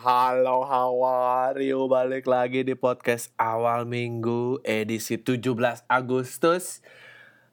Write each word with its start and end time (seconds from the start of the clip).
Halo, 0.00 0.64
how 0.64 0.96
are 1.04 1.60
you? 1.60 1.84
Balik 1.84 2.24
lagi 2.24 2.64
di 2.64 2.72
podcast 2.72 3.28
awal 3.36 3.84
minggu 3.84 4.64
edisi 4.64 5.20
17 5.20 5.52
Agustus. 5.84 6.80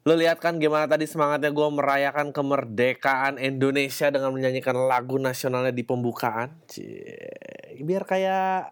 Lu 0.08 0.16
lihat 0.16 0.40
kan 0.40 0.56
gimana 0.56 0.88
tadi 0.88 1.04
semangatnya 1.04 1.52
gue 1.52 1.68
merayakan 1.68 2.32
kemerdekaan 2.32 3.44
Indonesia 3.44 4.08
dengan 4.08 4.32
menyanyikan 4.32 4.88
lagu 4.88 5.20
nasionalnya 5.20 5.76
di 5.76 5.84
pembukaan. 5.84 6.64
Cie, 6.72 7.28
biar 7.84 8.08
kayak 8.08 8.72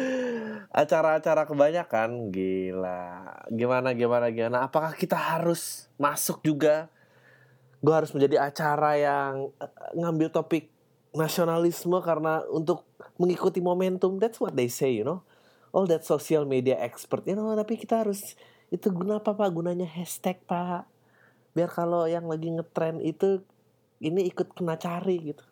acara-acara 0.80 1.44
kebanyakan 1.44 2.32
gila. 2.32 3.36
Gimana 3.52 3.92
gimana 3.92 4.32
gimana? 4.32 4.64
Apakah 4.64 4.96
kita 4.96 5.20
harus 5.20 5.92
masuk 6.00 6.40
juga? 6.40 6.88
Gue 7.82 7.94
harus 7.94 8.14
menjadi 8.14 8.38
acara 8.38 8.94
yang 8.94 9.50
eh, 9.58 9.72
ngambil 9.98 10.30
topik 10.30 10.70
nasionalisme 11.12 11.98
karena 12.00 12.40
untuk 12.48 12.88
mengikuti 13.20 13.60
momentum. 13.60 14.16
That's 14.16 14.40
what 14.40 14.56
they 14.56 14.70
say, 14.70 14.96
you 14.96 15.04
know. 15.04 15.26
All 15.72 15.88
that 15.88 16.04
social 16.06 16.46
media 16.48 16.78
expert, 16.80 17.26
you 17.28 17.36
know. 17.36 17.52
Tapi 17.52 17.76
kita 17.76 18.06
harus 18.06 18.38
itu 18.72 18.88
guna 18.88 19.20
apa 19.20 19.36
pak? 19.36 19.50
Gunanya 19.52 19.84
hashtag 19.84 20.40
pak. 20.48 20.88
Biar 21.52 21.68
kalau 21.68 22.08
yang 22.08 22.24
lagi 22.30 22.48
ngetrend 22.48 23.04
itu 23.04 23.44
ini 24.00 24.26
ikut 24.26 24.56
kena 24.56 24.80
cari 24.80 25.32
gitu. 25.32 25.44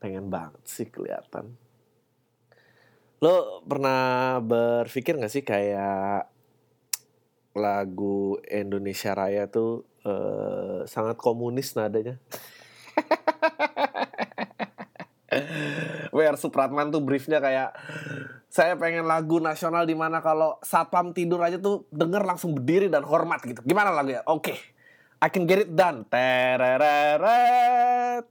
Pengen 0.00 0.32
banget 0.32 0.62
sih 0.64 0.88
kelihatan. 0.88 1.58
Lo 3.20 3.60
pernah 3.68 4.40
berpikir 4.40 5.20
gak 5.20 5.28
sih 5.28 5.44
kayak 5.44 6.30
lagu 7.52 8.40
Indonesia 8.48 9.12
Raya 9.12 9.44
tuh 9.50 9.89
eh, 10.04 10.80
sangat 10.88 11.16
komunis 11.20 11.76
nadanya? 11.76 12.16
WR 16.10 16.34
Supratman 16.34 16.90
tuh 16.90 17.06
briefnya 17.06 17.38
kayak 17.38 17.70
saya 18.50 18.74
pengen 18.74 19.06
lagu 19.06 19.38
nasional 19.38 19.86
di 19.86 19.94
mana 19.94 20.18
kalau 20.18 20.58
satpam 20.66 21.14
tidur 21.14 21.38
aja 21.38 21.62
tuh 21.62 21.86
denger 21.94 22.26
langsung 22.26 22.58
berdiri 22.58 22.90
dan 22.90 23.06
hormat 23.06 23.38
gitu. 23.46 23.62
Gimana 23.62 23.94
lagunya? 23.94 24.26
Oke. 24.26 24.58
I 25.20 25.28
can 25.28 25.44
get 25.44 25.68
it 25.68 25.76
done. 25.76 26.08
Tererere, 26.08 27.38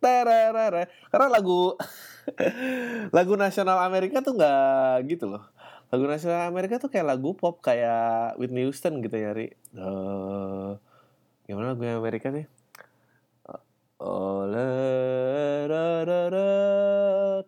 tererere. 0.02 0.90
Karena 1.08 1.28
lagu 1.30 1.78
lagu 3.16 3.34
nasional 3.38 3.86
Amerika 3.86 4.26
tuh 4.26 4.36
nggak 4.36 5.08
gitu 5.08 5.30
loh. 5.30 5.46
Lagu 5.90 6.06
nasional 6.10 6.50
Amerika 6.50 6.82
tuh 6.82 6.90
kayak 6.92 7.16
lagu 7.16 7.38
pop 7.38 7.62
kayak 7.62 8.36
Whitney 8.42 8.68
Houston 8.68 9.06
gitu 9.06 9.16
nyari. 9.16 9.54
Eh, 9.54 10.72
gimana 11.50 11.74
lagu 11.74 11.82
Amerika 11.82 12.30
nih? 12.30 12.46
La, 13.98 14.70
ra, 15.66 16.06
ra, 16.06 16.22
ra, 16.30 16.48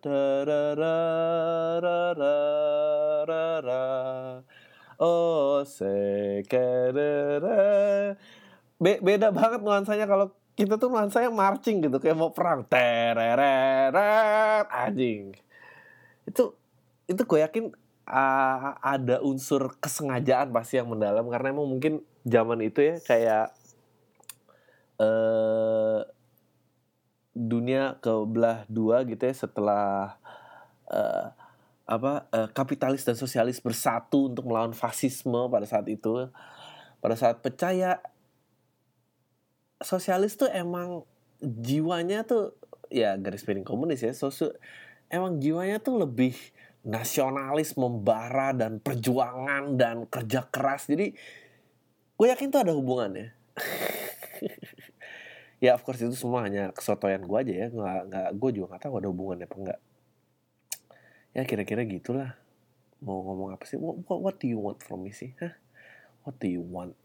ra, 0.02 0.22
ra, 0.42 0.62
ra, 0.74 2.02
ra, 2.18 2.34
ra, 3.30 3.44
ra. 3.62 3.82
Oh, 4.98 5.62
se. 5.62 6.42
Be- 8.82 8.98
beda 8.98 9.30
banget 9.30 9.62
nuansanya 9.62 10.10
kalau 10.10 10.34
kita 10.58 10.74
tuh 10.82 10.90
nuansanya 10.90 11.30
marching 11.30 11.86
gitu 11.86 12.02
kayak 12.02 12.18
mau 12.18 12.34
perang 12.34 12.66
tereret 12.66 13.94
anjing 14.68 15.32
itu 16.26 16.42
itu 17.06 17.22
gue 17.22 17.38
yakin 17.40 17.64
ah, 18.04 18.76
ada 18.82 19.22
unsur 19.22 19.78
kesengajaan 19.78 20.50
pasti 20.50 20.82
yang 20.82 20.90
mendalam 20.90 21.24
karena 21.30 21.54
emang 21.54 21.70
mungkin 21.70 22.02
zaman 22.26 22.60
itu 22.66 22.82
ya 22.82 22.94
kayak 23.06 23.61
eh 25.02 26.00
dunia 27.32 27.96
kebelah 28.04 28.68
dua 28.68 29.02
gitu 29.08 29.24
ya 29.24 29.34
setelah 29.34 30.20
eh, 30.92 31.26
apa 31.88 32.28
eh, 32.30 32.48
kapitalis 32.52 33.02
dan 33.02 33.16
sosialis 33.18 33.58
bersatu 33.58 34.30
untuk 34.30 34.46
melawan 34.46 34.76
fasisme 34.76 35.50
pada 35.50 35.66
saat 35.66 35.88
itu. 35.90 36.28
Pada 37.02 37.18
saat 37.18 37.42
percaya 37.42 37.98
sosialis 39.82 40.38
tuh 40.38 40.46
emang 40.54 41.02
jiwanya 41.42 42.22
tuh 42.22 42.54
ya 42.86 43.18
garis 43.18 43.42
miring 43.42 43.66
komunis 43.66 44.06
ya 44.06 44.14
sosu 44.14 44.54
emang 45.10 45.42
jiwanya 45.42 45.82
tuh 45.82 45.98
lebih 45.98 46.38
nasionalis 46.86 47.74
membara 47.74 48.54
dan 48.54 48.78
perjuangan 48.78 49.74
dan 49.74 50.06
kerja 50.06 50.46
keras. 50.46 50.86
Jadi 50.86 51.10
gue 52.14 52.26
yakin 52.30 52.54
tuh 52.54 52.62
ada 52.62 52.70
hubungannya 52.70 53.34
ya 55.62 55.78
of 55.78 55.86
course 55.86 56.02
itu 56.02 56.18
semua 56.18 56.42
hanya 56.42 56.74
kesotoyan 56.74 57.22
gue 57.22 57.38
aja 57.38 57.54
ya. 57.54 57.66
Nggak 57.70 58.00
nggak 58.10 58.28
gue 58.34 58.50
juga 58.58 58.66
nggak 58.74 58.82
tahu 58.82 58.94
ada 58.98 59.08
hubungannya 59.08 59.46
apa 59.46 59.56
enggak 59.62 59.80
ya 61.32 61.42
kira-kira 61.46 61.86
gitulah. 61.86 62.34
Mau 63.02 63.22
ngomong 63.22 63.54
apa 63.54 63.64
sih? 63.66 63.78
What, 63.78 64.04
what 64.06 64.36
do 64.38 64.46
you 64.46 64.58
want 64.58 64.82
from 64.82 65.06
me 65.06 65.10
sih? 65.10 65.34
Hah? 65.40 65.54
what 66.22 66.38
do 66.38 66.48
you 66.48 66.62
want? 66.62 66.98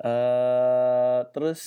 Eh 0.00 1.20
terus 1.36 1.62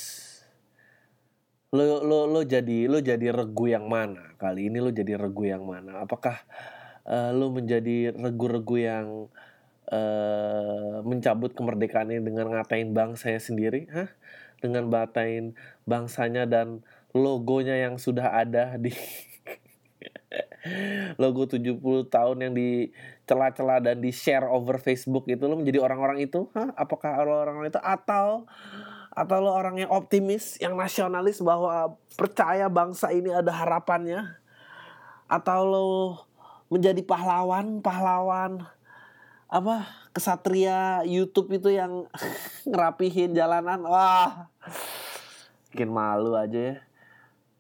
lo 1.73 2.05
lo 2.05 2.29
lo 2.29 2.41
jadi 2.45 2.89
lo 2.89 3.01
jadi 3.01 3.29
regu 3.33 3.69
yang 3.69 3.85
mana? 3.89 4.33
Kali 4.37 4.69
ini 4.69 4.81
lo 4.81 4.89
jadi 4.89 5.17
regu 5.17 5.45
yang 5.45 5.65
mana? 5.65 6.01
Apakah 6.05 6.41
eh, 7.05 7.31
lo 7.33 7.53
menjadi 7.53 8.13
regu-regu 8.13 8.77
yang 8.81 9.07
eh 9.93 10.97
mencabut 11.05 11.53
kemerdekaan 11.53 12.09
ini 12.09 12.21
dengan 12.25 12.49
ngatain 12.57 12.93
bangsanya 12.93 13.41
sendiri? 13.41 13.85
Hah 13.93 14.09
dengan 14.63 14.87
batain 14.87 15.51
bangsanya 15.83 16.47
dan 16.47 16.79
logonya 17.11 17.75
yang 17.75 17.99
sudah 17.99 18.31
ada 18.31 18.79
di 18.79 18.95
logo 21.21 21.45
70 21.45 21.83
tahun 22.07 22.37
yang 22.39 22.53
dicela-cela 22.55 23.83
dan 23.83 23.99
di 23.99 24.15
share 24.15 24.47
over 24.47 24.79
Facebook 24.79 25.27
itu 25.27 25.43
lo 25.43 25.59
menjadi 25.59 25.83
orang-orang 25.83 26.23
itu? 26.23 26.47
Hah? 26.55 26.71
apakah 26.79 27.19
lo 27.27 27.43
orang-orang 27.43 27.69
itu? 27.69 27.83
Atau 27.83 28.47
atau 29.13 29.37
lo 29.37 29.53
orang 29.53 29.77
yang 29.77 29.93
optimis 29.93 30.57
yang 30.57 30.73
nasionalis 30.73 31.37
bahwa 31.43 31.99
percaya 32.17 32.65
bangsa 32.71 33.13
ini 33.13 33.29
ada 33.29 33.51
harapannya? 33.51 34.39
Atau 35.27 35.59
lo 35.67 35.87
menjadi 36.73 37.05
pahlawan 37.05 37.85
pahlawan 37.85 38.65
apa 39.53 39.85
kesatria 40.17 41.05
YouTube 41.05 41.53
itu 41.53 41.69
yang 41.69 42.09
ngerapihin 42.69 43.37
jalanan. 43.37 43.85
Wah. 43.85 44.49
Bikin 45.69 45.93
malu 45.93 46.33
aja 46.33 46.73
ya. 46.73 46.75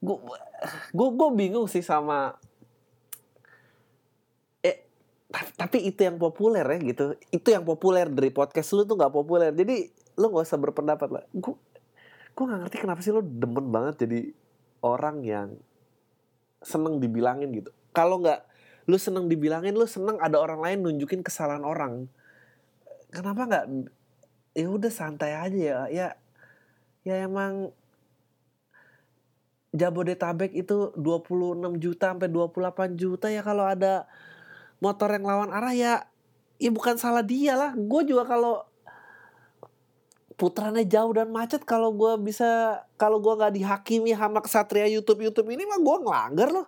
Gue 0.01 1.09
gue 1.13 1.29
bingung 1.37 1.69
sih 1.69 1.85
sama 1.85 2.33
eh 4.65 4.89
ta- 5.29 5.53
tapi 5.53 5.85
itu 5.85 6.01
yang 6.01 6.17
populer 6.17 6.65
ya 6.65 6.77
gitu. 6.81 7.05
Itu 7.29 7.53
yang 7.53 7.61
populer 7.61 8.09
dari 8.09 8.33
podcast 8.33 8.73
lu 8.73 8.89
tuh 8.89 8.97
nggak 8.97 9.13
populer. 9.13 9.53
Jadi 9.53 9.93
lu 10.17 10.33
nggak 10.33 10.49
usah 10.49 10.57
berpendapat 10.57 11.09
lah. 11.13 11.23
Gue 11.29 11.53
gue 12.33 12.43
nggak 12.49 12.59
ngerti 12.65 12.77
kenapa 12.81 13.05
sih 13.05 13.13
lu 13.13 13.21
demen 13.21 13.69
banget 13.69 14.09
jadi 14.09 14.33
orang 14.81 15.21
yang 15.21 15.53
seneng 16.65 16.97
dibilangin 16.97 17.53
gitu. 17.53 17.69
Kalau 17.93 18.17
nggak 18.17 18.49
lu 18.83 18.97
seneng 18.99 19.31
dibilangin 19.31 19.75
lu 19.75 19.87
seneng 19.87 20.19
ada 20.19 20.39
orang 20.39 20.59
lain 20.59 20.77
nunjukin 20.83 21.23
kesalahan 21.23 21.63
orang. 21.63 22.11
Kenapa 23.13 23.47
nggak 23.47 23.65
ya 24.53 24.67
udah 24.69 24.91
santai 24.93 25.33
aja 25.33 25.57
ya 25.57 25.79
ya 25.89 26.07
ya 27.03 27.15
emang 27.25 27.73
Jabodetabek 29.73 30.53
itu 30.53 30.93
26 30.93 31.81
juta 31.81 32.13
sampai 32.13 32.29
28 32.29 32.93
juta 32.93 33.25
ya 33.33 33.41
kalau 33.41 33.65
ada 33.65 34.05
motor 34.77 35.09
yang 35.09 35.25
lawan 35.25 35.49
arah 35.49 35.73
ya 35.73 36.05
ya 36.61 36.69
bukan 36.69 37.01
salah 37.01 37.25
dia 37.25 37.57
lah. 37.57 37.73
Gue 37.73 38.05
juga 38.05 38.29
kalau 38.29 38.61
putarannya 40.37 40.85
jauh 40.85 41.09
dan 41.17 41.33
macet 41.33 41.65
kalau 41.65 41.89
gue 41.89 42.21
bisa 42.21 42.81
kalau 43.01 43.17
gue 43.17 43.33
nggak 43.33 43.53
dihakimi 43.57 44.13
sama 44.13 44.45
kesatria 44.45 44.85
YouTube 44.85 45.25
YouTube 45.25 45.49
ini 45.49 45.65
mah 45.65 45.81
gue 45.81 45.97
ngelanggar 46.05 46.49
loh. 46.53 46.67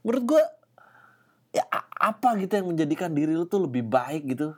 Menurut 0.00 0.24
gue 0.24 0.42
ya 1.58 1.66
apa 1.98 2.38
gitu 2.38 2.54
yang 2.54 2.70
menjadikan 2.70 3.10
diri 3.10 3.34
lu 3.34 3.50
tuh 3.50 3.66
lebih 3.66 3.82
baik 3.82 4.38
gitu? 4.38 4.54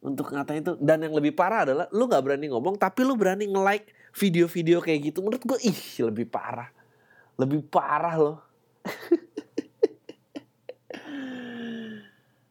Untuk 0.00 0.32
ngatain 0.32 0.64
itu. 0.64 0.72
Dan 0.80 1.04
yang 1.04 1.12
lebih 1.12 1.36
parah 1.36 1.68
adalah 1.68 1.86
lu 1.92 2.08
nggak 2.08 2.24
berani 2.24 2.48
ngomong 2.48 2.80
tapi 2.80 3.04
lu 3.04 3.18
berani 3.18 3.44
nge-like 3.44 3.92
video-video 4.16 4.80
kayak 4.80 5.12
gitu. 5.12 5.20
Menurut 5.20 5.44
gue 5.44 5.58
ih 5.68 5.76
lebih 6.00 6.24
parah. 6.24 6.72
Lebih 7.36 7.68
parah 7.68 8.16
loh. 8.16 8.36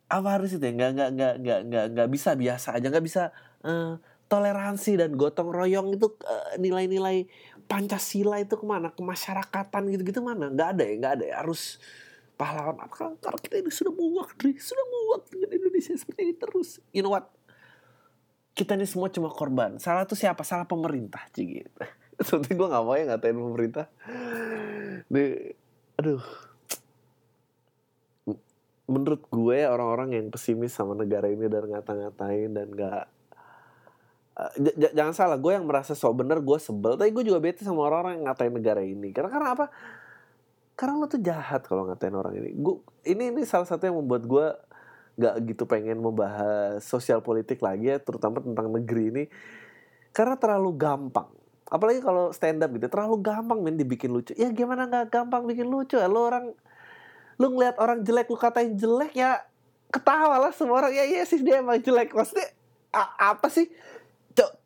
Apa 0.07 0.39
harus 0.39 0.53
itu 0.53 0.63
ya? 0.63 0.71
Nggak 0.71 0.91
nggak 0.93 1.09
nggak 1.17 1.33
nggak 1.41 1.59
nggak 1.67 1.85
nggak 1.97 2.09
bisa 2.13 2.29
biasa 2.37 2.77
aja. 2.77 2.87
Nggak 2.87 3.05
bisa 3.05 3.23
eh, 3.65 3.93
toleransi 4.27 4.91
dan 4.99 5.17
gotong 5.17 5.49
royong 5.49 5.97
itu 5.97 6.07
eh, 6.23 6.61
nilai-nilai 6.61 7.25
pancasila 7.67 8.39
itu 8.39 8.55
ke 8.55 8.65
mana? 8.67 8.93
Kemasyarakatan 8.93 9.83
gitu-gitu 9.91 10.21
mana? 10.21 10.53
Nggak 10.53 10.67
ada 10.77 10.83
ya 10.85 10.93
nggak 10.99 11.13
ada 11.19 11.25
ya. 11.25 11.35
Harus 11.43 11.81
pahlawan 12.37 12.77
apa 12.77 13.17
karena 13.17 13.39
kita 13.41 13.55
ini 13.65 13.71
sudah 13.73 13.89
muak 13.91 14.37
Dri 14.37 14.53
sudah 14.61 14.85
muak 14.85 15.33
dengan 15.33 15.49
Indonesia 15.57 15.97
seperti 15.97 16.21
ini 16.21 16.35
terus. 16.37 16.77
You 16.93 17.01
know 17.01 17.11
what? 17.11 17.33
Kita 18.53 18.77
ini 18.77 18.85
semua 18.85 19.09
cuma 19.09 19.33
korban. 19.33 19.81
Salah 19.81 20.05
tuh 20.05 20.17
siapa? 20.17 20.45
Salah 20.45 20.69
pemerintah 20.69 21.25
sih 21.33 21.61
gitu. 21.61 21.81
Gue 22.57 22.67
gak 22.69 22.81
mau 22.85 22.97
ya 22.97 23.05
ngatain 23.13 23.37
pemerintah. 23.37 23.85
Nih, 25.13 25.53
aduh. 25.97 26.21
Menurut 28.87 29.19
gue 29.27 29.67
orang-orang 29.67 30.15
yang 30.15 30.31
pesimis 30.31 30.71
sama 30.71 30.95
negara 30.95 31.27
ini 31.27 31.51
dan 31.51 31.67
ngata-ngatain 31.67 32.49
dan 32.55 32.67
gak 32.71 33.03
uh, 34.39 34.51
jangan 34.95 35.11
salah 35.11 35.35
gue 35.35 35.51
yang 35.51 35.67
merasa 35.67 35.91
so 35.93 36.09
bener 36.15 36.39
gue 36.41 36.57
sebel. 36.57 36.95
Tapi 36.97 37.13
gue 37.13 37.23
juga 37.27 37.37
bete 37.43 37.61
sama 37.67 37.85
orang-orang 37.85 38.21
yang 38.21 38.25
ngatain 38.31 38.53
negara 38.55 38.81
ini. 38.81 39.11
Karena 39.11 39.29
karena 39.29 39.47
apa 39.53 39.65
karena 40.77 40.93
lo 41.01 41.09
tuh 41.09 41.17
jahat 41.17 41.65
kalau 41.65 41.89
ngatain 41.89 42.13
orang 42.13 42.37
ini. 42.37 42.53
Gue 42.53 42.85
ini 43.09 43.33
ini 43.33 43.41
salah 43.49 43.65
satu 43.65 43.89
yang 43.89 43.97
membuat 43.97 44.29
gue 44.29 44.45
gak 45.17 45.35
gitu 45.49 45.65
pengen 45.65 45.97
membahas 45.97 46.85
sosial 46.85 47.25
politik 47.25 47.65
lagi 47.65 47.89
ya 47.89 47.97
terutama 47.97 48.37
tentang 48.45 48.69
negeri 48.69 49.03
ini. 49.09 49.23
Karena 50.13 50.37
terlalu 50.37 50.77
gampang. 50.77 51.33
Apalagi 51.67 51.99
kalau 52.05 52.29
stand 52.29 52.61
up 52.61 52.69
gitu 52.77 52.85
terlalu 52.93 53.17
gampang 53.25 53.57
men 53.65 53.73
dibikin 53.73 54.13
lucu. 54.13 54.37
Ya 54.37 54.53
gimana 54.53 54.85
nggak 54.85 55.09
gampang 55.09 55.49
bikin 55.49 55.65
lucu 55.65 55.97
ya? 55.97 56.05
Lo 56.05 56.29
orang 56.29 56.53
lu 57.41 57.47
ngeliat 57.57 57.81
orang 57.81 58.05
jelek 58.05 58.29
lu 58.29 58.37
katain 58.37 58.77
jelek 58.77 59.17
ya 59.17 59.41
ketawa 59.89 60.37
lah 60.37 60.53
semua 60.53 60.85
orang. 60.85 60.93
Ya 60.93 61.09
iya 61.09 61.25
sih 61.25 61.41
dia 61.41 61.57
emang 61.57 61.81
jelek. 61.81 62.13
Maksudnya 62.13 62.53
apa 62.93 63.49
sih? 63.49 63.65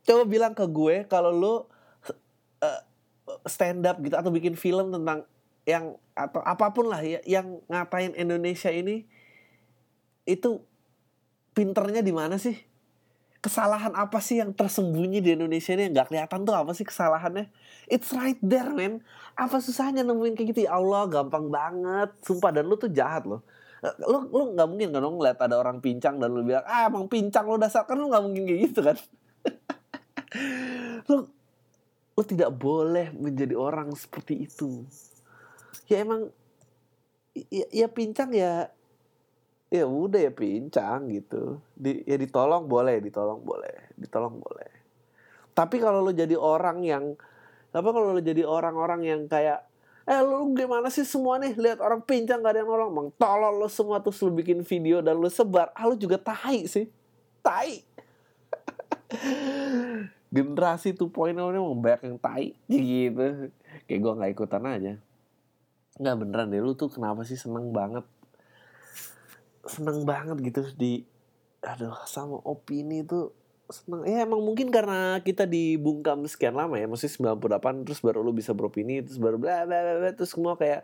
Coba, 0.04 0.28
bilang 0.28 0.52
ke 0.52 0.68
gue 0.68 1.08
kalau 1.08 1.32
lu 1.32 1.54
uh, 1.56 2.82
stand 3.48 3.88
up 3.88 3.96
gitu 4.04 4.20
atau 4.20 4.28
bikin 4.28 4.60
film 4.60 4.92
tentang 4.92 5.24
yang 5.66 5.98
atau 6.18 6.42
apa 6.42 6.74
pun 6.74 6.90
lah 6.90 7.02
ya 7.06 7.22
yang 7.24 7.62
ngatain 7.70 8.18
Indonesia 8.18 8.74
ini 8.74 9.06
itu 10.26 10.62
pinternya 11.54 12.02
di 12.02 12.14
mana 12.14 12.42
sih 12.42 12.58
kesalahan 13.42 13.90
apa 13.98 14.22
sih 14.22 14.38
yang 14.38 14.54
tersembunyi 14.54 15.18
di 15.18 15.34
Indonesia 15.34 15.74
ini 15.74 15.90
yang 15.90 15.94
gak 15.98 16.14
kelihatan 16.14 16.46
tuh 16.46 16.54
apa 16.54 16.78
sih 16.78 16.86
kesalahannya? 16.86 17.50
It's 17.90 18.14
right 18.14 18.38
there, 18.38 18.70
man. 18.70 19.02
Apa 19.34 19.58
susahnya 19.58 20.06
nemuin 20.06 20.38
kayak 20.38 20.54
gitu? 20.54 20.70
Ya 20.70 20.78
Allah, 20.78 21.10
gampang 21.10 21.50
banget. 21.50 22.14
Sumpah, 22.22 22.54
dan 22.54 22.70
lu 22.70 22.78
tuh 22.78 22.94
jahat 22.94 23.26
loh. 23.26 23.42
Lu, 24.06 24.30
lu 24.30 24.54
gak 24.54 24.70
mungkin 24.70 24.94
kan 24.94 25.02
ngeliat 25.02 25.42
ada 25.42 25.58
orang 25.58 25.82
pincang 25.82 26.22
dan 26.22 26.30
lu 26.30 26.46
bilang, 26.46 26.62
ah 26.70 26.86
emang 26.86 27.10
pincang 27.10 27.50
lu 27.50 27.58
dasar. 27.58 27.90
Kan 27.90 27.98
lu 27.98 28.14
gak 28.14 28.22
mungkin 28.22 28.46
kayak 28.46 28.60
gitu 28.70 28.80
kan. 28.86 28.98
lu, 31.10 31.26
lu 32.14 32.22
tidak 32.22 32.54
boleh 32.54 33.10
menjadi 33.18 33.58
orang 33.58 33.90
seperti 33.98 34.46
itu. 34.46 34.86
Ya 35.88 36.04
emang, 36.04 36.32
ya, 37.36 37.66
ya 37.72 37.88
pincang 37.88 38.32
ya 38.36 38.72
ya 39.72 39.88
udah 39.88 40.20
ya 40.20 40.32
pincang 40.36 41.08
gitu. 41.08 41.64
Di 41.74 42.04
ya 42.04 42.20
ditolong 42.20 42.68
boleh 42.68 43.00
ditolong 43.00 43.40
boleh 43.40 43.96
ditolong 43.96 44.36
boleh. 44.36 44.70
Tapi 45.56 45.80
kalau 45.80 46.04
lo 46.04 46.12
jadi 46.12 46.36
orang 46.36 46.84
yang 46.84 47.16
apa 47.72 47.90
kalau 47.96 48.12
lo 48.12 48.20
jadi 48.20 48.44
orang-orang 48.44 49.08
yang 49.08 49.22
kayak 49.32 49.64
eh 50.04 50.20
lu 50.20 50.52
gimana 50.52 50.92
sih 50.92 51.08
semua 51.08 51.40
nih? 51.40 51.56
Lihat 51.56 51.80
orang 51.80 52.04
pincang 52.04 52.44
gak 52.44 52.52
ada 52.52 52.60
yang 52.68 52.70
nolong. 52.70 52.92
Bang 52.92 53.08
tolong 53.16 53.56
lo 53.64 53.72
semua 53.72 54.04
tuh 54.04 54.12
lu 54.28 54.36
bikin 54.36 54.60
video 54.68 55.00
dan 55.00 55.16
lo 55.16 55.32
sebar. 55.32 55.72
Ah 55.72 55.88
lo 55.88 55.96
juga 55.96 56.20
tai 56.20 56.68
sih. 56.68 56.92
Tai. 57.40 57.80
Generasi 60.36 60.96
tuh 60.96 61.08
poin 61.08 61.32
mau 61.32 61.52
banyak 61.80 62.12
yang 62.12 62.18
tai. 62.20 62.52
Gitu. 62.68 63.56
Kayak 63.88 64.00
gue 64.04 64.14
nggak 64.20 64.32
ikutan 64.36 64.64
aja 64.68 64.94
nggak 66.02 66.18
beneran 66.18 66.50
deh. 66.50 66.60
Lu 66.60 66.74
tuh 66.74 66.90
kenapa 66.90 67.22
sih 67.22 67.38
seneng 67.38 67.70
banget? 67.70 68.04
Seneng 69.70 70.02
banget 70.04 70.42
gitu 70.42 70.66
di 70.74 71.06
aduh 71.62 71.94
sama 72.10 72.42
opini 72.42 73.06
itu 73.06 73.30
seneng. 73.70 74.04
Ya 74.10 74.26
emang 74.26 74.42
mungkin 74.42 74.74
karena 74.74 75.22
kita 75.22 75.46
dibungkam 75.46 76.26
sekian 76.26 76.58
lama 76.58 76.76
ya 76.76 76.90
sembilan 76.90 77.38
98 77.38 77.86
terus 77.86 78.02
baru 78.02 78.26
lu 78.26 78.34
bisa 78.34 78.52
beropini 78.58 79.06
terus 79.06 79.22
baru 79.22 79.38
bla 79.38 79.64
bla 79.70 79.78
bla, 79.80 79.94
bla 80.02 80.12
terus 80.18 80.34
semua 80.34 80.58
kayak 80.58 80.82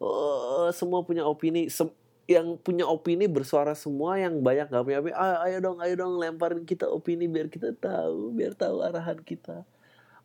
oh, 0.00 0.72
semua 0.72 1.04
punya 1.04 1.28
opini. 1.28 1.68
Sem 1.68 1.92
yang 2.28 2.60
punya 2.60 2.84
opini 2.84 3.24
bersuara 3.24 3.72
semua 3.72 4.20
yang 4.20 4.44
banyak 4.44 4.68
gak 4.68 4.84
punya 4.84 5.00
opini 5.00 5.16
ayo, 5.16 5.36
ayo 5.48 5.56
dong 5.64 5.80
ayo 5.80 5.94
dong 5.96 6.20
lemparin 6.20 6.68
kita 6.68 6.84
opini 6.84 7.24
biar 7.24 7.48
kita 7.48 7.72
tahu 7.72 8.36
biar 8.36 8.52
tahu 8.52 8.84
arahan 8.84 9.16
kita. 9.24 9.64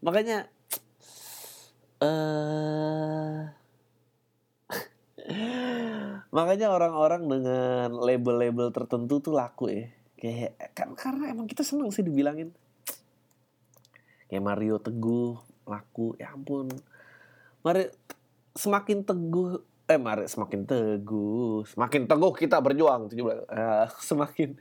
Makanya 0.04 0.52
eh 2.04 3.63
Makanya 6.36 6.68
orang-orang 6.74 7.28
dengan 7.30 7.96
label-label 7.96 8.74
tertentu 8.76 9.24
tuh 9.24 9.34
laku 9.36 9.72
ya. 9.72 9.86
Kayak 10.20 10.56
kan 10.76 10.96
karena 10.96 11.32
emang 11.32 11.48
kita 11.48 11.64
seneng 11.64 11.92
sih 11.92 12.04
dibilangin. 12.04 12.52
Kayak 14.28 14.44
Mario 14.44 14.80
Teguh 14.80 15.40
laku, 15.68 16.16
ya 16.20 16.32
ampun. 16.36 16.72
Mari 17.64 17.88
semakin 18.54 19.08
teguh 19.08 19.64
eh 19.84 20.00
mari 20.00 20.28
semakin 20.32 20.64
teguh, 20.64 21.68
semakin 21.68 22.08
teguh 22.08 22.34
kita 22.36 22.60
berjuang 22.64 23.12
17. 23.12 23.20
Uh, 23.20 23.88
semakin 24.00 24.56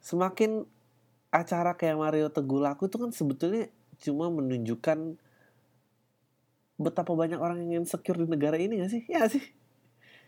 semakin 0.00 0.64
acara 1.28 1.76
kayak 1.76 2.00
Mario 2.00 2.32
Teguh 2.32 2.60
laku 2.64 2.88
itu 2.88 2.96
kan 2.96 3.12
sebetulnya 3.12 3.68
cuma 4.00 4.32
menunjukkan 4.32 5.20
betapa 6.78 7.12
banyak 7.12 7.42
orang 7.42 7.66
yang 7.66 7.82
insecure 7.82 8.16
di 8.16 8.30
negara 8.30 8.54
ini 8.54 8.80
gak 8.80 8.90
sih? 8.94 9.02
Ya 9.10 9.26
sih? 9.26 9.42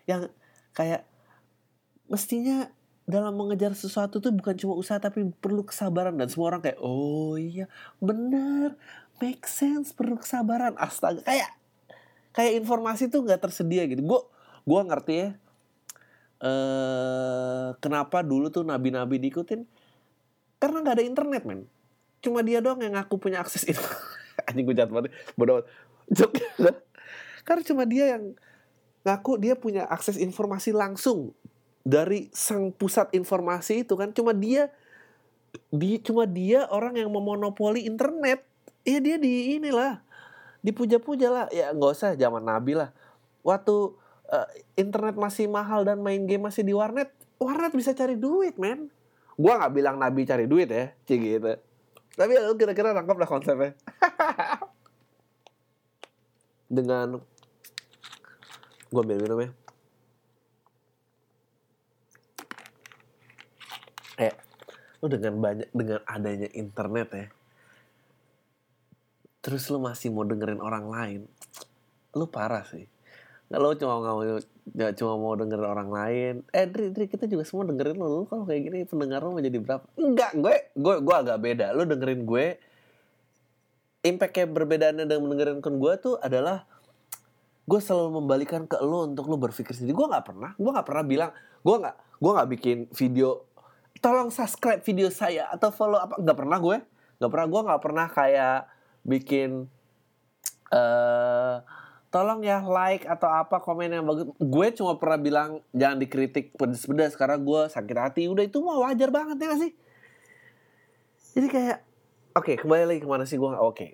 yang 0.08 0.26
kayak 0.74 1.06
mestinya 2.10 2.70
dalam 3.06 3.34
mengejar 3.34 3.74
sesuatu 3.74 4.22
tuh 4.22 4.30
bukan 4.30 4.54
cuma 4.54 4.74
usaha 4.74 4.98
tapi 4.98 5.30
perlu 5.38 5.66
kesabaran. 5.66 6.18
Dan 6.18 6.30
semua 6.30 6.54
orang 6.54 6.62
kayak 6.62 6.78
oh 6.82 7.38
iya 7.38 7.70
benar. 8.02 8.74
Make 9.22 9.46
sense 9.46 9.94
perlu 9.94 10.18
kesabaran. 10.18 10.74
Astaga 10.78 11.22
kayak 11.22 11.50
kayak 12.34 12.52
informasi 12.62 13.10
tuh 13.10 13.26
nggak 13.26 13.50
tersedia 13.50 13.86
gitu. 13.86 14.02
Gue 14.02 14.20
gue 14.66 14.80
ngerti 14.82 15.14
ya 15.14 15.30
eh 16.40 17.68
kenapa 17.84 18.24
dulu 18.24 18.48
tuh 18.48 18.66
nabi-nabi 18.66 19.20
diikutin? 19.20 19.66
Karena 20.58 20.82
nggak 20.82 20.96
ada 20.98 21.04
internet 21.04 21.42
men. 21.46 21.66
Cuma 22.20 22.44
dia 22.44 22.60
doang 22.60 22.80
yang 22.80 22.96
ngaku 22.96 23.16
punya 23.16 23.42
akses 23.42 23.66
itu 23.70 23.80
anjing 24.48 24.64
gue 24.64 24.72
jatuh 24.72 24.94
banget 24.96 25.12
karena 27.46 27.62
cuma 27.66 27.82
dia 27.86 28.18
yang 28.18 28.34
ngaku 29.06 29.40
dia 29.40 29.54
punya 29.56 29.88
akses 29.88 30.20
informasi 30.20 30.74
langsung 30.76 31.32
dari 31.86 32.28
sang 32.36 32.70
pusat 32.74 33.08
informasi 33.16 33.86
itu 33.86 33.96
kan. 33.96 34.12
Cuma 34.12 34.36
dia 34.36 34.68
di 35.72 35.98
cuma 36.02 36.28
dia 36.28 36.68
orang 36.68 36.98
yang 37.00 37.10
memonopoli 37.10 37.88
internet. 37.88 38.44
Ya 38.84 38.98
dia 39.00 39.16
di 39.20 39.60
inilah 39.60 40.00
dipuja-puja 40.64 41.28
lah. 41.28 41.46
Ya 41.52 41.72
nggak 41.72 41.92
usah 41.96 42.16
zaman 42.16 42.44
nabi 42.44 42.76
lah. 42.76 42.92
Waktu 43.40 43.96
uh, 44.28 44.48
internet 44.76 45.16
masih 45.16 45.48
mahal 45.48 45.84
dan 45.88 46.00
main 46.04 46.24
game 46.28 46.44
masih 46.44 46.64
di 46.64 46.76
warnet 46.76 47.08
warnet 47.40 47.72
bisa 47.72 47.96
cari 47.96 48.20
duit 48.20 48.60
men. 48.60 48.92
Gua 49.40 49.56
nggak 49.56 49.72
bilang 49.72 49.96
nabi 49.96 50.28
cari 50.28 50.44
duit 50.44 50.68
ya 50.68 50.92
cik 51.08 51.20
gitu. 51.20 51.56
Tapi 52.20 52.32
lu 52.36 52.52
kira-kira 52.58 52.92
nangkep 52.92 53.16
lah 53.16 53.28
konsepnya 53.28 53.72
dengan 56.70 57.18
gue 58.90 59.00
ambil 59.02 59.18
minum 59.18 59.38
ya. 59.42 59.50
Eh 64.30 64.34
lu 65.02 65.06
dengan 65.10 65.34
banyak 65.42 65.68
dengan 65.74 66.00
adanya 66.06 66.48
internet 66.54 67.08
ya 67.10 67.26
terus 69.40 69.72
lu 69.72 69.80
masih 69.80 70.12
mau 70.12 70.28
dengerin 70.28 70.60
orang 70.60 70.86
lain 70.92 71.20
lu 72.10 72.26
parah 72.26 72.66
sih. 72.66 72.90
Kalau 73.50 73.74
cuma 73.74 73.98
nggak 73.98 74.14
mau 74.14 74.24
nggak 74.70 74.92
cuma 74.98 75.14
mau 75.18 75.34
dengerin 75.34 75.66
orang 75.66 75.90
lain. 75.90 76.34
Eh 76.54 76.66
Dri, 76.66 76.90
Dri 76.94 77.06
kita 77.10 77.26
juga 77.26 77.42
semua 77.46 77.66
dengerin 77.66 77.98
lu, 77.98 78.06
lu 78.06 78.22
kalau 78.26 78.46
kayak 78.46 78.62
gini 78.66 78.78
pendengar 78.86 79.22
lu 79.22 79.34
mau 79.34 79.42
jadi 79.42 79.58
berapa? 79.58 79.86
Enggak 79.98 80.34
gue 80.38 80.56
gue 80.74 80.94
gue 81.02 81.16
agak 81.16 81.38
beda. 81.38 81.66
Lu 81.74 81.82
dengerin 81.86 82.22
gue 82.26 82.46
impactnya 84.00 84.48
berbedaannya 84.48 85.04
dengan 85.04 85.22
mendengarkan 85.28 85.76
gue 85.76 85.92
tuh 86.00 86.14
adalah 86.20 86.64
gue 87.68 87.80
selalu 87.80 88.24
membalikan 88.24 88.64
ke 88.64 88.80
lo 88.80 89.06
untuk 89.06 89.28
lo 89.28 89.36
berpikir 89.36 89.76
sendiri. 89.76 89.94
Gue 89.94 90.08
nggak 90.08 90.24
pernah 90.26 90.50
gue 90.56 90.70
nggak 90.70 90.86
pernah 90.88 91.04
bilang 91.04 91.30
gue 91.60 91.76
nggak 91.76 91.96
gue 92.20 92.30
nggak 92.34 92.48
bikin 92.58 92.78
video 92.96 93.44
tolong 94.00 94.32
subscribe 94.32 94.80
video 94.80 95.12
saya 95.12 95.46
atau 95.52 95.68
follow 95.68 96.00
apa. 96.00 96.16
Nggak 96.18 96.38
pernah 96.38 96.58
gue 96.58 96.76
nggak 97.20 97.30
pernah 97.30 97.46
gue 97.46 97.60
nggak 97.68 97.82
pernah 97.84 98.06
kayak 98.08 98.58
bikin 99.04 99.50
uh, 100.72 101.60
tolong 102.10 102.42
ya 102.42 102.58
like 102.64 103.06
atau 103.06 103.28
apa 103.30 103.62
komen 103.62 103.92
yang 103.92 104.08
bagus. 104.08 104.26
Gue 104.40 104.66
cuma 104.74 104.98
pernah 104.98 105.18
bilang 105.20 105.50
jangan 105.70 106.00
dikritik 106.00 106.56
pedes-pedes 106.58 107.14
karena 107.14 107.38
gue 107.38 107.60
sakit 107.70 107.96
hati. 108.00 108.22
Udah 108.26 108.44
itu 108.48 108.58
mah 108.64 108.82
wajar 108.82 109.12
banget 109.14 109.36
ya 109.38 109.46
gak 109.54 109.60
sih? 109.62 109.72
Jadi 111.38 111.46
kayak 111.46 111.78
oke 112.30 112.46
okay, 112.46 112.56
kembali 112.58 112.84
lagi 112.86 113.00
ke 113.02 113.08
mana 113.10 113.26
sih 113.26 113.38
gue 113.38 113.46
oke. 113.46 113.74
Okay. 113.74 113.90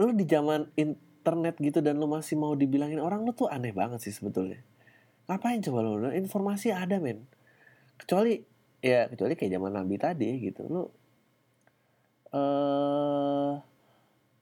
lu 0.00 0.16
di 0.16 0.24
zaman 0.24 0.72
internet 0.74 1.60
gitu 1.60 1.84
dan 1.84 2.00
lu 2.00 2.08
masih 2.08 2.40
mau 2.40 2.56
dibilangin 2.56 3.04
orang 3.04 3.22
lu 3.22 3.36
tuh 3.36 3.52
aneh 3.52 3.70
banget 3.70 4.00
sih 4.00 4.14
sebetulnya. 4.14 4.58
Ngapain 5.28 5.60
coba 5.62 5.78
lu 5.84 6.10
informasi 6.10 6.72
ada 6.72 6.96
men. 6.98 7.28
Kecuali 8.00 8.40
ya 8.80 9.06
kecuali 9.12 9.36
kayak 9.36 9.60
zaman 9.60 9.72
nabi 9.76 9.94
tadi 10.00 10.30
gitu. 10.40 10.64
Lu 10.66 10.82
eh 12.34 13.54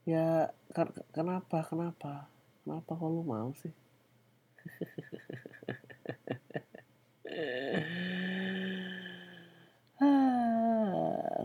ya 0.08 0.48
ken- 0.72 1.04
kenapa 1.12 1.66
kenapa? 1.66 2.30
Kenapa 2.62 2.90
kok 2.94 3.08
lu 3.08 3.24
mau 3.24 3.50
sih 3.58 3.72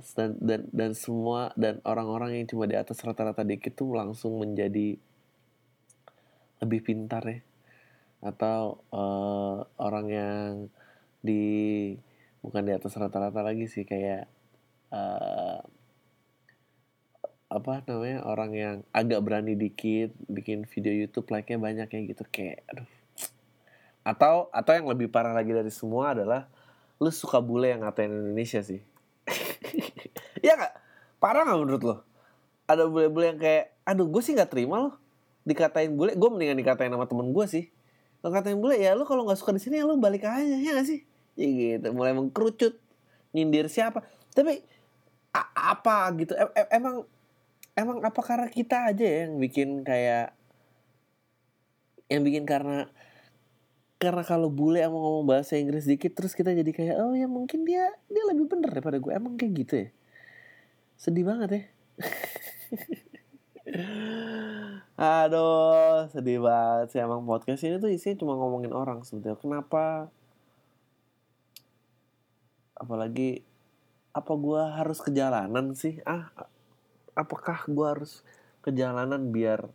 Ah, 0.04 0.12
dan 0.20 0.36
dan 0.44 0.62
dan 0.76 0.92
semua 0.92 1.56
dan 1.56 1.80
orang-orang 1.88 2.36
yang 2.36 2.46
cuma 2.52 2.68
di 2.68 2.76
atas 2.76 3.00
rata-rata 3.00 3.48
dikit 3.48 3.72
tuh 3.72 3.96
langsung 3.96 4.36
menjadi 4.36 5.00
lebih 6.60 6.80
pintar 6.84 7.24
ya. 7.24 7.40
Atau 8.20 8.84
eh, 8.92 9.58
orang 9.80 10.08
yang 10.12 10.48
di 11.24 11.44
bukan 12.44 12.68
di 12.68 12.76
atas 12.76 13.00
rata-rata 13.00 13.40
lagi 13.40 13.72
sih 13.72 13.88
kayak 13.88 14.28
eh, 14.92 15.60
apa 17.54 17.74
namanya 17.88 18.28
orang 18.28 18.52
yang 18.52 18.76
agak 18.92 19.24
berani 19.24 19.56
dikit 19.56 20.12
bikin 20.28 20.68
video 20.68 20.92
YouTube 20.92 21.32
like-nya 21.32 21.62
banyak 21.62 21.88
kayak 21.88 22.12
gitu 22.12 22.24
kayak 22.28 22.60
aduh. 22.68 22.90
Atau 24.04 24.52
atau 24.52 24.72
yang 24.76 24.88
lebih 24.92 25.08
parah 25.08 25.32
lagi 25.32 25.56
dari 25.56 25.72
semua 25.72 26.12
adalah 26.12 26.52
lu 27.00 27.08
suka 27.08 27.40
bule 27.40 27.72
yang 27.72 27.88
ngatain 27.88 28.12
Indonesia 28.12 28.60
sih 28.60 28.93
Iya 30.44 30.60
gak? 30.60 30.74
Parah 31.24 31.48
gak 31.48 31.60
menurut 31.64 31.84
lo? 31.88 31.96
Ada 32.68 32.84
bule-bule 32.92 33.32
yang 33.32 33.40
kayak, 33.40 33.72
aduh 33.88 34.08
gue 34.12 34.22
sih 34.22 34.36
gak 34.36 34.52
terima 34.52 34.84
loh 34.84 34.94
dikatain 35.48 35.96
bule. 35.96 36.14
Gue 36.20 36.30
mendingan 36.30 36.60
dikatain 36.60 36.92
sama 36.92 37.08
temen 37.08 37.32
gue 37.32 37.46
sih. 37.48 37.72
Kalau 38.20 38.32
katain 38.36 38.60
bule 38.60 38.76
ya 38.76 38.92
lu 38.94 39.08
kalau 39.08 39.24
gak 39.24 39.40
suka 39.40 39.56
di 39.56 39.64
sini 39.64 39.80
ya 39.80 39.88
lu 39.88 39.96
balik 39.96 40.28
aja 40.28 40.44
ya 40.44 40.76
gak 40.76 40.88
sih? 40.88 41.08
Ya 41.40 41.48
gitu, 41.50 41.88
mulai 41.96 42.14
mengkerucut, 42.14 42.76
nyindir 43.32 43.72
siapa. 43.72 44.04
Tapi 44.36 44.62
apa 45.56 46.12
gitu? 46.20 46.36
Em- 46.36 46.72
emang 46.72 46.96
emang 47.74 47.98
apa 48.04 48.22
karena 48.22 48.48
kita 48.52 48.94
aja 48.94 49.02
ya 49.02 49.18
yang 49.26 49.40
bikin 49.42 49.82
kayak 49.82 50.36
yang 52.12 52.22
bikin 52.22 52.46
karena 52.46 52.86
karena 53.98 54.22
kalau 54.28 54.52
bule 54.52 54.84
emang 54.84 55.00
ngomong 55.00 55.26
bahasa 55.26 55.56
Inggris 55.56 55.88
dikit 55.88 56.14
terus 56.14 56.36
kita 56.36 56.52
jadi 56.52 56.72
kayak 56.76 56.96
oh 57.00 57.16
ya 57.16 57.26
mungkin 57.26 57.64
dia 57.64 57.88
dia 58.12 58.24
lebih 58.30 58.52
bener 58.52 58.70
daripada 58.70 59.00
gue 59.00 59.12
emang 59.16 59.40
kayak 59.40 59.54
gitu 59.64 59.74
ya 59.88 59.90
sedih 60.98 61.26
banget 61.28 61.50
ya. 61.50 61.64
Aduh 65.26 66.10
sedih 66.14 66.40
banget 66.42 66.88
sih. 66.94 67.00
Emang 67.02 67.26
podcast 67.26 67.66
ini 67.66 67.82
tuh 67.82 67.90
isinya 67.90 68.20
cuma 68.22 68.34
ngomongin 68.38 68.74
orang 68.74 69.02
sebetulnya. 69.02 69.40
Kenapa? 69.40 70.10
Apalagi 72.78 73.42
apa 74.14 74.34
gue 74.38 74.62
harus 74.62 75.00
ke 75.02 75.10
jalanan 75.10 75.74
sih? 75.74 75.98
Ah 76.06 76.30
apakah 77.14 77.66
gue 77.70 77.88
harus 77.88 78.22
ke 78.62 78.74
jalanan 78.74 79.34
biar 79.34 79.70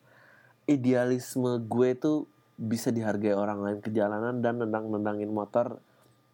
idealisme 0.69 1.59
gue 1.65 1.91
tuh 1.99 2.27
bisa 2.59 2.91
dihargai 2.91 3.35
orang 3.39 3.63
lain 3.63 3.79
ke 3.79 3.91
jalanan 3.95 4.43
dan 4.43 4.59
nendang-nendangin 4.59 5.31
motor 5.31 5.79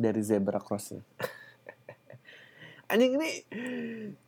dari 0.00 0.20
zebra 0.24 0.58
crossnya. 0.58 1.04
Anjing 2.90 3.16
ini 3.16 3.30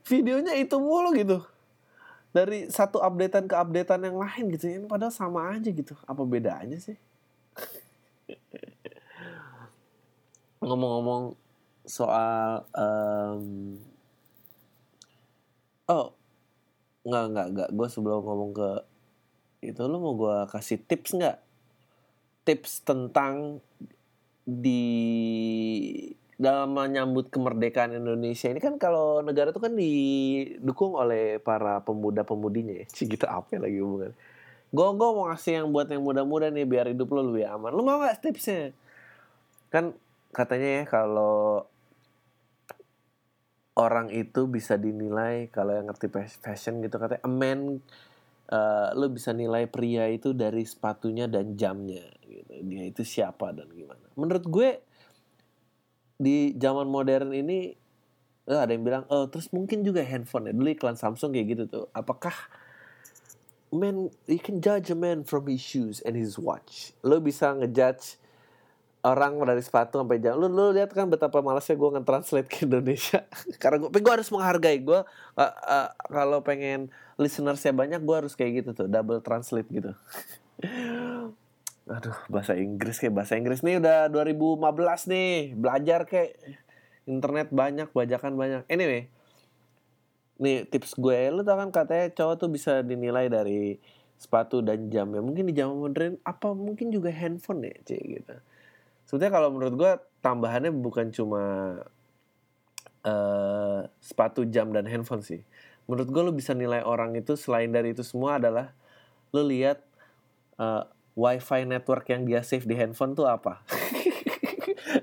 videonya 0.07 0.57
itu 0.57 0.77
mulu 0.81 1.13
gitu. 1.17 1.45
Dari 2.33 2.69
satu 2.69 3.01
updatean 3.01 3.49
ke 3.49 3.57
updatean 3.57 4.13
yang 4.13 4.19
lain 4.21 4.45
gitu. 4.53 4.69
Ini 4.69 4.87
padahal 4.89 5.13
sama 5.13 5.57
aja 5.57 5.69
gitu. 5.73 5.97
Apa 6.05 6.23
bedanya 6.25 6.77
sih? 6.77 6.97
Ngomong-ngomong 10.61 11.37
soal 11.87 12.67
em, 12.75 13.79
oh 15.87 16.11
nggak 17.07 17.25
nggak 17.31 17.47
nggak 17.55 17.69
gue 17.71 17.89
sebelum 17.89 18.27
ngomong 18.27 18.51
ke 18.51 18.71
itu 19.71 19.83
lu 19.87 20.03
mau 20.03 20.19
gue 20.19 20.37
kasih 20.51 20.83
tips 20.83 21.15
nggak 21.15 21.39
tips 22.43 22.83
tentang 22.83 23.63
di 24.43 24.83
dalam 26.37 26.76
menyambut 26.76 27.33
kemerdekaan 27.33 27.97
Indonesia 27.97 28.52
ini 28.52 28.61
kan 28.61 28.76
kalau 28.76 29.25
negara 29.25 29.49
itu 29.49 29.61
kan 29.61 29.73
didukung 29.73 30.93
oleh 30.93 31.40
para 31.40 31.81
pemuda-pemudinya 31.81 32.85
ya. 32.85 32.87
Cih, 32.93 33.09
gitu 33.09 33.25
apa 33.25 33.57
ya 33.57 33.61
lagi 33.64 33.81
hubungan. 33.81 34.12
Gue 34.69 34.88
gue 34.93 35.09
mau 35.16 35.25
ngasih 35.33 35.64
yang 35.64 35.69
buat 35.73 35.88
yang 35.88 36.05
muda-muda 36.05 36.52
nih 36.52 36.69
biar 36.69 36.93
hidup 36.93 37.09
lo 37.16 37.33
lebih 37.33 37.49
aman. 37.49 37.73
Lu 37.73 37.81
mau 37.81 38.05
nggak 38.05 38.21
tipsnya? 38.21 38.76
Kan 39.73 39.97
katanya 40.37 40.69
ya 40.81 40.85
kalau 40.85 41.64
orang 43.81 44.12
itu 44.12 44.45
bisa 44.45 44.76
dinilai 44.76 45.49
kalau 45.49 45.73
yang 45.73 45.88
ngerti 45.88 46.09
fashion 46.40 46.85
gitu 46.85 46.97
katanya 47.00 47.25
a 47.25 47.31
man 47.33 47.81
eh, 48.52 48.88
lu 48.93 49.09
bisa 49.09 49.33
nilai 49.33 49.64
pria 49.69 50.05
itu 50.12 50.37
dari 50.37 50.69
sepatunya 50.69 51.25
dan 51.33 51.57
jamnya 51.57 52.05
gitu. 52.28 52.52
Dia 52.61 52.85
itu 52.93 53.00
siapa 53.09 53.57
dan 53.57 53.73
gimana. 53.73 54.05
Menurut 54.21 54.45
gue 54.45 54.69
di 56.16 56.56
zaman 56.56 56.88
modern 56.88 57.32
ini 57.37 57.76
eh, 58.49 58.58
ada 58.58 58.73
yang 58.73 58.85
bilang 58.85 59.04
oh 59.12 59.28
terus 59.28 59.52
mungkin 59.52 59.85
juga 59.85 60.00
handphone 60.02 60.50
ya. 60.50 60.52
Dulu 60.56 60.68
iklan 60.73 60.96
Samsung 60.96 61.32
kayak 61.32 61.46
gitu 61.56 61.64
tuh. 61.68 61.85
Apakah 61.92 62.35
man 63.75 64.08
you 64.30 64.40
can 64.40 64.62
judge 64.62 64.88
a 64.88 64.96
man 64.96 65.26
from 65.26 65.46
his 65.46 65.61
shoes 65.61 66.00
and 66.02 66.16
his 66.16 66.38
watch. 66.40 66.96
Lu 67.04 67.20
bisa 67.20 67.52
ngejudge 67.52 68.16
orang 69.06 69.38
dari 69.46 69.62
sepatu 69.62 70.02
sampai 70.02 70.18
jam. 70.18 70.35
Lu 70.35 70.50
lu 70.50 70.75
lihat 70.75 70.90
kan 70.90 71.06
betapa 71.06 71.38
malasnya 71.38 71.78
gue 71.78 71.90
nge-translate 71.99 72.49
ke 72.50 72.66
Indonesia. 72.66 73.23
Karena 73.62 73.87
gue, 73.87 73.90
gue 73.94 74.12
harus 74.12 74.30
menghargai 74.35 74.82
gue 74.82 75.00
uh, 75.06 75.42
uh, 75.42 75.88
kalau 76.11 76.42
pengen 76.42 76.90
listenersnya 77.14 77.70
banyak 77.70 78.02
gue 78.02 78.16
harus 78.16 78.35
kayak 78.35 78.64
gitu 78.64 78.70
tuh 78.75 78.88
double 78.90 79.23
translate 79.23 79.70
gitu. 79.70 79.94
Aduh 81.87 82.19
bahasa 82.26 82.59
Inggris 82.59 82.99
kayak 82.99 83.14
bahasa 83.14 83.38
Inggris 83.38 83.62
nih 83.62 83.78
udah 83.78 84.11
2015 84.11 85.07
nih. 85.07 85.55
Belajar 85.55 86.02
kayak 86.02 86.35
internet 87.07 87.55
banyak 87.55 87.88
bajakan 87.95 88.35
banyak. 88.35 88.62
Anyway, 88.66 89.07
nih 90.43 90.66
tips 90.66 90.99
gue 90.99 91.31
lu 91.31 91.47
tau 91.47 91.57
kan 91.62 91.71
katanya 91.71 92.11
cowok 92.11 92.35
tuh 92.43 92.50
bisa 92.50 92.83
dinilai 92.83 93.31
dari 93.31 93.78
sepatu 94.16 94.64
dan 94.64 94.88
jam 94.88 95.12
ya 95.12 95.21
mungkin 95.21 95.45
di 95.45 95.52
zaman 95.52 95.76
modern 95.76 96.14
apa 96.25 96.57
mungkin 96.57 96.88
juga 96.90 97.12
handphone 97.14 97.71
ya 97.71 97.75
cie 97.87 98.02
gitu. 98.19 98.35
Sebetulnya 99.07 99.31
kalau 99.31 99.49
menurut 99.55 99.75
gue 99.78 99.93
tambahannya 100.26 100.75
bukan 100.75 101.14
cuma 101.14 101.43
eh 103.07 103.81
sepatu 104.02 104.43
jam 104.50 104.75
dan 104.75 104.90
handphone 104.90 105.23
sih. 105.23 105.47
Menurut 105.87 106.11
gue 106.11 106.23
lu 106.26 106.33
bisa 106.35 106.50
nilai 106.50 106.83
orang 106.83 107.14
itu 107.14 107.38
selain 107.38 107.71
dari 107.71 107.95
itu 107.95 108.02
semua 108.02 108.43
adalah 108.43 108.75
lu 109.31 109.47
lihat 109.47 109.78
eh, 110.59 110.85
wifi 111.16 111.64
network 111.64 112.04
yang 112.12 112.28
dia 112.28 112.44
save 112.44 112.68
di 112.68 112.76
handphone 112.76 113.16
tuh 113.16 113.25
apa? 113.25 113.64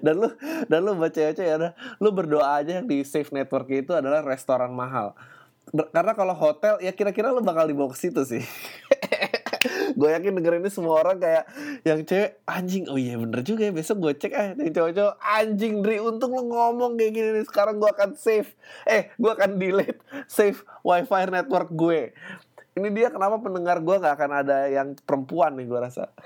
Dan 0.03 0.19
lu 0.19 0.29
dan 0.67 0.79
lu 0.83 0.95
baca 0.99 1.15
aja 1.15 1.43
ya 1.43 1.55
lu 2.01 2.09
berdoa 2.11 2.59
aja 2.59 2.81
yang 2.81 2.87
di 2.87 3.07
save 3.07 3.29
network 3.31 3.71
itu 3.71 3.91
adalah 3.95 4.19
restoran 4.19 4.71
mahal. 4.75 5.15
Karena 5.71 6.11
kalau 6.13 6.35
hotel 6.35 6.77
ya 6.83 6.91
kira-kira 6.91 7.31
lu 7.31 7.39
bakal 7.39 7.65
dibawa 7.65 7.91
ke 7.95 7.97
situ 7.97 8.21
sih. 8.27 8.43
Gue 9.99 10.11
yakin 10.11 10.35
denger 10.35 10.59
ini 10.59 10.67
semua 10.67 10.99
orang 10.99 11.23
kayak 11.23 11.47
yang 11.87 12.03
cewek 12.03 12.41
anjing 12.43 12.83
oh 12.91 12.99
iya 12.99 13.15
bener 13.15 13.39
juga 13.47 13.63
ya 13.63 13.71
besok 13.71 14.03
gue 14.03 14.13
cek 14.19 14.33
ah. 14.35 14.51
Yang 14.59 14.71
cowok-cowok 14.75 15.15
anjing 15.23 15.73
Dri 15.79 15.97
untung 16.03 16.35
lu 16.35 16.51
ngomong 16.51 16.99
kayak 16.99 17.11
gini 17.15 17.29
nih 17.39 17.45
sekarang 17.47 17.79
gue 17.79 17.87
akan 17.87 18.11
save. 18.19 18.51
Eh 18.83 19.13
gue 19.15 19.31
akan 19.31 19.55
delete 19.55 20.03
save 20.27 20.59
wifi 20.83 21.23
network 21.31 21.71
gue 21.71 22.11
ini 22.73 22.89
dia 22.89 23.13
kenapa 23.13 23.37
pendengar 23.37 23.77
gue 23.81 23.95
nggak 24.01 24.15
akan 24.17 24.31
ada 24.33 24.65
yang 24.65 24.97
perempuan 25.05 25.53
nih 25.53 25.65
gue 25.69 25.79
rasa. 25.79 26.09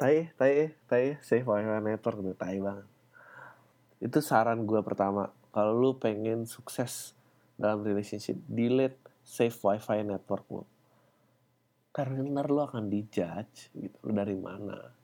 Tai 0.00 0.16
tai 0.38 0.72
tai. 0.88 1.20
Save 1.20 1.44
wifi 1.44 1.76
network 1.84 2.18
tuh 2.24 2.32
tai 2.32 2.56
banget. 2.56 2.88
Itu 4.00 4.24
saran 4.24 4.64
gue 4.64 4.80
pertama. 4.80 5.28
Kalau 5.52 5.76
lu 5.76 6.00
pengen 6.00 6.48
sukses 6.48 7.12
dalam 7.60 7.84
relationship 7.84 8.40
delete 8.48 8.96
save 9.20 9.52
wifi 9.60 10.00
network 10.00 10.46
lu. 10.48 10.64
Karena 11.92 12.22
ntar 12.22 12.48
lu 12.48 12.64
akan 12.64 12.88
dijudge 12.88 13.68
gitu 13.76 13.98
lu 14.08 14.16
dari 14.16 14.38
mana. 14.38 14.94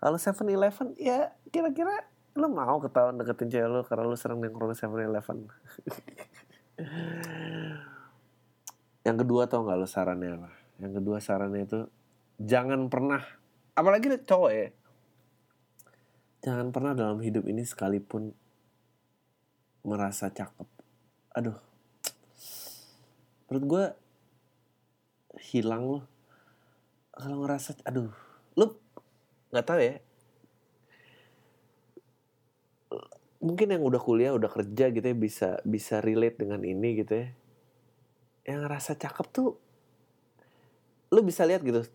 Kalau 0.00 0.16
7-Eleven 0.16 0.96
ya 0.96 1.36
kira-kira 1.52 2.06
lu 2.36 2.48
mau 2.52 2.80
ketahuan 2.80 3.16
deketin 3.16 3.48
cewek 3.48 3.68
lu 3.68 3.80
karena 3.84 4.04
lu 4.08 4.16
sering 4.16 4.40
nongkrong 4.40 4.72
di 4.72 4.76
7-Eleven 4.76 5.38
yang 9.06 9.16
kedua 9.16 9.48
tau 9.48 9.64
gak 9.64 9.78
lu 9.80 9.88
sarannya 9.88 10.36
apa? 10.36 10.50
Yang 10.76 10.92
kedua 11.00 11.16
sarannya 11.24 11.62
itu 11.64 11.80
jangan 12.36 12.92
pernah 12.92 13.24
apalagi 13.72 14.12
cowok 14.24 14.52
ya 14.52 14.68
jangan 16.44 16.68
pernah 16.70 16.92
dalam 16.92 17.18
hidup 17.24 17.48
ini 17.48 17.64
sekalipun 17.64 18.30
merasa 19.86 20.30
cakep. 20.30 20.68
Aduh. 21.34 21.58
Menurut 23.46 23.64
gue 23.66 23.84
hilang 25.54 25.84
loh 25.86 26.04
kalau 27.10 27.42
ngerasa 27.42 27.82
aduh. 27.82 28.14
Lu 28.54 28.78
nggak 29.50 29.66
tahu 29.66 29.80
ya 29.82 29.96
mungkin 33.46 33.70
yang 33.70 33.86
udah 33.86 34.02
kuliah 34.02 34.34
udah 34.34 34.50
kerja 34.50 34.90
gitu 34.90 35.06
ya 35.06 35.14
bisa 35.14 35.48
bisa 35.62 36.02
relate 36.02 36.42
dengan 36.42 36.66
ini 36.66 37.06
gitu 37.06 37.14
ya. 37.14 37.28
Yang 38.42 38.60
ngerasa 38.66 38.92
cakep 38.98 39.26
tuh 39.30 39.54
lu 41.14 41.22
bisa 41.22 41.46
lihat 41.46 41.62
gitu 41.62 41.86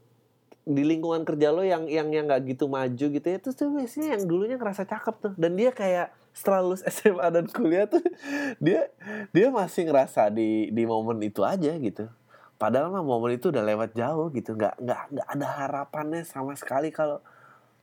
di 0.63 0.87
lingkungan 0.87 1.27
kerja 1.27 1.51
lo 1.51 1.67
yang 1.67 1.91
yang 1.91 2.07
yang 2.15 2.31
nggak 2.31 2.55
gitu 2.55 2.71
maju 2.71 3.05
gitu 3.11 3.27
ya 3.27 3.37
terus 3.43 3.59
tuh 3.59 3.67
biasanya 3.75 4.15
yang 4.15 4.23
dulunya 4.23 4.55
ngerasa 4.55 4.87
cakep 4.87 5.15
tuh. 5.19 5.33
Dan 5.35 5.59
dia 5.59 5.75
kayak 5.75 6.15
setelah 6.31 6.63
lulus 6.63 6.87
SMA 6.87 7.27
dan 7.27 7.45
kuliah 7.51 7.91
tuh 7.91 7.99
dia 8.63 8.87
dia 9.35 9.51
masih 9.51 9.91
ngerasa 9.91 10.31
di 10.31 10.71
di 10.71 10.83
momen 10.87 11.19
itu 11.19 11.43
aja 11.43 11.75
gitu. 11.75 12.07
Padahal 12.55 12.93
mah 12.93 13.03
momen 13.03 13.35
itu 13.35 13.51
udah 13.51 13.65
lewat 13.65 13.91
jauh 13.97 14.31
gitu 14.31 14.55
nggak 14.55 14.79
nggak 14.79 15.01
nggak 15.11 15.27
ada 15.27 15.47
harapannya 15.59 16.23
sama 16.23 16.55
sekali 16.55 16.93
kalau 16.93 17.19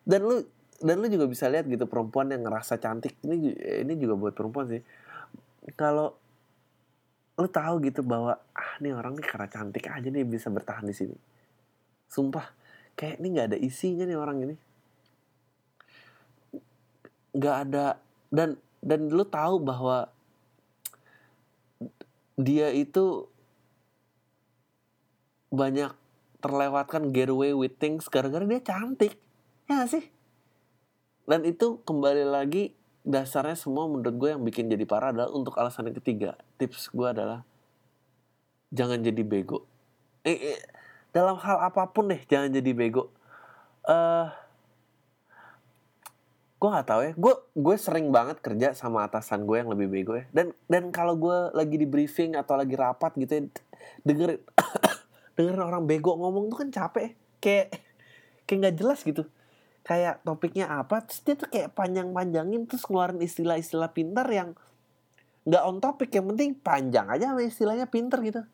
dan 0.08 0.24
lu 0.24 0.48
dan 0.78 1.02
lu 1.02 1.10
juga 1.10 1.26
bisa 1.26 1.50
lihat 1.50 1.66
gitu 1.66 1.90
perempuan 1.90 2.30
yang 2.30 2.46
ngerasa 2.46 2.78
cantik. 2.78 3.18
Ini 3.26 3.36
ini 3.82 3.92
juga 3.98 4.14
buat 4.14 4.34
perempuan 4.34 4.70
sih. 4.70 4.82
Kalau 5.74 6.14
lu 7.38 7.48
tahu 7.50 7.74
gitu 7.86 8.02
bahwa 8.06 8.38
ah 8.54 8.72
nih 8.82 8.94
orang 8.94 9.18
nih 9.18 9.26
karena 9.26 9.48
cantik 9.50 9.90
aja 9.90 10.06
nih 10.06 10.22
bisa 10.22 10.50
bertahan 10.50 10.86
di 10.86 10.94
sini. 10.94 11.16
Sumpah 12.06 12.54
kayak 12.94 13.18
ini 13.18 13.26
nggak 13.34 13.46
ada 13.54 13.58
isinya 13.58 14.06
nih 14.06 14.18
orang 14.18 14.38
ini. 14.46 14.54
Nggak 17.34 17.56
ada 17.68 17.86
dan 18.30 18.54
dan 18.78 19.10
lu 19.10 19.26
tahu 19.26 19.58
bahwa 19.58 20.06
dia 22.38 22.70
itu 22.70 23.26
banyak 25.50 25.90
terlewatkan 26.38 27.10
get 27.10 27.34
away 27.34 27.50
with 27.50 27.74
things. 27.82 28.06
Gara-gara 28.06 28.46
dia 28.46 28.62
cantik. 28.62 29.18
Ya 29.66 29.82
sih 29.90 30.17
dan 31.28 31.44
itu 31.44 31.76
kembali 31.84 32.24
lagi 32.24 32.72
dasarnya 33.04 33.52
semua 33.52 33.84
menurut 33.84 34.16
gue 34.16 34.28
yang 34.32 34.40
bikin 34.40 34.72
jadi 34.72 34.88
parah 34.88 35.12
adalah 35.12 35.28
untuk 35.28 35.52
alasan 35.60 35.92
yang 35.92 36.00
ketiga. 36.00 36.40
Tips 36.56 36.88
gue 36.88 37.04
adalah 37.04 37.44
jangan 38.72 39.04
jadi 39.04 39.20
bego. 39.20 39.68
Eh, 40.24 40.56
eh, 40.56 40.60
dalam 41.12 41.36
hal 41.36 41.60
apa 41.60 41.84
pun 41.92 42.08
deh 42.08 42.20
jangan 42.24 42.48
jadi 42.48 42.72
bego. 42.72 43.12
Uh, 43.84 44.32
gue 46.58 46.68
gak 46.68 46.90
tahu 46.90 47.00
ya 47.06 47.12
gue 47.14 47.34
gue 47.54 47.76
sering 47.78 48.10
banget 48.10 48.42
kerja 48.42 48.74
sama 48.74 49.06
atasan 49.06 49.44
gue 49.44 49.56
yang 49.60 49.68
lebih 49.68 49.92
bego 49.92 50.16
ya. 50.16 50.24
Dan 50.32 50.56
dan 50.64 50.88
kalau 50.88 51.12
gue 51.12 51.52
lagi 51.52 51.76
di 51.76 51.84
briefing 51.84 52.40
atau 52.40 52.56
lagi 52.56 52.72
rapat 52.72 53.12
gitu 53.20 53.32
ya 53.36 53.42
dengerin 54.00 54.40
dengerin 55.36 55.60
orang 55.60 55.84
bego 55.84 56.16
ngomong 56.16 56.48
tuh 56.48 56.64
kan 56.64 56.68
capek. 56.72 57.04
Ya. 57.04 57.10
kayak 57.38 57.66
kayak 58.48 58.58
nggak 58.64 58.76
jelas 58.80 59.00
gitu 59.04 59.28
kayak 59.88 60.20
topiknya 60.20 60.68
apa 60.68 61.00
terus 61.00 61.24
dia 61.24 61.32
tuh 61.32 61.48
kayak 61.48 61.72
panjang-panjangin 61.72 62.68
terus 62.68 62.84
ngeluarin 62.84 63.24
istilah-istilah 63.24 63.88
pintar 63.96 64.28
yang 64.28 64.52
nggak 65.48 65.62
on 65.64 65.80
topik 65.80 66.12
yang 66.12 66.28
penting 66.28 66.52
panjang 66.60 67.08
aja 67.08 67.32
sama 67.32 67.40
istilahnya 67.40 67.88
pinter 67.88 68.20
gitu. 68.20 68.44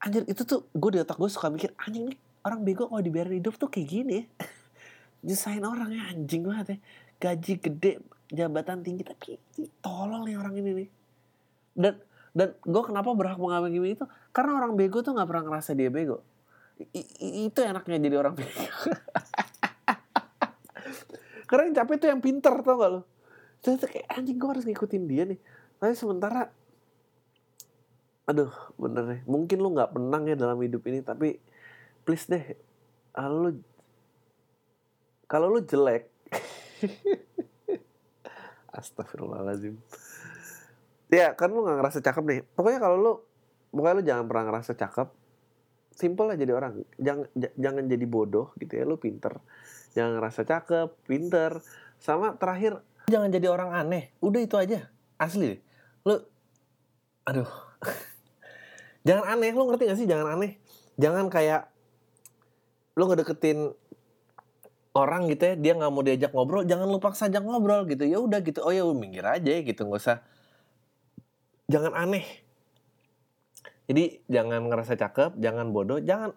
Anjir 0.00 0.24
itu 0.24 0.48
tuh 0.48 0.64
gue 0.72 0.96
di 0.96 0.98
otak 1.04 1.20
gue 1.20 1.28
suka 1.28 1.52
mikir 1.52 1.76
anjing 1.76 2.08
nih 2.08 2.16
orang 2.48 2.64
bego 2.64 2.88
kalau 2.88 3.04
dibiarin 3.04 3.36
hidup 3.36 3.60
tuh 3.60 3.68
kayak 3.68 3.84
gini 3.84 4.12
ya. 4.16 4.24
Nyusahin 5.28 5.64
orang 5.68 5.92
ya 5.92 6.02
anjing 6.08 6.48
banget 6.48 6.66
ya. 6.72 6.78
Gaji 7.20 7.52
gede 7.60 7.92
jabatan 8.32 8.80
tinggi 8.80 9.04
tapi 9.04 9.36
tolong 9.84 10.24
nih 10.24 10.40
orang 10.40 10.56
ini 10.56 10.70
nih. 10.72 10.88
Dan 11.76 12.00
dan 12.32 12.56
gue 12.64 12.82
kenapa 12.88 13.12
berhak 13.12 13.36
mengambil 13.36 13.84
itu? 13.84 14.08
Karena 14.32 14.56
orang 14.56 14.72
bego 14.72 15.04
tuh 15.04 15.12
nggak 15.12 15.28
pernah 15.28 15.44
ngerasa 15.52 15.76
dia 15.76 15.92
bego. 15.92 16.24
I, 16.80 17.04
itu 17.48 17.60
enaknya 17.60 18.00
jadi 18.00 18.16
orang 18.20 18.36
bego 18.40 18.56
karena 21.46 21.70
yang 21.70 21.76
capek 21.78 21.94
tuh 22.02 22.08
yang 22.10 22.22
pinter 22.22 22.54
tau 22.62 22.74
gak 22.76 22.90
lo? 22.90 23.00
Saya 23.62 23.78
tuh 23.78 23.88
kayak 23.90 24.06
anjing 24.10 24.36
gue 24.36 24.48
harus 24.50 24.64
ngikutin 24.66 25.04
dia 25.06 25.24
nih. 25.24 25.40
Tapi 25.78 25.94
sementara 25.94 26.50
aduh 28.26 28.50
bener 28.74 29.02
deh. 29.06 29.20
Mungkin 29.30 29.58
lu 29.62 29.70
nggak 29.74 29.94
penang 29.94 30.26
ya 30.26 30.34
dalam 30.34 30.58
hidup 30.58 30.82
ini 30.90 30.98
tapi 31.00 31.38
please 32.02 32.26
deh 32.26 32.42
kalau 33.14 33.46
lu 33.46 33.50
kalau 35.30 35.46
lu 35.54 35.62
jelek 35.62 36.10
Astagfirullahaladzim. 38.76 39.78
Ya 41.08 41.32
kan 41.32 41.54
lu 41.54 41.62
nggak 41.64 41.78
ngerasa 41.80 41.98
cakep 42.02 42.24
nih. 42.26 42.40
Pokoknya 42.52 42.78
kalau 42.82 42.96
lu 42.98 43.12
pokoknya 43.70 43.94
lu 43.94 44.04
jangan 44.04 44.24
pernah 44.26 44.44
ngerasa 44.52 44.72
cakep. 44.74 45.08
Simple 45.96 46.26
lah 46.28 46.36
jadi 46.36 46.52
orang. 46.52 46.82
Jangan 47.00 47.26
jangan 47.56 47.84
jadi 47.88 48.04
bodoh 48.04 48.52
gitu 48.60 48.76
ya 48.76 48.84
lu 48.84 49.00
pinter 49.00 49.38
jangan 49.96 50.20
ngerasa 50.20 50.44
cakep 50.44 50.88
pinter 51.08 51.64
sama 51.96 52.36
terakhir 52.36 52.84
jangan 53.08 53.32
jadi 53.32 53.48
orang 53.48 53.72
aneh. 53.72 54.12
Udah 54.20 54.40
itu 54.44 54.54
aja. 54.60 54.90
Asli. 55.16 55.56
Deh 55.56 55.58
lu 56.06 56.14
aduh. 57.26 57.50
Jangan 59.06 59.38
aneh. 59.38 59.50
Lu 59.54 59.66
ngerti 59.66 59.90
gak 59.90 59.98
sih? 59.98 60.06
Jangan 60.06 60.38
aneh. 60.38 60.58
Jangan 61.00 61.26
kayak 61.32 61.70
lu 62.94 63.10
ngedeketin 63.10 63.74
orang 64.94 65.26
gitu 65.30 65.42
ya. 65.42 65.54
Dia 65.58 65.72
nggak 65.78 65.90
mau 65.90 66.02
diajak 66.06 66.30
ngobrol. 66.30 66.62
Jangan 66.62 66.86
lu 66.86 66.98
paksa 67.02 67.26
ajak 67.26 67.42
ngobrol 67.42 67.86
gitu. 67.90 68.06
Ya 68.06 68.22
udah 68.22 68.38
gitu. 68.42 68.62
Oh 68.62 68.70
ya 68.70 68.86
minggir 68.94 69.26
aja 69.26 69.50
gitu. 69.50 69.80
Nggak 69.86 70.02
usah. 70.02 70.18
Jangan 71.66 71.98
aneh 71.98 72.45
jadi 73.86 74.18
jangan 74.26 74.66
ngerasa 74.66 74.98
cakep, 74.98 75.38
jangan 75.38 75.70
bodoh, 75.70 76.02
jangan 76.02 76.34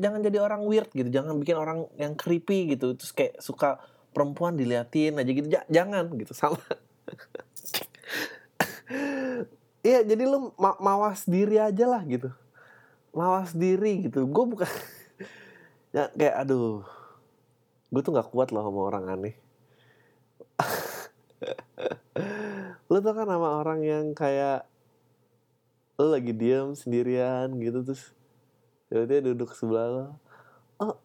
jangan 0.00 0.20
jadi 0.24 0.40
orang 0.40 0.64
weird 0.64 0.88
gitu, 0.96 1.12
jangan 1.12 1.36
bikin 1.36 1.60
orang 1.60 1.84
yang 2.00 2.16
creepy 2.16 2.72
gitu, 2.72 2.96
terus 2.96 3.12
kayak 3.12 3.36
suka 3.36 3.84
perempuan 4.16 4.56
diliatin 4.56 5.20
aja 5.20 5.28
gitu, 5.28 5.48
J 5.52 5.60
jangan 5.68 6.08
gitu 6.16 6.32
sama. 6.40 6.56
Iya, 9.80 10.04
jadi 10.08 10.24
lu 10.24 10.56
ma 10.56 10.72
mawas 10.80 11.28
diri 11.28 11.60
aja 11.60 11.84
lah 11.84 12.00
gitu, 12.08 12.32
mawas 13.12 13.52
diri 13.52 14.08
gitu. 14.08 14.24
Gue 14.24 14.44
bukan 14.48 14.68
ya 15.96 16.08
kayak 16.16 16.48
aduh, 16.48 16.80
gue 17.92 18.00
tuh 18.00 18.12
nggak 18.16 18.32
kuat 18.32 18.56
loh 18.56 18.64
sama 18.64 18.80
orang 18.88 19.04
aneh. 19.08 19.36
lu 22.90 22.98
tuh 23.04 23.12
kan 23.12 23.28
sama 23.28 23.60
orang 23.60 23.84
yang 23.84 24.16
kayak 24.16 24.64
lo 26.00 26.16
lagi 26.16 26.32
diam 26.32 26.72
sendirian 26.72 27.52
gitu 27.60 27.84
terus 27.84 28.16
tiba-tiba 28.88 29.36
duduk 29.36 29.52
sebelah 29.52 29.86
lo. 29.92 30.04
Oh 30.80 30.96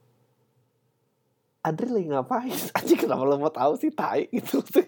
Adri 1.65 1.89
lagi 1.89 2.07
ngapain? 2.13 2.53
Aja 2.77 2.93
kenapa 2.93 3.25
lo 3.25 3.35
mau 3.41 3.51
tahu 3.51 3.75
sih 3.75 3.91
tai 3.91 4.31
gitu 4.31 4.63
sih. 4.63 4.87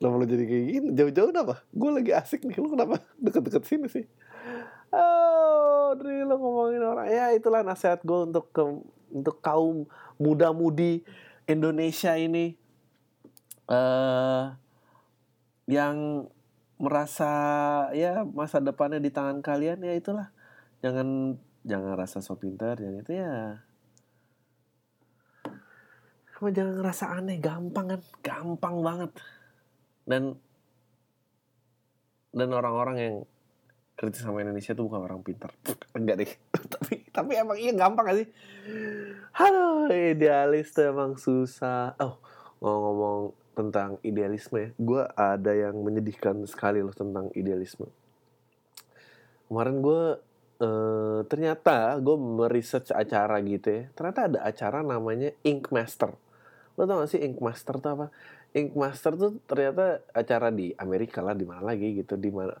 Kenapa 0.00 0.14
lo 0.18 0.24
jadi 0.24 0.44
kayak 0.48 0.64
gini? 0.66 0.88
Jauh-jauh 0.96 1.28
kenapa? 1.30 1.54
Gue 1.70 1.90
lagi 1.92 2.12
asik 2.16 2.42
nih 2.48 2.56
lo 2.58 2.72
kenapa 2.72 3.04
deket-deket 3.20 3.62
sini 3.68 3.86
sih? 3.86 4.04
Oh 4.90 5.94
Adri 5.94 6.26
lo 6.26 6.40
ngomongin 6.40 6.82
orang. 6.82 7.06
Ya 7.12 7.30
itulah 7.36 7.62
nasihat 7.62 8.02
gue 8.02 8.18
untuk 8.26 8.50
ke 8.50 8.64
untuk 9.14 9.38
kaum 9.44 9.86
muda-mudi 10.18 11.06
Indonesia 11.46 12.18
ini. 12.18 12.58
Uh, 13.66 14.54
yang 15.66 16.30
merasa 16.76 17.30
ya 17.96 18.24
masa 18.28 18.60
depannya 18.60 19.00
di 19.00 19.08
tangan 19.08 19.40
kalian 19.40 19.80
ya 19.80 19.96
itulah. 19.96 20.28
Jangan 20.84 21.40
jangan 21.64 21.92
rasa 21.96 22.20
so 22.20 22.36
pintar 22.36 22.76
jangan 22.76 23.00
itu 23.00 23.12
ya. 23.16 23.64
Cuma 26.36 26.52
jangan 26.52 26.74
ngerasa 26.84 27.04
aneh 27.16 27.40
gampang 27.40 27.86
kan? 27.96 28.00
Gampang 28.20 28.76
banget. 28.84 29.10
Dan 30.04 30.36
dan 32.36 32.48
orang-orang 32.52 32.96
yang 33.00 33.16
kritis 33.96 34.20
sama 34.20 34.44
Indonesia 34.44 34.76
tuh 34.76 34.92
bukan 34.92 35.00
orang 35.08 35.24
pintar. 35.24 35.56
Enggak 35.96 36.20
deh. 36.20 36.30
Tapi 36.76 36.94
tapi 37.08 37.32
emang 37.40 37.56
iya 37.56 37.72
gampang 37.72 38.12
gak 38.12 38.20
sih? 38.20 38.28
Halo 39.32 39.88
idealis 39.88 40.76
tuh 40.76 40.92
emang 40.92 41.16
susah. 41.16 41.96
Oh 41.96 42.20
ngomong-ngomong 42.60 43.45
tentang 43.56 43.96
idealisme 44.04 44.56
ya. 44.60 44.68
Gue 44.76 45.02
ada 45.16 45.52
yang 45.56 45.80
menyedihkan 45.80 46.44
sekali 46.44 46.84
loh 46.84 46.92
tentang 46.92 47.32
idealisme. 47.32 47.88
Kemarin 49.48 49.80
gue 49.80 50.02
uh, 50.60 51.20
ternyata 51.24 51.96
gue 51.96 52.16
meresearch 52.20 52.92
acara 52.92 53.40
gitu 53.40 53.68
ya. 53.72 53.82
Ternyata 53.96 54.20
ada 54.28 54.38
acara 54.44 54.84
namanya 54.84 55.32
Ink 55.40 55.72
Master. 55.72 56.12
Lo 56.76 56.84
tau 56.84 57.00
gak 57.00 57.16
sih 57.16 57.24
Ink 57.24 57.40
Master 57.40 57.80
tuh 57.80 57.90
apa? 57.96 58.06
Ink 58.52 58.76
Master 58.76 59.16
tuh 59.16 59.40
ternyata 59.48 60.04
acara 60.12 60.52
di 60.52 60.76
Amerika 60.76 61.24
lah, 61.24 61.32
di 61.32 61.48
mana 61.48 61.64
lagi 61.64 61.96
gitu, 61.96 62.20
di 62.20 62.28
mana 62.28 62.52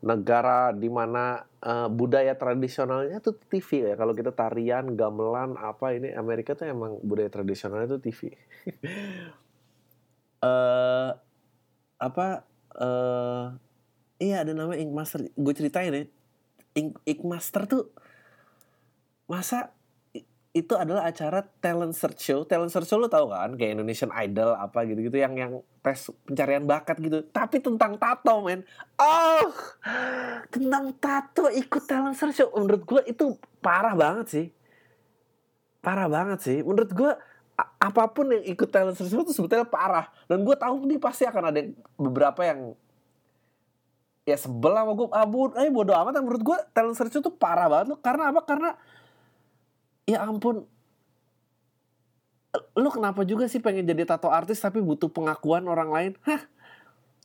negara 0.00 0.72
di 0.72 0.88
mana 0.88 1.44
uh, 1.60 1.88
budaya 1.92 2.32
tradisionalnya 2.34 3.22
tuh 3.22 3.36
TV 3.36 3.92
ya. 3.92 3.94
Kalau 3.94 4.16
kita 4.16 4.32
tarian, 4.32 4.96
gamelan 4.98 5.54
apa 5.60 5.94
ini 5.94 6.10
Amerika 6.16 6.56
tuh 6.56 6.66
emang 6.66 6.98
budaya 7.04 7.28
tradisionalnya 7.30 7.98
tuh 7.98 8.02
TV. 8.02 8.34
uh, 10.44 11.10
apa 12.00 12.26
uh, 12.80 13.56
iya 14.20 14.44
ada 14.44 14.52
nama 14.56 14.76
Ink 14.76 14.92
Master 14.92 15.20
gue 15.28 15.54
ceritain 15.56 15.92
ya 15.92 16.04
Ink, 16.76 17.00
Ink 17.04 17.22
Master 17.24 17.66
tuh 17.66 17.92
masa 19.30 19.72
itu 20.50 20.74
adalah 20.74 21.06
acara 21.06 21.46
talent 21.62 21.94
search 21.94 22.26
show. 22.26 22.42
Talent 22.42 22.74
search 22.74 22.90
show 22.90 22.98
lo 22.98 23.06
tau 23.06 23.30
kan, 23.30 23.54
kayak 23.54 23.78
Indonesian 23.78 24.10
Idol 24.10 24.58
apa 24.58 24.82
gitu-gitu 24.82 25.22
yang 25.22 25.38
yang 25.38 25.52
tes 25.78 26.10
pencarian 26.26 26.66
bakat 26.66 26.98
gitu. 26.98 27.22
Tapi 27.30 27.62
tentang 27.62 27.94
tato, 28.02 28.42
men. 28.42 28.66
Oh, 28.98 29.54
tentang 30.54 30.90
tato 30.98 31.46
ikut 31.54 31.82
talent 31.86 32.18
search 32.18 32.42
show. 32.42 32.50
Menurut 32.58 32.82
gue 32.82 33.02
itu 33.06 33.38
parah 33.62 33.94
banget 33.94 34.26
sih. 34.26 34.46
Parah 35.78 36.10
banget 36.10 36.42
sih. 36.42 36.58
Menurut 36.66 36.90
gue 36.90 37.12
apa 37.80 38.02
pun 38.12 38.30
yang 38.30 38.44
ikut 38.44 38.68
talent 38.68 38.96
search 38.96 39.12
itu 39.12 39.32
sebetulnya 39.34 39.66
parah. 39.66 40.08
Dan 40.30 40.44
gue 40.46 40.56
tahu 40.56 40.86
nih 40.86 41.00
pasti 41.00 41.24
akan 41.26 41.50
ada 41.50 41.60
beberapa 41.96 42.40
yang 42.44 42.74
ya 44.28 44.36
sebel 44.36 44.76
sama 44.76 44.92
gue 44.94 45.06
ah, 45.10 45.26
eh 45.64 45.72
bodo 45.72 45.92
amat. 45.96 46.20
Menurut 46.20 46.42
gue 46.42 46.58
talent 46.70 46.96
search 46.96 47.18
itu 47.18 47.30
parah 47.32 47.66
banget 47.66 47.96
loh. 47.96 47.98
Karena 47.98 48.30
apa? 48.30 48.40
Karena 48.44 48.70
ya 50.06 50.26
ampun. 50.26 50.66
Lu 52.74 52.88
kenapa 52.90 53.22
juga 53.22 53.46
sih 53.46 53.62
pengen 53.62 53.86
jadi 53.86 54.02
tato 54.02 54.26
artis 54.26 54.58
tapi 54.58 54.82
butuh 54.82 55.06
pengakuan 55.06 55.66
orang 55.70 55.90
lain? 55.90 56.12
Hah 56.26 56.42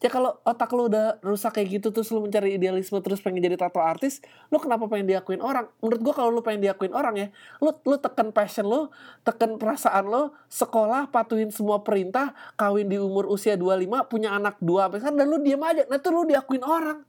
ya 0.05 0.09
kalau 0.13 0.37
otak 0.45 0.69
lu 0.77 0.85
udah 0.85 1.17
rusak 1.25 1.57
kayak 1.57 1.81
gitu 1.81 1.89
terus 1.89 2.13
lu 2.13 2.21
mencari 2.21 2.61
idealisme 2.61 3.01
terus 3.01 3.25
pengen 3.25 3.41
jadi 3.41 3.57
tato 3.57 3.81
artis 3.81 4.21
lu 4.53 4.61
kenapa 4.61 4.85
pengen 4.85 5.09
diakuin 5.09 5.41
orang? 5.41 5.65
Menurut 5.81 6.01
gua 6.05 6.13
kalau 6.13 6.29
lu 6.29 6.45
pengen 6.45 6.61
diakuin 6.61 6.93
orang 6.93 7.17
ya 7.17 7.27
lu 7.57 7.73
lu 7.81 7.97
tekan 7.97 8.29
passion 8.29 8.69
lu 8.69 8.93
tekan 9.25 9.57
perasaan 9.57 10.05
lu 10.05 10.29
sekolah 10.45 11.09
patuhin 11.09 11.49
semua 11.49 11.81
perintah 11.81 12.37
kawin 12.53 12.85
di 12.85 13.01
umur 13.01 13.25
usia 13.25 13.57
25 13.57 14.05
punya 14.05 14.37
anak 14.37 14.61
dua 14.61 14.93
sampai 14.93 15.25
dan 15.25 15.25
lu 15.25 15.41
diam 15.41 15.65
aja. 15.65 15.89
Nah 15.89 15.97
itu 15.97 16.09
lu 16.13 16.21
diakuin 16.29 16.61
orang. 16.61 17.01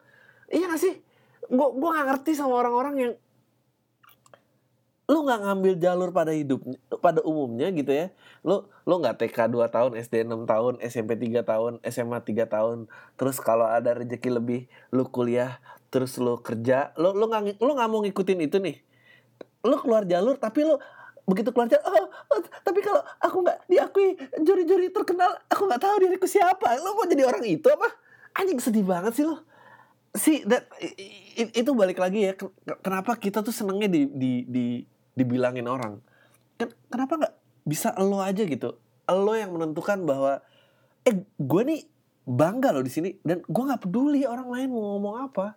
Iya 0.48 0.72
gak 0.72 0.80
sih? 0.80 0.94
Gua 1.52 1.76
gua 1.76 2.00
gak 2.00 2.06
ngerti 2.16 2.32
sama 2.32 2.56
orang-orang 2.64 2.94
yang 2.96 3.12
lu 5.06 5.22
nggak 5.22 5.40
ngambil 5.46 5.74
jalur 5.78 6.10
pada 6.10 6.34
hidup 6.34 6.66
pada 6.98 7.22
umumnya 7.22 7.70
gitu 7.70 7.94
ya. 7.94 8.10
Lu 8.42 8.66
lu 8.82 8.94
nggak 8.98 9.22
TK 9.22 9.54
2 9.54 9.62
tahun 9.70 9.90
SD 10.02 10.26
6 10.26 10.50
tahun 10.50 10.74
SMP 10.82 11.14
3 11.14 11.46
tahun 11.46 11.72
SMA 11.86 12.18
3 12.26 12.50
tahun. 12.50 12.90
Terus 13.14 13.38
kalau 13.38 13.70
ada 13.70 13.94
rezeki 13.94 14.30
lebih 14.34 14.60
lu 14.90 15.06
kuliah 15.06 15.62
terus 15.94 16.18
lu 16.18 16.34
kerja 16.42 16.90
lu 16.98 17.14
lu 17.14 17.30
nggak 17.30 17.62
lu 17.62 17.70
nggak 17.70 17.88
mau 17.90 18.02
ngikutin 18.02 18.38
itu 18.50 18.58
nih. 18.58 18.82
Lu 19.62 19.78
keluar 19.78 20.02
jalur 20.10 20.34
tapi 20.42 20.66
lu 20.66 20.74
begitu 21.26 21.54
keluar 21.54 21.70
jalur 21.70 21.86
oh, 21.86 22.06
oh 22.34 22.38
tapi 22.66 22.82
kalau 22.82 23.02
aku 23.22 23.46
nggak 23.46 23.58
diakui 23.66 24.14
juri-juri 24.42 24.90
terkenal 24.90 25.38
aku 25.46 25.70
nggak 25.70 25.82
tahu 25.86 26.02
diriku 26.02 26.26
siapa. 26.26 26.82
Lu 26.82 26.98
mau 26.98 27.06
jadi 27.06 27.22
orang 27.22 27.46
itu 27.46 27.70
apa? 27.70 27.94
Anjing 28.34 28.58
sedih 28.58 28.82
banget 28.82 29.22
sih 29.22 29.26
lo 29.26 29.38
sih 30.16 30.42
that, 30.48 30.64
itu 31.36 31.70
balik 31.76 32.00
lagi 32.00 32.24
ya 32.24 32.32
kenapa 32.80 33.20
kita 33.20 33.44
tuh 33.44 33.52
senengnya 33.52 33.86
di 33.92 34.08
di 34.08 34.32
di 34.48 34.66
dibilangin 35.16 35.66
orang. 35.66 35.98
Kan 36.60 36.70
kenapa 36.92 37.12
nggak 37.16 37.34
bisa 37.64 37.96
lo 37.98 38.20
aja 38.20 38.44
gitu? 38.44 38.76
Lo 39.08 39.32
yang 39.32 39.56
menentukan 39.56 40.04
bahwa 40.04 40.44
eh 41.02 41.24
gue 41.40 41.62
nih 41.64 41.80
bangga 42.28 42.76
loh 42.76 42.84
di 42.84 42.92
sini 42.92 43.10
dan 43.24 43.40
gue 43.40 43.62
nggak 43.64 43.88
peduli 43.88 44.28
orang 44.28 44.52
lain 44.52 44.68
mau 44.70 44.94
ngomong 44.94 45.16
apa. 45.32 45.56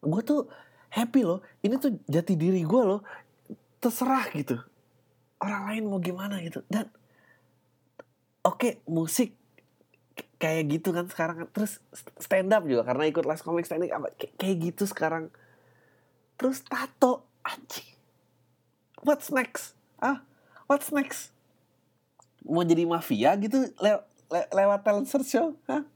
Gue 0.00 0.22
tuh 0.24 0.48
happy 0.90 1.20
loh. 1.22 1.44
Ini 1.60 1.76
tuh 1.76 2.00
jati 2.08 2.34
diri 2.34 2.64
gue 2.64 2.82
loh. 2.82 3.04
Terserah 3.78 4.32
gitu. 4.32 4.56
Orang 5.36 5.68
lain 5.68 5.82
mau 5.84 6.00
gimana 6.00 6.40
gitu. 6.40 6.64
Dan 6.72 6.88
oke 8.40 8.56
okay, 8.56 8.72
musik 8.88 9.36
kayak 10.40 10.72
gitu 10.72 10.96
kan 10.96 11.04
sekarang. 11.12 11.52
Terus 11.52 11.84
stand 12.16 12.48
up 12.54 12.64
juga 12.64 12.88
karena 12.88 13.04
ikut 13.12 13.28
les 13.28 13.44
komik 13.44 13.68
stand 13.68 13.92
up 13.92 14.08
kayak 14.40 14.56
gitu 14.72 14.88
sekarang. 14.88 15.28
Terus 16.40 16.64
tato 16.64 17.28
anjing 17.42 17.95
what's 19.06 19.30
next? 19.30 19.78
Ah, 20.02 20.26
what's 20.66 20.90
next? 20.90 21.30
Mau 22.42 22.66
jadi 22.66 22.82
mafia 22.82 23.38
gitu 23.38 23.70
le 23.78 24.02
le 24.26 24.40
lewat 24.50 24.82
talent 24.82 25.06
search 25.06 25.30
show? 25.30 25.54
Hah? 25.70 25.86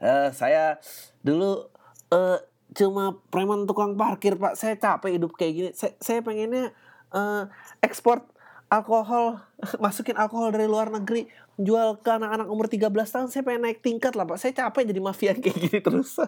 Uh, 0.00 0.28
saya 0.32 0.80
dulu 1.20 1.68
uh, 2.12 2.40
cuma 2.72 3.20
preman 3.28 3.68
tukang 3.68 3.92
parkir 3.92 4.40
pak. 4.40 4.56
Saya 4.56 4.80
capek 4.80 5.20
hidup 5.20 5.36
kayak 5.36 5.52
gini. 5.52 5.70
Saya, 5.76 5.92
saya 6.00 6.20
pengennya 6.24 6.72
uh, 7.12 7.48
ekspor 7.84 8.24
alkohol, 8.72 9.40
masukin 9.84 10.16
alkohol 10.16 10.50
dari 10.50 10.66
luar 10.66 10.88
negeri, 10.88 11.28
jual 11.60 12.00
ke 12.00 12.10
anak-anak 12.10 12.48
umur 12.48 12.66
13 12.68 12.92
tahun. 12.92 13.28
Saya 13.28 13.44
pengen 13.44 13.68
naik 13.68 13.84
tingkat 13.84 14.16
lah 14.16 14.24
pak. 14.24 14.40
Saya 14.40 14.52
capek 14.56 14.88
jadi 14.88 15.00
mafia 15.00 15.32
kayak 15.44 15.56
gini 15.60 15.78
terus. 15.84 16.16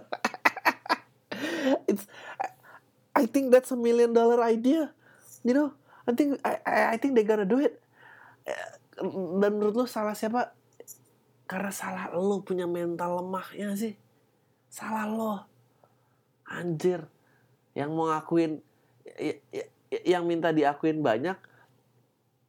It's, 1.91 2.09
I 3.13 3.29
think 3.29 3.53
that's 3.53 3.69
a 3.73 3.77
million 3.77 4.17
dollar 4.17 4.41
idea. 4.41 4.97
You 5.45 5.53
know, 5.53 5.69
I 6.09 6.17
think 6.17 6.41
I, 6.41 6.57
I 6.65 6.97
think 6.97 7.13
they 7.13 7.29
gonna 7.29 7.45
do 7.45 7.61
it. 7.61 7.77
Dan 8.97 9.61
menurut 9.61 9.85
lu 9.85 9.85
salah 9.85 10.17
siapa? 10.17 10.57
Karena 11.45 11.69
salah 11.69 12.09
lo 12.17 12.41
punya 12.41 12.65
mental 12.65 13.21
lemah 13.21 13.53
ya 13.53 13.77
sih. 13.77 13.93
Salah 14.73 15.05
lo. 15.05 15.45
Anjir. 16.49 17.05
Yang 17.77 17.91
mau 17.93 18.09
ngakuin 18.09 18.65
ya, 19.21 19.35
ya, 19.53 19.65
yang 20.17 20.25
minta 20.25 20.49
diakuin 20.49 21.05
banyak. 21.05 21.37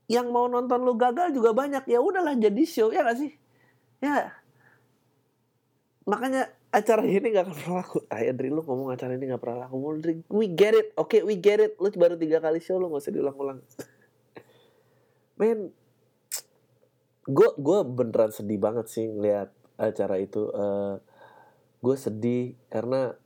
Yang 0.09 0.27
mau 0.31 0.47
nonton 0.47 0.79
lu 0.81 0.95
gagal 0.95 1.35
juga 1.35 1.51
banyak. 1.51 1.83
Ya 1.85 1.99
udahlah 1.99 2.33
jadi 2.39 2.63
show 2.63 2.89
ya 2.95 3.03
gak 3.03 3.19
sih? 3.19 3.35
Ya. 3.99 4.33
Makanya 6.07 6.49
acara 6.69 7.01
ini 7.01 7.33
gak 7.33 7.49
akan 7.49 7.55
pernah 7.57 7.75
laku. 7.81 7.97
Ah, 8.13 8.21
Andri 8.21 8.49
lu 8.53 8.61
ngomong 8.61 8.93
acara 8.93 9.17
ini 9.17 9.25
gak 9.33 9.41
pernah 9.41 9.65
laku. 9.65 9.77
We 10.29 10.53
get 10.53 10.77
it. 10.77 10.93
Oke, 10.93 11.17
okay, 11.17 11.21
we 11.25 11.33
get 11.37 11.57
it. 11.57 11.73
Lu 11.81 11.89
baru 11.97 12.15
tiga 12.15 12.37
kali 12.37 12.61
show, 12.61 12.77
lu 12.77 12.93
gak 12.93 13.01
usah 13.01 13.13
diulang-ulang. 13.13 13.59
Men, 15.41 15.73
gue 17.25 17.49
gue 17.57 17.79
beneran 17.85 18.29
sedih 18.29 18.59
banget 18.61 18.85
sih 18.91 19.09
ngeliat 19.09 19.49
acara 19.81 20.21
itu. 20.21 20.53
Uh, 20.53 20.61
eh, 20.61 20.95
gue 21.81 21.95
sedih 21.97 22.53
karena 22.69 23.17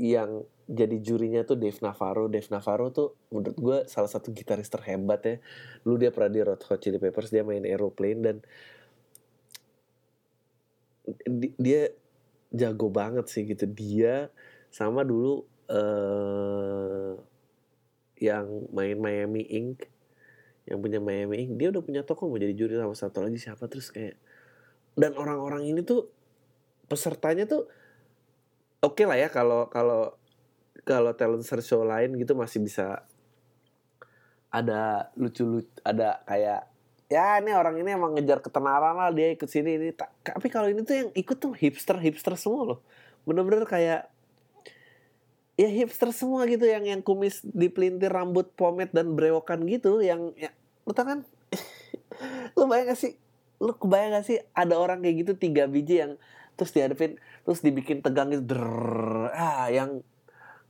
yang 0.00 0.42
jadi 0.66 0.98
jurinya 0.98 1.46
tuh 1.46 1.60
Dave 1.60 1.78
Navarro. 1.78 2.26
Dave 2.26 2.48
Navarro 2.50 2.88
tuh 2.90 3.14
menurut 3.30 3.58
gue 3.60 3.78
salah 3.86 4.10
satu 4.10 4.34
gitaris 4.34 4.66
terhebat 4.66 5.20
ya. 5.22 5.36
Lu 5.86 5.94
dia 5.94 6.10
pernah 6.10 6.32
di 6.32 6.40
Red 6.42 6.62
Hot 6.66 6.80
Chili 6.82 6.98
Peppers, 6.98 7.30
dia 7.30 7.46
main 7.46 7.62
Aeroplane 7.62 8.20
dan 8.24 8.36
dia 11.58 11.92
jago 12.52 12.88
banget 12.92 13.26
sih 13.28 13.48
gitu. 13.48 13.64
Dia 13.68 14.28
sama 14.72 15.02
dulu 15.02 15.44
uh, 15.72 17.16
yang 18.22 18.46
main 18.70 18.96
Miami 19.00 19.42
Ink 19.48 19.90
yang 20.62 20.78
punya 20.78 21.02
Miami 21.02 21.42
Ink 21.42 21.58
dia 21.58 21.74
udah 21.74 21.82
punya 21.82 22.02
toko 22.06 22.30
mau 22.30 22.38
jadi 22.38 22.54
juri 22.54 22.78
sama 22.78 22.94
satu 22.94 23.24
lagi 23.24 23.40
siapa. 23.40 23.66
Terus 23.66 23.90
kayak 23.90 24.16
dan 24.94 25.16
orang-orang 25.16 25.66
ini 25.66 25.80
tuh 25.82 26.12
pesertanya 26.86 27.48
tuh 27.48 27.68
oke 28.84 28.98
okay 28.98 29.04
lah 29.08 29.16
ya 29.16 29.28
kalau 29.32 29.66
kalau 29.72 30.12
kalau 30.84 31.14
talent 31.16 31.46
search 31.46 31.64
show 31.64 31.86
lain 31.86 32.12
gitu 32.20 32.36
masih 32.36 32.60
bisa 32.60 33.06
ada 34.52 35.08
lucu-lucu 35.16 35.72
ada 35.80 36.20
kayak 36.28 36.68
ya 37.12 37.36
ini 37.44 37.52
orang 37.52 37.76
ini 37.76 37.92
emang 37.92 38.16
ngejar 38.16 38.40
ketenaran 38.40 38.96
lah 38.96 39.12
dia 39.12 39.36
ikut 39.36 39.44
sini 39.44 39.76
ini 39.76 39.88
tapi 40.24 40.48
kalau 40.48 40.72
ini 40.72 40.80
tuh 40.80 40.96
yang 40.96 41.08
ikut 41.12 41.36
tuh 41.36 41.52
hipster 41.52 42.00
hipster 42.00 42.32
semua 42.40 42.62
loh. 42.74 42.78
Bener-bener 43.28 43.68
kayak 43.68 44.08
ya 45.60 45.68
hipster 45.68 46.08
semua 46.16 46.48
gitu 46.48 46.64
yang 46.64 46.88
yang 46.88 47.04
kumis 47.04 47.44
dipelintir 47.44 48.08
rambut 48.08 48.48
pomade 48.56 48.96
dan 48.96 49.12
brewokan 49.12 49.68
gitu 49.68 50.00
yang 50.00 50.32
ya 50.40 50.48
lu 50.88 50.96
tau 50.96 51.04
kan? 51.04 51.20
Lu 52.56 52.64
bayang 52.64 52.92
gak 52.92 53.00
sih? 53.00 53.12
Lu 53.60 53.76
kebayang 53.76 54.16
gak 54.16 54.26
sih 54.26 54.40
ada 54.56 54.80
orang 54.80 55.04
kayak 55.04 55.16
gitu 55.28 55.32
tiga 55.36 55.68
biji 55.68 56.00
yang 56.00 56.12
terus 56.56 56.72
dihadapin 56.72 57.16
terus 57.42 57.60
dibikin 57.64 58.04
tegang 58.04 58.30
gitu 58.30 58.54
Drrr, 58.54 59.32
ah 59.32 59.66
yang 59.72 60.04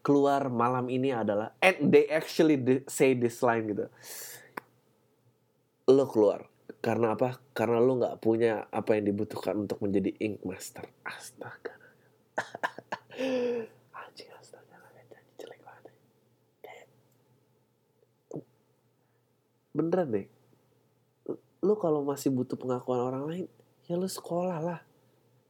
keluar 0.02 0.50
malam 0.50 0.90
ini 0.90 1.14
adalah 1.14 1.54
and 1.62 1.94
they 1.94 2.10
actually 2.10 2.58
say 2.90 3.14
this 3.14 3.38
line 3.42 3.70
gitu 3.70 3.86
lo 5.92 6.08
keluar. 6.08 6.48
Karena 6.82 7.14
apa? 7.14 7.38
Karena 7.54 7.78
lo 7.78 7.94
nggak 8.00 8.18
punya 8.18 8.66
apa 8.72 8.98
yang 8.98 9.14
dibutuhkan 9.14 9.54
untuk 9.54 9.78
menjadi 9.84 10.10
ink 10.18 10.42
master. 10.42 10.82
Astaga. 11.06 11.78
Anjing 14.02 14.30
astaga. 14.34 14.76
Jadi 15.06 15.30
jelek 15.38 15.60
banget. 15.62 15.94
Beneran 19.70 20.08
deh. 20.10 20.26
Lo 21.62 21.78
kalau 21.78 22.02
masih 22.02 22.34
butuh 22.34 22.58
pengakuan 22.58 22.98
orang 22.98 23.24
lain 23.30 23.46
ya 23.86 23.94
lo 23.94 24.10
sekolah 24.10 24.58
lah. 24.58 24.80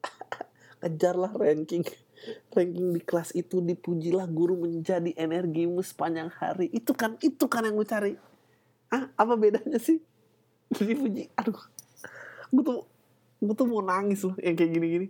Kejarlah 0.85 1.33
ranking. 1.33 1.87
Ranking 2.53 2.89
di 2.93 3.01
kelas 3.01 3.33
itu 3.33 3.65
dipujilah 3.65 4.29
guru 4.29 4.61
menjadi 4.69 5.17
energimu 5.17 5.81
sepanjang 5.81 6.29
hari. 6.29 6.69
Itu 6.71 6.93
kan 6.93 7.17
itu 7.25 7.49
kan 7.49 7.65
yang 7.65 7.79
gue 7.81 7.89
cari. 7.89 8.13
Ah 8.93 9.09
apa 9.17 9.35
bedanya 9.41 9.81
sih 9.81 10.12
dipuji 10.81 11.29
aduh. 11.37 11.61
Gue 12.53 12.63
tuh 12.65 12.81
gue 13.43 13.55
tuh 13.57 13.67
mau 13.69 13.85
nangis 13.85 14.25
loh 14.25 14.37
yang 14.41 14.57
kayak 14.57 14.73
gini-gini. 14.73 15.09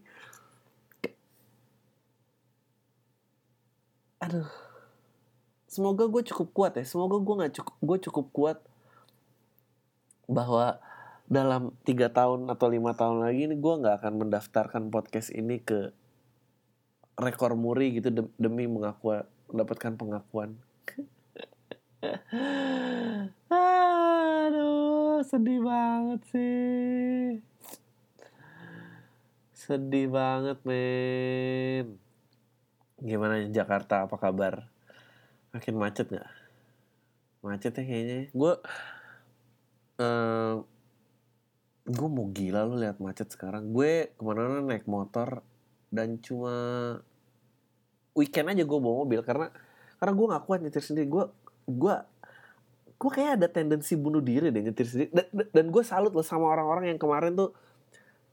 Aduh. 4.22 4.50
Semoga 5.70 6.04
gue 6.10 6.22
cukup 6.26 6.48
kuat 6.52 6.72
ya. 6.78 6.84
Semoga 6.84 7.16
gue 7.22 7.34
nggak 7.42 7.54
cukup 7.58 7.74
gue 7.78 7.98
cukup 8.10 8.26
kuat 8.34 8.58
bahwa 10.30 10.80
dalam 11.32 11.72
tiga 11.86 12.12
tahun 12.12 12.50
atau 12.50 12.68
lima 12.68 12.92
tahun 12.92 13.24
lagi 13.24 13.48
ini 13.48 13.56
gue 13.56 13.74
nggak 13.80 14.04
akan 14.04 14.14
mendaftarkan 14.26 14.92
podcast 14.92 15.32
ini 15.32 15.64
ke 15.64 15.92
rekor 17.16 17.56
muri 17.56 17.96
gitu 18.00 18.28
demi 18.36 18.68
mengaku 18.68 19.24
mendapatkan 19.48 19.96
pengakuan 19.96 20.56
sedih 25.22 25.60
banget 25.62 26.20
sih. 26.30 27.40
Sedih 29.54 30.10
banget 30.10 30.58
men 30.66 31.98
gimana 33.02 33.42
Jakarta? 33.50 34.06
Apa 34.06 34.18
kabar? 34.18 34.66
Makin 35.54 35.74
macet 35.78 36.10
nggak? 36.10 36.30
Macet 37.42 37.72
ya 37.74 37.82
kayaknya 37.82 38.20
gue 38.30 38.52
uh, 39.98 40.54
gue 41.82 42.08
mau 42.10 42.26
gila 42.30 42.66
lu 42.66 42.78
lihat 42.78 42.98
macet 43.02 43.30
sekarang. 43.30 43.74
Gue 43.74 44.14
ke 44.14 44.22
mana-mana 44.22 44.62
naik 44.62 44.86
motor 44.86 45.42
dan 45.90 46.18
cuma 46.22 46.54
weekend 48.14 48.52
aja 48.52 48.62
gue 48.62 48.78
bawa 48.78 49.06
mobil 49.06 49.20
karena 49.26 49.50
karena 49.98 50.12
gue 50.18 50.26
gak 50.34 50.44
kuat 50.46 50.58
nyetir 50.62 50.82
sendiri. 50.82 51.06
Gue 51.10 51.24
gue 51.66 51.94
gue 53.02 53.10
kayak 53.10 53.42
ada 53.42 53.48
tendensi 53.50 53.98
bunuh 53.98 54.22
diri 54.22 54.54
deh 54.54 54.62
nyetir 54.62 54.86
sendiri. 54.86 55.10
Dan, 55.10 55.26
dan 55.50 55.64
gue 55.74 55.82
salut 55.82 56.14
loh 56.14 56.22
sama 56.22 56.46
orang-orang 56.54 56.94
yang 56.94 56.98
kemarin 57.02 57.34
tuh 57.34 57.50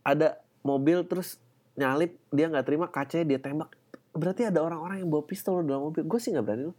ada 0.05 0.37
mobil 0.61 1.01
terus 1.09 1.41
nyalip 1.73 2.13
dia 2.29 2.45
nggak 2.45 2.65
terima 2.69 2.85
kacanya 2.85 3.25
dia 3.25 3.39
tembak. 3.41 3.73
Berarti 4.13 4.45
ada 4.45 4.61
orang-orang 4.61 5.01
yang 5.01 5.09
bawa 5.09 5.25
pistol 5.25 5.65
dalam 5.65 5.89
mobil. 5.89 6.05
Gue 6.05 6.21
sih 6.21 6.29
nggak 6.29 6.45
berani 6.45 6.63
loh. 6.69 6.77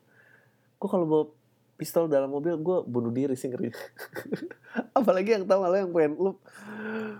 Gue 0.79 0.87
kalau 0.87 1.07
bawa 1.11 1.24
pistol 1.74 2.07
dalam 2.07 2.31
mobil 2.31 2.55
gue 2.62 2.79
bunuh 2.87 3.11
diri 3.11 3.35
sih 3.35 3.50
ngeri. 3.50 3.74
Apalagi 4.98 5.35
yang 5.35 5.44
tahu 5.50 5.59
malah 5.59 5.83
yang 5.83 5.90
pengen 5.90 6.14
lu 6.14 6.38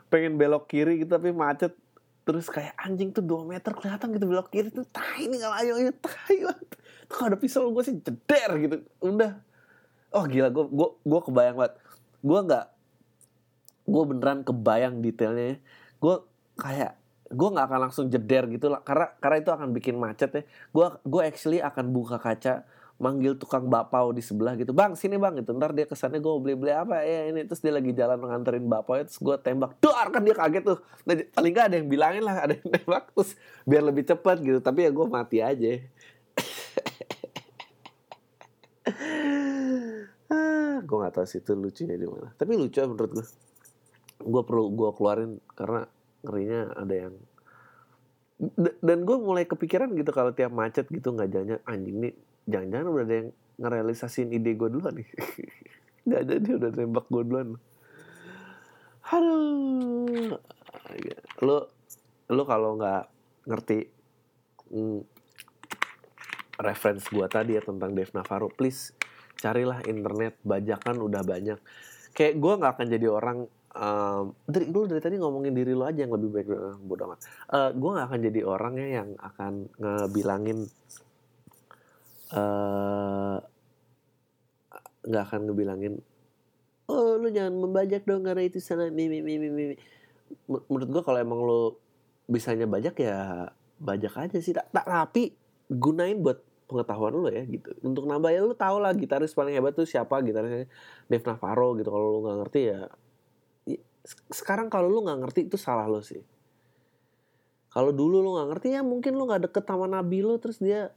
pengen 0.07 0.39
belok 0.39 0.71
kiri 0.71 1.03
gitu 1.03 1.19
tapi 1.19 1.35
macet. 1.35 1.75
Terus 2.23 2.47
kayak 2.47 2.79
anjing 2.79 3.11
tuh 3.11 3.27
2 3.27 3.59
meter 3.59 3.75
kelihatan 3.75 4.15
gitu 4.15 4.23
belok 4.23 4.55
kiri 4.55 4.71
tuh 4.71 4.87
tai 4.87 5.27
ini 5.27 5.43
nggak 5.43 5.67
ayo 5.67 5.83
ayo 5.83 5.91
tai 5.99 6.47
tuh 6.47 6.79
kalau 7.11 7.35
ada 7.35 7.39
pistol 7.43 7.75
gue 7.75 7.83
sih 7.83 7.99
jeder 7.99 8.51
gitu. 8.63 8.77
Udah 9.03 9.50
oh 10.11 10.25
gila 10.27 10.49
gue 10.51 10.65
gue 10.71 10.89
gue 11.07 11.21
kebayang 11.27 11.57
banget. 11.57 11.75
Gue 12.21 12.41
nggak 12.45 12.67
gue 13.91 14.03
beneran 14.07 14.41
kebayang 14.47 15.03
detailnya 15.03 15.45
ya. 15.45 15.57
gue 16.01 16.17
kayak 16.57 16.93
gue 17.31 17.49
nggak 17.53 17.67
akan 17.71 17.81
langsung 17.89 18.07
jeder 18.11 18.45
gitu 18.51 18.67
lah. 18.71 18.83
Karena 18.83 19.13
karena 19.23 19.37
itu 19.39 19.51
akan 19.55 19.69
bikin 19.75 19.97
macet 19.97 20.31
ya. 20.35 20.43
Gue 20.75 20.87
gue 21.07 21.23
actually 21.23 21.61
akan 21.63 21.95
buka 21.95 22.19
kaca 22.19 22.67
manggil 23.01 23.33
tukang 23.41 23.65
bakpao 23.73 24.13
di 24.13 24.21
sebelah 24.21 24.61
gitu. 24.61 24.77
Bang 24.77 24.93
sini 24.93 25.17
bang 25.17 25.41
gitu. 25.41 25.57
Ntar 25.57 25.73
dia 25.73 25.89
kesannya 25.89 26.21
gue 26.21 26.35
beli 26.37 26.55
beli 26.59 26.73
apa? 26.77 27.01
Ya 27.01 27.33
ini. 27.33 27.49
Terus 27.49 27.65
dia 27.65 27.73
lagi 27.73 27.97
jalan 27.97 28.21
nganterin 28.21 28.67
bakpao 28.69 29.01
terus 29.01 29.17
gue 29.17 29.37
tembak. 29.41 29.79
Dor 29.81 30.09
kan 30.13 30.21
dia 30.21 30.37
kaget 30.37 30.65
tuh. 30.69 30.79
Nah, 31.09 31.15
paling 31.33 31.53
gak 31.57 31.67
ada 31.73 31.77
yang 31.81 31.89
bilangin 31.89 32.23
lah 32.27 32.37
ada 32.45 32.55
yang 32.61 32.69
tembak. 32.69 33.09
Terus 33.17 33.31
biar 33.65 33.83
lebih 33.87 34.05
cepat 34.05 34.37
gitu. 34.45 34.61
Tapi 34.61 34.85
ya 34.85 34.91
gue 34.93 35.07
mati 35.09 35.39
aja 35.41 35.81
ah, 40.31 40.79
gue 40.91 40.99
gak 41.07 41.15
tahu 41.15 41.27
itu 41.31 41.53
lucunya 41.55 41.95
di 41.95 42.07
mana. 42.11 42.35
Tapi 42.35 42.53
lucu 42.59 42.83
menurut 42.83 43.13
gue 43.15 43.27
gue 44.21 44.43
perlu 44.43 44.65
gue 44.75 44.91
keluarin 44.99 45.33
karena 45.55 45.87
ngerinya 46.27 46.61
ada 46.75 46.95
yang 47.07 47.15
dan 48.81 48.99
gue 49.05 49.17
mulai 49.21 49.45
kepikiran 49.47 49.95
gitu 49.95 50.11
kalau 50.11 50.35
tiap 50.35 50.51
macet 50.51 50.89
gitu 50.89 51.13
nggak 51.13 51.29
jangan 51.29 51.61
anjing 51.69 52.01
nih 52.01 52.15
jangan-jangan 52.49 52.87
udah 52.89 53.05
ada 53.05 53.15
yang 53.21 53.29
ngerealisasin 53.61 54.33
ide 54.33 54.57
gue 54.57 54.69
duluan 54.73 54.97
nih. 54.97 55.09
Nggak 56.09 56.21
ada 56.25 56.35
dia 56.41 56.55
udah 56.57 56.71
nembak 56.73 57.07
gue 57.13 57.23
duluan. 57.29 57.49
Aduh 59.13 60.41
lo 61.41 61.69
lo 62.31 62.43
kalau 62.45 62.77
nggak 62.77 63.05
ngerti 63.49 63.79
hmm, 64.71 65.01
reference 66.61 67.09
gue 67.09 67.27
tadi 67.27 67.57
ya 67.57 67.63
tentang 67.65 67.97
Dev 67.97 68.13
Navarro 68.13 68.53
please 68.53 68.93
carilah 69.41 69.81
internet 69.89 70.37
bajakan 70.45 71.01
udah 71.01 71.25
banyak. 71.25 71.59
Kayak 72.13 72.37
gue 72.37 72.53
nggak 72.61 72.73
akan 72.77 72.87
jadi 72.93 73.07
orang 73.09 73.39
um, 73.73 74.37
dari 74.45 74.69
lu 74.69 74.85
dari 74.85 75.01
tadi 75.01 75.17
ngomongin 75.17 75.57
diri 75.57 75.73
lo 75.73 75.89
aja 75.89 76.05
yang 76.05 76.13
lebih 76.13 76.29
baik 76.29 76.49
uh, 76.53 76.77
bodoh 76.85 77.09
amat. 77.09 77.21
Uh, 77.49 77.71
gue 77.73 77.91
nggak 77.97 78.07
akan 78.13 78.21
jadi 78.21 78.41
orangnya 78.45 78.87
yang 79.01 79.09
akan 79.17 79.53
ngebilangin 79.81 80.69
Eh, 82.31 83.37
nggak 85.03 85.23
uh, 85.23 85.27
akan 85.27 85.41
ngebilangin 85.51 85.99
oh 86.87 87.19
lu 87.19 87.27
jangan 87.35 87.59
membajak 87.59 88.07
dong 88.07 88.23
karena 88.23 88.47
itu 88.47 88.63
sana 88.63 88.87
mimi 88.87 89.19
mimi 89.19 89.51
mimi 89.51 89.75
menurut 90.47 90.89
gua 90.95 91.03
kalau 91.03 91.19
emang 91.19 91.43
lu 91.43 91.75
bisanya 92.31 92.71
bajak 92.71 93.03
ya 93.03 93.51
bajak 93.83 94.15
aja 94.15 94.39
sih. 94.39 94.55
Tak, 94.55 94.71
tak 94.71 94.87
rapi 94.87 95.35
gunain 95.67 96.23
buat 96.23 96.39
pengetahuan 96.71 97.11
lu 97.11 97.27
ya 97.27 97.43
gitu. 97.43 97.75
Untuk 97.83 98.07
nambah 98.07 98.31
ya 98.31 98.47
lu 98.47 98.55
tau 98.55 98.79
lah 98.79 98.95
gitaris 98.95 99.35
paling 99.35 99.59
hebat 99.59 99.75
tuh 99.75 99.85
siapa 99.85 100.23
gitarisnya 100.23 100.71
Dev 101.11 101.27
Navarro 101.27 101.75
gitu. 101.75 101.91
Kalau 101.91 102.07
lu 102.15 102.19
nggak 102.23 102.39
ngerti 102.47 102.61
ya, 102.71 102.81
ya 103.67 103.79
sekarang 104.31 104.71
kalau 104.71 104.87
lu 104.87 105.03
nggak 105.03 105.19
ngerti 105.27 105.41
itu 105.51 105.59
salah 105.59 105.91
lo 105.91 105.99
sih. 105.99 106.23
Kalau 107.71 107.91
dulu 107.91 108.23
lu 108.23 108.39
nggak 108.39 108.49
ngerti 108.55 108.69
ya 108.79 108.87
mungkin 108.87 109.19
lu 109.19 109.27
nggak 109.27 109.51
deket 109.51 109.67
sama 109.67 109.91
Nabi 109.91 110.23
lo 110.23 110.39
terus 110.39 110.63
dia 110.63 110.95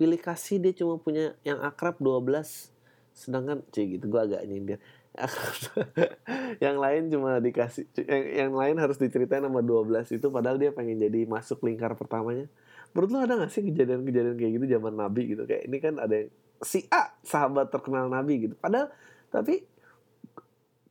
pilih 0.00 0.16
kasih 0.16 0.58
dia 0.58 0.72
cuma 0.72 0.96
punya 0.96 1.36
yang 1.44 1.60
akrab 1.60 2.00
12 2.00 2.72
sedangkan 3.12 3.60
cik 3.68 4.00
gitu 4.00 4.08
gue 4.08 4.20
agak 4.20 4.42
nyindir. 4.48 4.80
Yang 6.64 6.76
lain 6.80 7.02
cuma 7.12 7.36
dikasih 7.36 7.84
yang, 8.00 8.24
yang 8.48 8.52
lain 8.56 8.80
harus 8.80 8.96
diceritain 8.96 9.44
sama 9.44 9.60
12 9.60 10.08
itu 10.08 10.26
padahal 10.32 10.56
dia 10.56 10.72
pengen 10.72 10.96
jadi 11.04 11.28
masuk 11.28 11.60
lingkar 11.68 11.92
pertamanya 12.00 12.48
menurut 12.92 13.10
lo 13.12 13.18
ada 13.24 13.34
gak 13.44 13.52
sih 13.52 13.64
kejadian-kejadian 13.64 14.36
kayak 14.36 14.52
gitu 14.60 14.66
zaman 14.78 14.94
Nabi 14.96 15.22
gitu? 15.32 15.42
Kayak 15.48 15.62
ini 15.68 15.76
kan 15.80 15.94
ada 15.96 16.14
yang 16.14 16.30
si 16.62 16.86
A 16.88 17.12
sahabat 17.26 17.68
terkenal 17.68 18.06
Nabi 18.06 18.48
gitu. 18.48 18.54
Padahal 18.56 18.92
tapi 19.32 19.64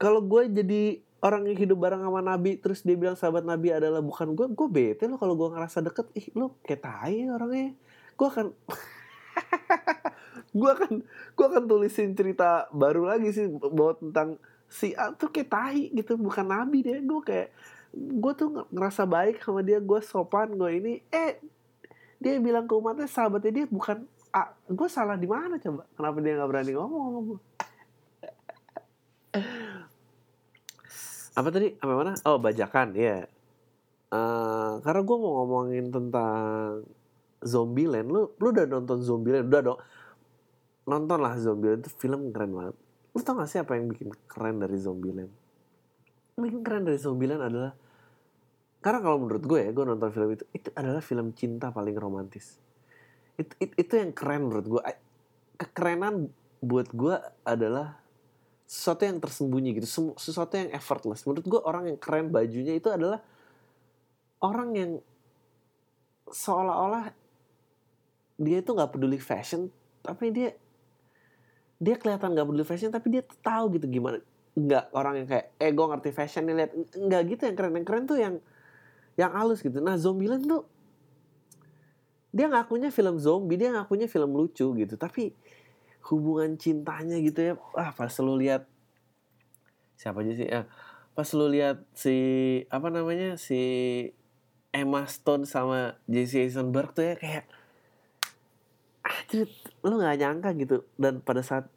kalau 0.01 0.25
gue 0.25 0.49
jadi 0.49 0.97
orang 1.21 1.53
yang 1.53 1.57
hidup 1.57 1.77
bareng 1.77 2.01
sama 2.01 2.21
Nabi 2.25 2.57
terus 2.57 2.81
dia 2.81 2.97
bilang 2.97 3.13
sahabat 3.13 3.45
Nabi 3.45 3.69
adalah 3.69 4.01
bukan 4.01 4.33
gue 4.33 4.49
gue 4.49 4.67
bete 4.67 5.05
lo 5.05 5.21
kalau 5.21 5.37
gue 5.37 5.49
ngerasa 5.53 5.85
deket. 5.85 6.09
Ih 6.17 6.27
lo 6.33 6.57
kayak 6.65 6.81
tai 6.81 7.29
orangnya. 7.29 7.77
Gue 8.17 8.27
akan 8.27 8.47
gue 10.59 10.69
akan 10.69 10.91
gue 11.07 11.45
akan 11.45 11.63
tulisin 11.69 12.11
cerita 12.17 12.67
baru 12.75 13.07
lagi 13.07 13.31
sih 13.31 13.47
bahwa 13.47 13.95
tentang 13.95 14.29
si 14.67 14.91
A 14.97 15.15
tuh 15.15 15.31
kayak 15.31 15.49
tahi 15.51 15.83
gitu 15.95 16.15
bukan 16.15 16.47
nabi 16.47 16.83
dia 16.83 16.99
gue 16.99 17.21
kayak 17.23 17.51
gue 17.95 18.33
tuh 18.39 18.67
ngerasa 18.71 19.03
baik 19.03 19.43
sama 19.43 19.63
dia 19.63 19.79
gue 19.79 19.99
sopan 20.03 20.51
gue 20.57 20.71
ini. 20.73 20.93
Eh 21.11 21.39
dia 22.21 22.37
bilang 22.37 22.69
ke 22.69 22.73
umatnya 22.77 23.09
sahabatnya 23.09 23.51
dia 23.51 23.65
bukan 23.65 24.05
A 24.31 24.47
gue 24.69 24.87
salah 24.87 25.19
di 25.19 25.27
mana 25.27 25.59
coba? 25.59 25.83
Kenapa 25.91 26.17
dia 26.23 26.39
nggak 26.39 26.49
berani 26.49 26.71
ngomong 26.71 27.35
gue 27.35 27.39
apa 31.31 31.47
tadi? 31.51 31.67
Apa 31.79 31.93
mana? 31.95 32.13
Oh 32.23 32.37
bajakan 32.39 32.95
ya 32.95 33.03
yeah. 33.03 33.21
uh, 34.13 34.79
karena 34.85 35.01
gue 35.03 35.17
mau 35.19 35.31
ngomongin 35.43 35.91
tentang 35.91 36.87
Zombieland 37.41 38.07
lu 38.07 38.31
lu 38.39 38.47
udah 38.53 38.65
nonton 38.69 39.03
Zombieland 39.03 39.51
udah 39.51 39.61
dong. 39.65 39.79
Nonton 40.87 41.19
lah 41.19 41.35
Zombieland 41.35 41.83
itu 41.83 41.91
film 41.97 42.31
keren 42.31 42.53
banget. 42.55 42.75
Lu 43.11 43.19
tau 43.19 43.35
gak 43.35 43.49
sih 43.51 43.59
apa 43.59 43.75
yang 43.75 43.91
bikin 43.91 44.15
keren 44.29 44.63
dari 44.63 44.79
Zombieland 44.79 45.41
bikin 46.41 46.61
keren 46.65 46.83
dari 46.89 46.97
Zombieland 46.97 47.43
adalah 47.45 47.71
karena 48.81 48.99
kalau 48.99 49.17
menurut 49.21 49.45
gue 49.45 49.59
ya 49.61 49.69
gue 49.69 49.85
nonton 49.85 50.09
film 50.09 50.29
itu 50.33 50.45
itu 50.57 50.69
adalah 50.73 51.05
film 51.05 51.37
cinta 51.37 51.69
paling 51.69 51.93
romantis. 51.93 52.57
Itu 53.37 53.53
itu, 53.61 53.73
itu 53.77 53.93
yang 53.93 54.11
keren 54.11 54.49
menurut 54.49 54.65
gue. 54.65 54.81
Kekerenan 55.61 56.33
buat 56.65 56.89
gue 56.89 57.15
adalah 57.45 58.01
sesuatu 58.65 59.05
yang 59.05 59.21
tersembunyi 59.21 59.77
gitu. 59.77 60.17
Sesuatu 60.17 60.57
yang 60.57 60.73
effortless. 60.73 61.29
Menurut 61.29 61.45
gue 61.45 61.61
orang 61.61 61.93
yang 61.93 61.97
keren 62.01 62.33
bajunya 62.33 62.73
itu 62.73 62.89
adalah 62.89 63.21
orang 64.41 64.69
yang 64.73 64.91
seolah-olah 66.33 67.13
dia 68.41 68.65
itu 68.65 68.71
nggak 68.73 68.97
peduli 68.97 69.21
fashion 69.21 69.69
tapi 70.01 70.33
dia 70.33 70.49
dia 71.77 71.99
kelihatan 71.99 72.33
nggak 72.33 72.47
peduli 72.49 72.65
fashion 72.65 72.89
tapi 72.89 73.13
dia 73.13 73.21
tahu 73.45 73.77
gitu 73.77 73.85
gimana. 73.85 74.17
Nggak 74.57 74.89
orang 74.97 75.21
yang 75.21 75.27
kayak 75.29 75.45
eh 75.61 75.69
gue 75.69 75.85
ngerti 75.85 76.09
fashion 76.09 76.49
nih 76.49 76.55
lihat. 76.65 76.71
Nggak 76.97 77.21
gitu 77.29 77.41
yang 77.45 77.55
keren. 77.61 77.73
Yang 77.77 77.85
keren 77.85 78.05
tuh 78.09 78.17
yang 78.17 78.35
yang 79.15 79.31
halus 79.35 79.63
gitu. 79.63 79.79
Nah 79.83 79.95
Zombieland 79.99 80.45
tuh 80.47 80.63
dia 82.31 82.47
ngakunya 82.47 82.95
film 82.95 83.19
zombie 83.19 83.59
dia 83.59 83.75
ngakunya 83.75 84.07
film 84.07 84.31
lucu 84.35 84.71
gitu. 84.75 84.95
Tapi 84.95 85.35
hubungan 86.11 86.55
cintanya 86.57 87.19
gitu 87.21 87.39
ya 87.41 87.53
ah 87.77 87.93
pas 87.93 88.11
lu 88.23 88.33
lihat 88.39 88.65
siapa 89.99 90.25
aja 90.25 90.33
sih 90.33 90.49
ya 90.49 90.65
pas 91.13 91.29
lu 91.37 91.45
lihat 91.45 91.85
si 91.93 92.17
apa 92.73 92.89
namanya 92.89 93.37
si 93.37 93.61
Emma 94.73 95.05
Stone 95.05 95.45
sama 95.45 95.99
Jesse 96.09 96.41
Eisenberg 96.41 96.95
tuh 96.95 97.05
ya 97.05 97.15
kayak 97.19 97.45
Dude, 99.31 99.51
lu 99.87 99.95
nggak 99.95 100.19
nyangka 100.19 100.49
gitu. 100.59 100.77
Dan 100.99 101.23
pada 101.23 101.39
saat 101.39 101.71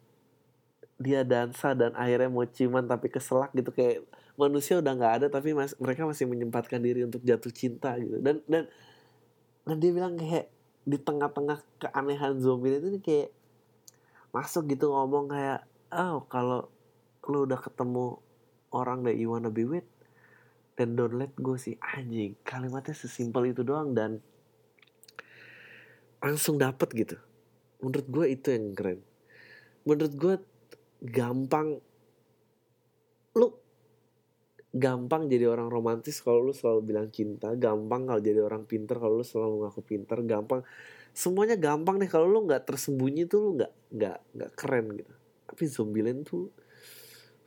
dia 0.99 1.23
dansa 1.27 1.75
dan 1.75 1.91
akhirnya 1.95 2.31
mau 2.31 2.43
ciuman 2.47 2.87
tapi 2.87 3.11
keselak 3.11 3.51
gitu 3.51 3.71
kayak 3.71 4.03
manusia 4.35 4.79
udah 4.79 4.93
nggak 4.95 5.13
ada 5.21 5.27
tapi 5.31 5.55
mas, 5.55 5.75
mereka 5.79 6.03
masih 6.03 6.27
menyempatkan 6.27 6.79
diri 6.83 7.07
untuk 7.07 7.23
jatuh 7.23 7.51
cinta 7.51 7.95
gitu. 7.99 8.19
Dan 8.19 8.43
dan 8.47 8.67
dan 9.65 9.75
dia 9.79 9.91
bilang 9.91 10.19
kayak 10.19 10.51
di 10.85 10.97
tengah-tengah 11.01 11.59
keanehan 11.81 12.37
zombie 12.37 12.77
itu 12.77 13.01
kayak 13.01 13.29
masuk 14.29 14.69
gitu 14.69 14.91
ngomong 14.93 15.31
kayak 15.31 15.65
oh 15.89 16.27
kalau 16.29 16.69
lu 17.25 17.49
udah 17.49 17.57
ketemu 17.57 18.21
orang 18.69 19.01
that 19.01 19.17
you 19.17 19.31
wanna 19.31 19.49
be 19.49 19.65
with 19.65 19.87
dan 20.75 20.93
don't 20.93 21.15
let 21.15 21.31
go 21.39 21.55
sih. 21.55 21.79
Anjing 21.79 22.35
kalimatnya 22.43 22.93
sesimpel 22.93 23.55
itu 23.55 23.63
doang 23.63 23.95
dan 23.95 24.19
langsung 26.19 26.59
dapet 26.59 26.91
gitu. 26.93 27.17
Menurut 27.79 28.07
gue 28.11 28.25
itu 28.33 28.47
yang 28.51 28.75
keren. 28.75 28.99
Menurut 29.87 30.13
gue 30.13 30.35
gampang 31.05 31.79
gampang 34.75 35.31
jadi 35.31 35.47
orang 35.47 35.71
romantis 35.71 36.19
kalau 36.19 36.51
lu 36.51 36.51
selalu 36.51 36.91
bilang 36.91 37.07
cinta 37.07 37.55
gampang 37.55 38.11
kalau 38.11 38.19
jadi 38.19 38.43
orang 38.43 38.67
pinter 38.67 38.99
kalau 38.99 39.23
lu 39.23 39.25
selalu 39.25 39.63
ngaku 39.63 39.81
pinter 39.87 40.19
gampang. 40.27 40.61
Semuanya 41.15 41.55
gampang 41.55 41.95
deh 41.95 42.11
kalau 42.11 42.27
lu 42.27 42.43
nggak 42.43 42.67
tersembunyi 42.67 43.23
tuh 43.23 43.39
lu 43.39 43.49
nggak 43.55 43.73
nggak 43.95 44.17
nggak 44.35 44.51
keren 44.59 44.85
gitu. 44.99 45.13
Tapi 45.47 45.63
Zombieland 45.71 46.27
tuh 46.27 46.51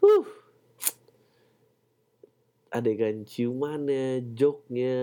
uh 0.00 0.26
adegan 2.68 3.24
ciumannya 3.28 4.24
joknya 4.32 4.96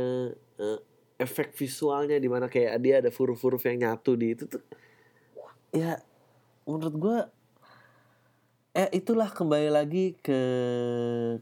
uh, 0.61 0.79
efek 1.17 1.53
visualnya 1.53 2.17
di 2.17 2.29
mana 2.29 2.45
kayak 2.49 2.77
dia 2.81 3.01
ada 3.01 3.09
huruf-huruf 3.13 3.61
yang 3.69 3.85
nyatu 3.85 4.17
di 4.17 4.33
itu 4.33 4.49
tuh. 4.49 4.65
Ya 5.69 6.01
menurut 6.65 6.95
gue 6.97 7.17
eh 8.75 8.91
itulah 8.91 9.31
kembali 9.31 9.71
lagi 9.71 10.19
ke 10.19 10.39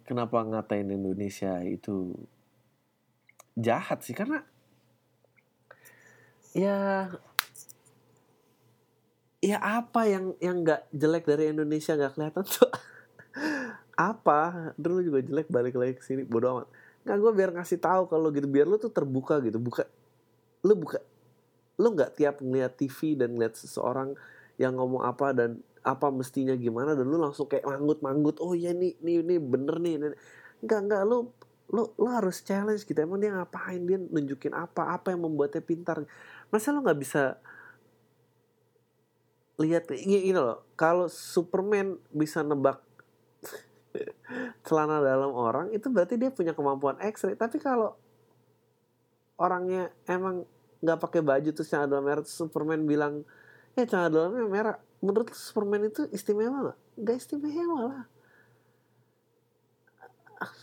kenapa 0.06 0.46
ngatain 0.46 0.93
Indonesia 0.93 1.65
itu 1.65 2.13
jahat 3.58 4.06
sih 4.06 4.13
karena 4.13 4.46
ya 6.54 7.10
ya 9.41 9.58
apa 9.58 10.06
yang 10.06 10.38
yang 10.38 10.62
nggak 10.62 10.93
jelek 10.93 11.26
dari 11.26 11.50
Indonesia 11.50 11.98
nggak 11.98 12.13
kelihatan 12.13 12.46
tuh? 12.46 12.69
Apa? 14.13 14.72
Dulu 14.78 15.02
juga 15.02 15.19
jelek 15.26 15.50
balik 15.50 15.74
lagi 15.74 15.98
ke 15.98 16.04
sini 16.06 16.22
bodo 16.24 16.54
amat. 16.54 16.69
Nggak 17.02 17.17
gue 17.17 17.32
biar 17.34 17.50
ngasih 17.58 17.82
tahu 17.82 18.08
kalau 18.13 18.30
gitu 18.30 18.46
biar 18.46 18.69
lu 18.69 18.78
tuh 18.78 18.93
terbuka 18.93 19.41
gitu 19.41 19.58
buka 19.58 19.89
lu 20.63 20.78
buka 20.78 21.02
lu 21.82 21.91
nggak 21.98 22.13
tiap 22.15 22.39
ngeliat 22.39 22.78
TV 22.78 23.17
dan 23.17 23.34
ngeliat 23.34 23.58
seseorang 23.58 24.13
yang 24.62 24.78
ngomong 24.78 25.02
apa 25.02 25.34
dan 25.34 25.60
apa 25.84 26.08
mestinya 26.10 26.56
gimana 26.56 26.96
dan 26.96 27.12
lu 27.12 27.19
langsung 27.19 27.46
kayak 27.52 27.67
manggut-manggut 27.67 28.39
oh 28.39 28.56
iya 28.56 28.72
nih 28.72 28.96
nih 29.04 29.19
nih 29.19 29.39
bener 29.39 29.78
nih, 29.84 29.96
nih. 30.00 30.15
nggak 30.63 30.80
nggak 30.88 31.04
lu 31.04 31.28
lu 31.74 31.89
lu 32.00 32.08
harus 32.08 32.39
challenge 32.43 32.88
gitu 32.88 32.96
emang 32.96 33.19
dia 33.19 33.36
ngapain 33.36 33.82
dia 33.84 34.00
nunjukin 34.00 34.54
apa 34.56 34.96
apa 34.96 35.12
yang 35.12 35.28
membuatnya 35.28 35.60
pintar. 35.63 36.06
Masa 36.54 36.69
lu 36.69 36.84
nggak 36.84 37.00
bisa 37.00 37.41
lihat 39.58 39.89
ini, 39.93 40.34
ini 40.34 40.38
loh 40.38 40.65
kalau 40.78 41.10
Superman 41.10 41.98
bisa 42.13 42.41
nebak 42.41 42.82
celana 44.65 45.02
dalam 45.02 45.34
orang 45.34 45.69
itu 45.74 45.89
berarti 45.89 46.17
dia 46.17 46.30
punya 46.30 46.54
kemampuan 46.54 47.02
X-ray. 47.02 47.34
Tapi 47.34 47.58
kalau 47.58 47.98
orangnya 49.41 49.89
emang 50.06 50.46
nggak 50.84 51.00
pakai 51.00 51.22
baju 51.24 51.50
terus 51.56 51.69
celana 51.72 51.89
dalam 51.89 52.06
merah 52.06 52.26
Superman 52.28 52.86
bilang 52.86 53.26
ya 53.74 53.88
celana 53.89 54.13
dalamnya 54.13 54.46
merah 54.46 54.78
menurut 55.04 55.36
Superman 55.36 55.92
itu 55.92 56.08
istimewa 56.16 56.72
nggak? 56.72 56.80
Nggak 57.04 57.16
istimewa 57.20 57.80
lah. 57.92 58.04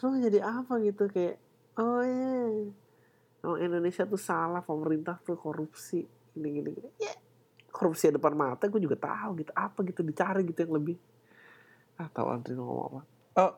Lo 0.00 0.16
jadi 0.16 0.40
apa 0.40 0.80
gitu 0.80 1.08
kayak 1.12 1.36
oh 1.76 2.00
iya 2.04 2.40
oh 3.44 3.56
Indonesia 3.60 4.04
tuh 4.08 4.20
salah 4.20 4.64
pemerintah 4.64 5.20
tuh 5.20 5.36
korupsi 5.36 6.04
gini 6.32 6.48
gini 6.56 6.68
gini. 6.72 6.90
Ya 7.00 7.12
korupsi 7.70 8.10
depan 8.12 8.34
mata 8.36 8.66
gue 8.66 8.82
juga 8.82 8.98
tahu 8.98 9.40
gitu 9.40 9.52
apa 9.54 9.78
gitu 9.86 10.00
dicari 10.02 10.42
gitu 10.48 10.66
yang 10.66 10.74
lebih. 10.76 10.96
Ah 11.96 12.08
tahu 12.08 12.28
antri 12.32 12.56
ngomong 12.56 12.80
apa? 12.92 13.00
Oh 13.40 13.52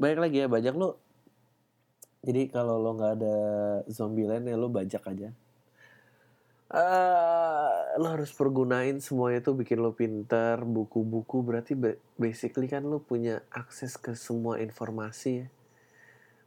banyak 0.00 0.18
lagi 0.18 0.36
ya 0.42 0.48
banyak 0.48 0.74
lo 0.74 0.98
jadi 2.26 2.48
kalau 2.48 2.80
lo 2.80 2.96
nggak 2.96 3.12
ada 3.22 3.36
zombie 3.86 4.26
land 4.26 4.48
ya 4.48 4.56
lo 4.56 4.66
bajak 4.72 5.04
aja 5.06 5.30
uh, 6.72 8.00
lo 8.00 8.06
harus 8.08 8.32
pergunain 8.32 8.98
semuanya 8.98 9.44
itu 9.44 9.52
bikin 9.52 9.78
lo 9.78 9.92
pinter 9.92 10.64
buku-buku. 10.64 11.44
Berarti 11.44 11.76
basically 12.16 12.66
kan 12.66 12.88
lo 12.88 13.04
punya 13.04 13.44
akses 13.52 14.00
ke 14.00 14.16
semua 14.16 14.58
informasi 14.58 15.30
ya. 15.44 15.48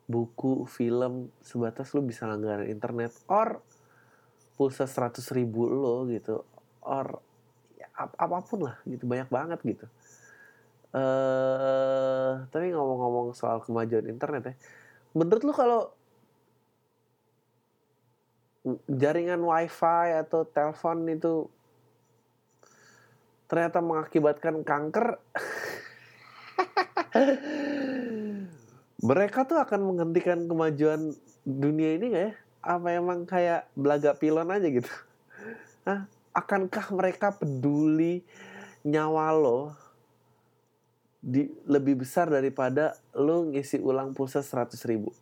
Buku 0.06 0.70
film 0.70 1.34
sebatas 1.42 1.94
lo 1.94 2.02
bisa 2.02 2.26
langganan 2.26 2.68
internet. 2.68 3.14
Or 3.30 3.62
pulsa 4.58 4.90
seratus 4.90 5.30
ribu 5.32 5.70
lo 5.70 6.06
gitu. 6.10 6.42
Or 6.86 7.22
ya, 7.78 7.88
ap 7.94 8.18
apa 8.18 8.42
pun 8.44 8.70
lah 8.70 8.78
gitu. 8.90 9.06
Banyak 9.06 9.30
banget 9.30 9.62
gitu. 9.64 9.86
Uh, 10.96 12.48
tapi 12.56 12.72
ngomong-ngomong 12.72 13.36
soal 13.36 13.60
kemajuan 13.62 14.08
internet 14.08 14.44
ya. 14.50 14.56
Menurut 15.16 15.44
lo 15.44 15.54
kalau 15.56 15.82
jaringan 18.90 19.46
wifi 19.46 20.18
atau 20.26 20.42
telepon 20.50 21.06
itu 21.06 21.46
ternyata 23.46 23.78
mengakibatkan 23.78 24.66
kanker 24.66 25.22
mereka 29.06 29.46
tuh 29.46 29.62
akan 29.62 29.82
menghentikan 29.94 30.50
kemajuan 30.50 31.14
dunia 31.46 31.96
ini 31.96 32.06
gak 32.10 32.24
ya? 32.26 32.34
Apa 32.66 32.88
emang 32.98 33.30
kayak 33.30 33.70
belaga 33.78 34.18
pilon 34.18 34.50
aja 34.50 34.66
gitu? 34.66 34.90
Hah? 35.86 36.10
Akankah 36.34 36.90
mereka 36.92 37.30
peduli 37.32 38.26
nyawa 38.82 39.30
lo 39.32 39.78
di, 41.22 41.50
lebih 41.70 42.02
besar 42.02 42.28
daripada 42.34 42.98
lo 43.14 43.46
ngisi 43.46 43.78
ulang 43.78 44.18
pulsa 44.18 44.42
100 44.42 44.74
ribu? 44.90 45.14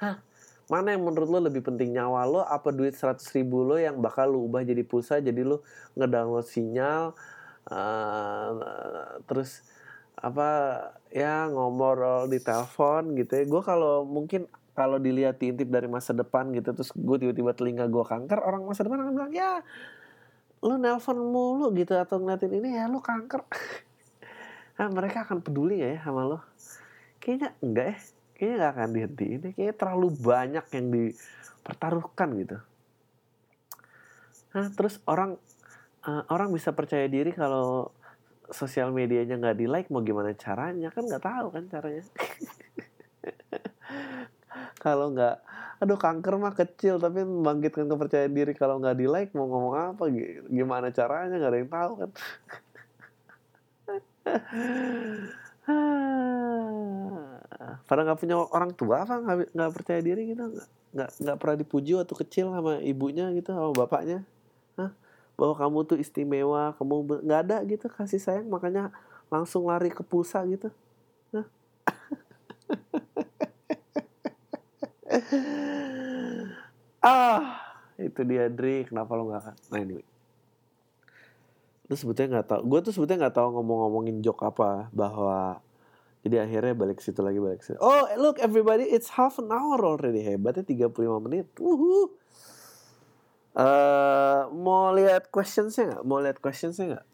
Hah? 0.00 0.18
Mana 0.72 0.96
yang 0.96 1.04
menurut 1.04 1.28
lo 1.28 1.38
lebih 1.44 1.60
penting 1.60 1.92
nyawa 1.92 2.24
lo 2.24 2.40
apa 2.40 2.72
duit 2.72 2.96
100 2.96 3.20
ribu 3.36 3.64
lo 3.64 3.76
yang 3.76 4.00
bakal 4.00 4.32
lo 4.32 4.48
ubah 4.48 4.64
jadi 4.64 4.80
pulsa 4.80 5.20
jadi 5.20 5.44
lo 5.44 5.60
ngedownload 5.96 6.48
sinyal 6.48 7.12
uh, 7.68 9.20
terus 9.28 9.64
apa 10.14 10.48
ya 11.12 11.50
ngomor 11.50 12.30
di 12.30 12.38
telepon 12.40 13.12
gitu 13.18 13.32
ya. 13.34 13.44
Gue 13.44 13.60
kalau 13.60 14.06
mungkin 14.08 14.48
kalau 14.72 14.98
dilihat 14.98 15.38
diintip 15.38 15.68
dari 15.70 15.86
masa 15.86 16.16
depan 16.16 16.50
gitu 16.56 16.74
terus 16.74 16.90
gue 16.96 17.16
tiba-tiba 17.20 17.54
telinga 17.54 17.86
gue 17.86 18.02
kanker 18.02 18.40
orang 18.42 18.66
masa 18.66 18.82
depan 18.82 19.06
akan 19.06 19.12
bilang 19.14 19.34
ya 19.34 19.62
lo 20.64 20.80
nelpon 20.80 21.20
mulu 21.20 21.70
gitu 21.76 21.92
atau 21.92 22.18
ngeliatin 22.18 22.52
ini 22.56 22.78
ya 22.78 22.88
lo 22.88 23.04
kanker. 23.04 23.44
Nah 24.74 24.90
mereka 24.90 25.22
akan 25.22 25.38
peduli 25.38 25.78
gak 25.78 25.90
ya 25.94 25.98
sama 26.02 26.26
lo? 26.26 26.42
Kayaknya 27.22 27.54
enggak 27.62 27.86
ya 27.94 27.98
kayaknya 28.34 28.56
gak 28.60 28.72
akan 28.74 28.90
dihentiin 28.92 29.40
kayaknya 29.54 29.74
terlalu 29.78 30.08
banyak 30.12 30.66
yang 30.74 30.86
dipertaruhkan 30.90 32.28
gitu. 32.38 32.58
Nah 34.54 34.66
terus 34.74 35.02
orang 35.06 35.38
uh, 36.06 36.22
orang 36.30 36.50
bisa 36.54 36.70
percaya 36.70 37.06
diri 37.10 37.34
kalau 37.34 37.90
sosial 38.52 38.92
medianya 38.92 39.40
nggak 39.40 39.56
di 39.56 39.66
like 39.66 39.88
mau 39.90 40.04
gimana 40.04 40.34
caranya? 40.36 40.92
Kan 40.92 41.08
nggak 41.08 41.24
tahu 41.24 41.46
kan 41.54 41.64
caranya. 41.70 42.04
Kalau 44.84 45.10
nggak 45.16 45.36
aduh 45.80 45.98
kanker 45.98 46.38
mah 46.38 46.54
kecil 46.54 47.02
tapi 47.02 47.24
membangkitkan 47.26 47.90
kepercayaan 47.90 48.30
diri 48.30 48.54
kalau 48.54 48.78
nggak 48.78 48.94
di 48.94 49.06
like 49.10 49.32
mau 49.34 49.48
ngomong 49.48 49.74
apa? 49.74 50.06
Gimana 50.46 50.92
caranya? 50.92 51.34
Nggak 51.40 51.50
ada 51.50 51.58
yang 51.58 51.72
tahu 51.72 51.92
kan 51.98 52.10
pada 57.88 58.04
nggak 58.04 58.20
punya 58.20 58.36
orang 58.36 58.76
tua 58.76 59.04
apa? 59.04 59.20
Nggak 59.52 59.72
percaya 59.72 60.00
diri 60.04 60.26
gitu? 60.32 60.44
Nggak 60.92 61.10
nggak 61.20 61.36
pernah 61.40 61.56
dipuji 61.60 61.94
waktu 61.96 62.14
kecil 62.14 62.52
sama 62.52 62.80
ibunya 62.84 63.32
gitu 63.32 63.52
sama 63.52 63.72
bapaknya? 63.72 64.24
Hah? 64.76 64.92
bahwa 65.34 65.58
kamu 65.58 65.82
tuh 65.82 65.98
istimewa 65.98 66.78
kamu 66.78 67.26
nggak 67.26 67.40
ada 67.42 67.58
gitu 67.66 67.90
kasih 67.90 68.22
sayang 68.22 68.46
makanya 68.46 68.94
langsung 69.32 69.66
lari 69.66 69.90
ke 69.90 70.06
pulsa 70.06 70.46
gitu. 70.46 70.70
Hah? 71.34 71.42
ah 77.02 77.58
itu 77.98 78.22
dia 78.22 78.46
Dri. 78.46 78.86
Kenapa 78.86 79.18
lo 79.18 79.26
nggak 79.26 79.74
nah 79.74 79.82
ini 79.82 80.13
lu 81.84 81.94
sebetulnya 82.00 82.40
nggak 82.40 82.48
tahu 82.48 82.60
gue 82.64 82.80
tuh 82.80 82.92
sebetulnya 82.96 83.28
nggak 83.28 83.36
tahu 83.36 83.48
ngomong-ngomongin 83.60 84.24
jok 84.24 84.40
apa 84.48 84.88
bahwa 84.96 85.60
jadi 86.24 86.40
akhirnya 86.40 86.72
balik 86.72 87.04
situ 87.04 87.20
lagi 87.20 87.36
balik 87.36 87.60
situ. 87.60 87.76
Oh, 87.84 88.08
look 88.16 88.40
everybody, 88.40 88.88
it's 88.88 89.12
half 89.12 89.36
an 89.36 89.52
hour 89.52 89.76
already. 89.84 90.24
Hebatnya 90.24 90.64
35 90.64 91.20
menit. 91.20 91.52
Uhuh. 91.60 92.08
Eh, 93.54 94.40
mau 94.56 94.88
lihat 94.96 95.28
questionsnya 95.28 95.84
nggak? 95.92 96.02
Mau 96.08 96.24
lihat 96.24 96.40
questionsnya 96.40 96.96
nggak? 96.96 97.06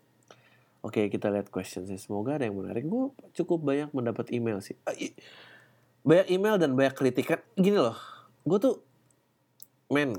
Oke, 0.86 1.10
kita 1.10 1.26
lihat 1.26 1.50
questionsnya. 1.50 1.98
Semoga 1.98 2.38
ada 2.38 2.46
yang 2.46 2.54
menarik. 2.54 2.86
Gue 2.86 3.10
cukup 3.34 3.66
banyak 3.66 3.90
mendapat 3.90 4.30
email 4.30 4.62
sih. 4.62 4.78
Ah, 4.86 4.94
Banyak 6.00 6.32
email 6.32 6.56
dan 6.56 6.72
banyak 6.78 6.94
kritikan. 6.94 7.42
Gini 7.58 7.76
loh, 7.76 7.98
gue 8.46 8.58
tuh, 8.62 8.80
men, 9.92 10.16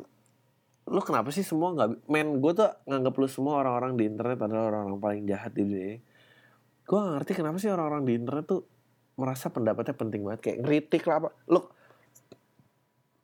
lu 0.90 1.02
kenapa 1.06 1.30
sih 1.30 1.46
semua 1.46 1.78
nggak, 1.78 2.10
men, 2.10 2.42
gue 2.42 2.52
tuh 2.58 2.70
nganggap 2.90 3.14
lu 3.14 3.28
semua 3.30 3.62
orang-orang 3.62 4.00
di 4.00 4.04
internet 4.10 4.40
adalah 4.42 4.74
orang-orang 4.74 4.98
paling 4.98 5.24
jahat 5.30 5.54
di 5.54 5.62
dunia. 5.62 5.98
Gue 6.88 6.98
gak 6.98 7.14
ngerti 7.22 7.32
kenapa 7.38 7.58
sih 7.62 7.70
orang-orang 7.70 8.04
di 8.04 8.14
internet 8.18 8.46
tuh 8.50 8.62
merasa 9.16 9.48
pendapatnya 9.54 9.94
penting 9.96 10.26
banget. 10.26 10.40
Kayak 10.42 10.58
ngeritik 10.66 11.04
lah 11.06 11.16
apa. 11.24 11.30
Lu, 11.48 11.62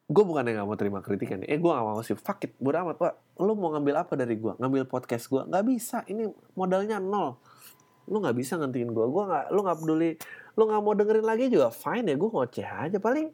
gue 0.08 0.24
bukan 0.24 0.48
yang 0.48 0.64
gak 0.64 0.68
mau 0.70 0.78
terima 0.80 1.00
kritikan 1.04 1.44
eh 1.44 1.58
gue 1.58 1.72
gak 1.72 1.84
mau 1.84 2.00
sih. 2.06 2.16
Fuck 2.16 2.48
it 2.48 2.54
bodo 2.62 2.78
amat 2.88 2.96
pak. 3.02 3.14
Lu 3.42 3.58
mau 3.58 3.74
ngambil 3.74 4.08
apa 4.08 4.14
dari 4.14 4.38
gue 4.38 4.54
ngambil 4.56 4.88
podcast 4.88 5.28
gue 5.28 5.42
nggak 5.44 5.66
bisa. 5.68 6.06
Ini 6.08 6.30
modalnya 6.56 7.02
nol. 7.02 7.42
Lu 8.08 8.24
nggak 8.24 8.38
bisa 8.38 8.56
ngantiin 8.56 8.94
gue 8.94 9.06
gue 9.10 9.24
nggak 9.28 9.46
lu 9.52 9.60
nggak 9.66 9.78
peduli. 9.82 10.12
Lu 10.56 10.64
nggak 10.70 10.82
mau 10.86 10.94
dengerin 10.96 11.26
lagi 11.28 11.52
juga 11.52 11.74
fine 11.74 12.14
ya. 12.14 12.16
Gue 12.16 12.30
ngoceh 12.32 12.68
aja. 12.70 12.98
Paling 13.02 13.28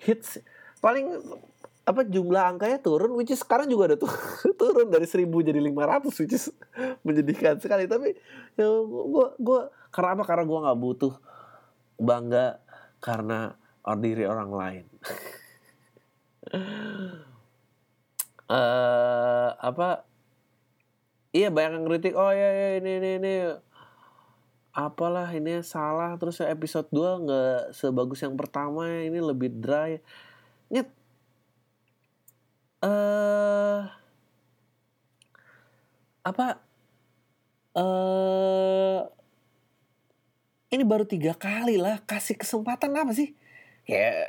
hits 0.00 0.38
paling 0.80 1.12
apa 1.80 2.04
jumlah 2.04 2.44
angkanya 2.56 2.78
turun 2.78 3.16
which 3.16 3.32
is 3.32 3.40
sekarang 3.40 3.66
juga 3.66 3.92
ada 3.92 3.96
tuh 3.96 4.12
turun 4.60 4.92
dari 4.92 5.08
1000 5.08 5.26
jadi 5.26 5.58
500 5.58 6.20
which 6.22 6.36
is 6.36 6.52
menyedihkan 7.06 7.56
sekali. 7.58 7.88
Tapi 7.88 8.14
ya 8.54 8.68
gue 8.84 9.26
gue 9.40 9.60
karena 9.90 10.10
apa? 10.14 10.24
Karena 10.28 10.44
gue 10.44 10.58
nggak 10.60 10.80
butuh 10.80 11.14
bangga 11.96 12.60
karena 13.00 13.56
diri 13.98 14.24
orang 14.28 14.50
lain. 14.52 14.84
Eh 18.50 19.50
apa? 19.54 20.02
Iya 21.30 21.54
banyak 21.54 21.78
yang 21.78 21.86
kritik 21.86 22.18
oh 22.18 22.34
ya, 22.34 22.50
ya 22.50 22.68
ini 22.82 22.98
ini 22.98 23.10
ini 23.22 23.34
apalah 24.74 25.30
ini 25.30 25.62
salah. 25.62 26.18
Terus 26.18 26.42
episode 26.42 26.90
2 26.90 27.22
nggak 27.22 27.60
sebagus 27.78 28.26
yang 28.26 28.34
pertama 28.34 29.06
ini 29.06 29.22
lebih 29.22 29.54
dry. 29.54 30.02
Nyet 30.66 30.90
eh 32.84 33.80
apa? 36.24 36.46
Eh 37.76 39.00
ini 40.70 40.84
baru 40.86 41.02
tiga 41.02 41.34
kali 41.34 41.74
lah 41.76 41.98
kasih 42.06 42.38
kesempatan 42.38 42.94
apa 42.94 43.12
sih? 43.12 43.34
Ya 43.90 44.26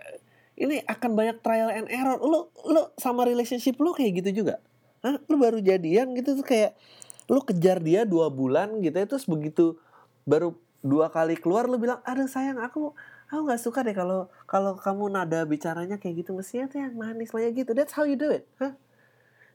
ini 0.57 0.81
akan 0.85 1.11
banyak 1.13 1.37
trial 1.45 1.69
and 1.71 1.87
error. 1.89 2.17
Lu 2.19 2.49
lu 2.67 2.81
sama 2.97 3.23
relationship 3.29 3.77
lu 3.77 3.93
kayak 3.93 4.25
gitu 4.25 4.43
juga? 4.43 4.59
Hah? 5.01 5.17
lu 5.25 5.35
baru 5.41 5.57
jadian 5.57 6.13
gitu 6.13 6.37
tuh 6.37 6.45
kayak 6.45 6.77
lu 7.25 7.41
kejar 7.41 7.81
dia 7.81 8.05
dua 8.05 8.29
bulan 8.29 8.83
gitu 8.85 8.93
ya 8.93 9.07
terus 9.09 9.25
begitu 9.25 9.79
baru 10.29 10.53
dua 10.85 11.09
kali 11.09 11.37
keluar 11.37 11.65
lu 11.65 11.81
bilang 11.81 12.01
aduh 12.05 12.29
sayang 12.29 12.61
aku 12.61 12.93
aku 13.31 13.47
nggak 13.47 13.63
suka 13.63 13.79
deh 13.87 13.95
kalau 13.95 14.27
kalau 14.43 14.75
kamu 14.75 15.07
nada 15.07 15.47
bicaranya 15.47 15.95
kayak 15.95 16.27
gitu 16.27 16.35
mestinya 16.35 16.67
tuh 16.67 16.83
yang 16.83 16.93
manis 16.99 17.31
kayak 17.31 17.55
gitu. 17.55 17.71
That's 17.71 17.95
how 17.95 18.03
you 18.03 18.19
do 18.19 18.27
it 18.27 18.43
Hah? 18.59 18.75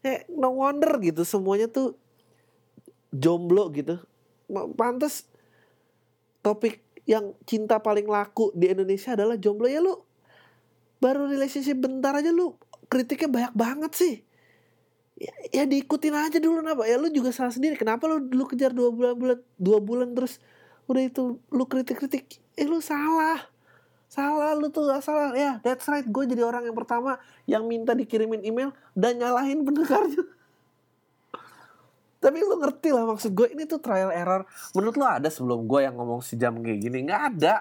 Eh, 0.00 0.24
no 0.32 0.56
wonder 0.56 0.96
gitu 1.04 1.28
semuanya 1.28 1.68
tuh 1.68 2.00
jomblo 3.12 3.68
gitu. 3.76 4.00
Pantes 4.48 5.28
topik 6.40 6.80
yang 7.04 7.36
cinta 7.44 7.78
paling 7.82 8.08
laku 8.08 8.48
di 8.56 8.72
Indonesia 8.72 9.12
adalah 9.12 9.36
jomblo. 9.36 9.68
Ya 9.68 9.84
lu 9.84 10.00
baru 10.96 11.28
relationship 11.28 11.76
bentar 11.76 12.16
aja 12.16 12.32
lu 12.32 12.56
kritiknya 12.88 13.28
banyak 13.28 13.54
banget 13.54 13.92
sih. 13.92 14.14
Ya, 15.16 15.32
ya 15.52 15.64
diikutin 15.64 16.12
aja 16.12 16.36
dulu 16.40 16.60
kenapa 16.60 16.84
ya 16.88 16.96
lu 16.96 17.12
juga 17.12 17.28
salah 17.28 17.52
sendiri. 17.52 17.76
Kenapa 17.76 18.08
lu 18.08 18.24
lu 18.30 18.44
kejar 18.48 18.72
dua 18.72 18.88
bulan 18.88 19.14
bulan 19.16 19.38
dua 19.60 19.78
bulan 19.84 20.08
terus 20.16 20.40
udah 20.86 21.02
itu 21.02 21.42
lu 21.50 21.64
kritik 21.66 21.98
kritik 21.98 22.38
eh 22.54 22.64
lu 22.64 22.78
salah 22.78 23.55
salah 24.16 24.56
lu 24.56 24.72
tuh 24.72 24.88
gak 24.88 25.04
salah. 25.04 25.36
Ya 25.36 25.60
that's 25.60 25.84
right. 25.92 26.08
Gue 26.08 26.24
jadi 26.24 26.40
orang 26.40 26.64
yang 26.64 26.76
pertama 26.76 27.20
yang 27.44 27.68
minta 27.68 27.92
dikirimin 27.92 28.40
email 28.40 28.72
dan 28.96 29.20
nyalahin 29.20 29.60
pendengarnya. 29.60 30.24
Tapi 32.16 32.38
lu 32.40 32.56
ngerti 32.56 32.96
lah 32.96 33.04
maksud 33.04 33.36
gue 33.36 33.52
ini 33.52 33.68
tuh 33.68 33.76
trial 33.76 34.08
error. 34.08 34.48
Menurut 34.72 34.96
lu 34.96 35.04
ada 35.04 35.28
sebelum 35.28 35.68
gue 35.68 35.84
yang 35.84 35.94
ngomong 36.00 36.24
sejam 36.24 36.56
kayak 36.64 36.80
gini? 36.80 37.04
Nggak 37.04 37.22
ada. 37.36 37.54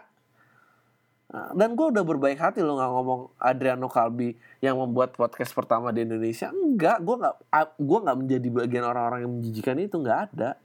Nah, 1.26 1.52
dan 1.52 1.76
gue 1.76 1.86
udah 1.92 2.04
berbaik 2.08 2.40
hati 2.40 2.64
lo 2.64 2.80
nggak 2.80 2.92
ngomong 2.96 3.22
Adriano 3.36 3.92
Kalbi 3.92 4.40
yang 4.64 4.80
membuat 4.80 5.12
podcast 5.12 5.52
pertama 5.52 5.92
di 5.92 6.08
Indonesia. 6.08 6.48
Enggak 6.56 7.04
gue 7.04 7.16
nggak 7.20 7.36
gue 7.76 8.00
nggak 8.08 8.18
menjadi 8.24 8.48
bagian 8.48 8.86
orang-orang 8.88 9.20
yang 9.28 9.34
menjijikan 9.36 9.76
itu. 9.76 10.00
Nggak 10.00 10.20
ada 10.32 10.56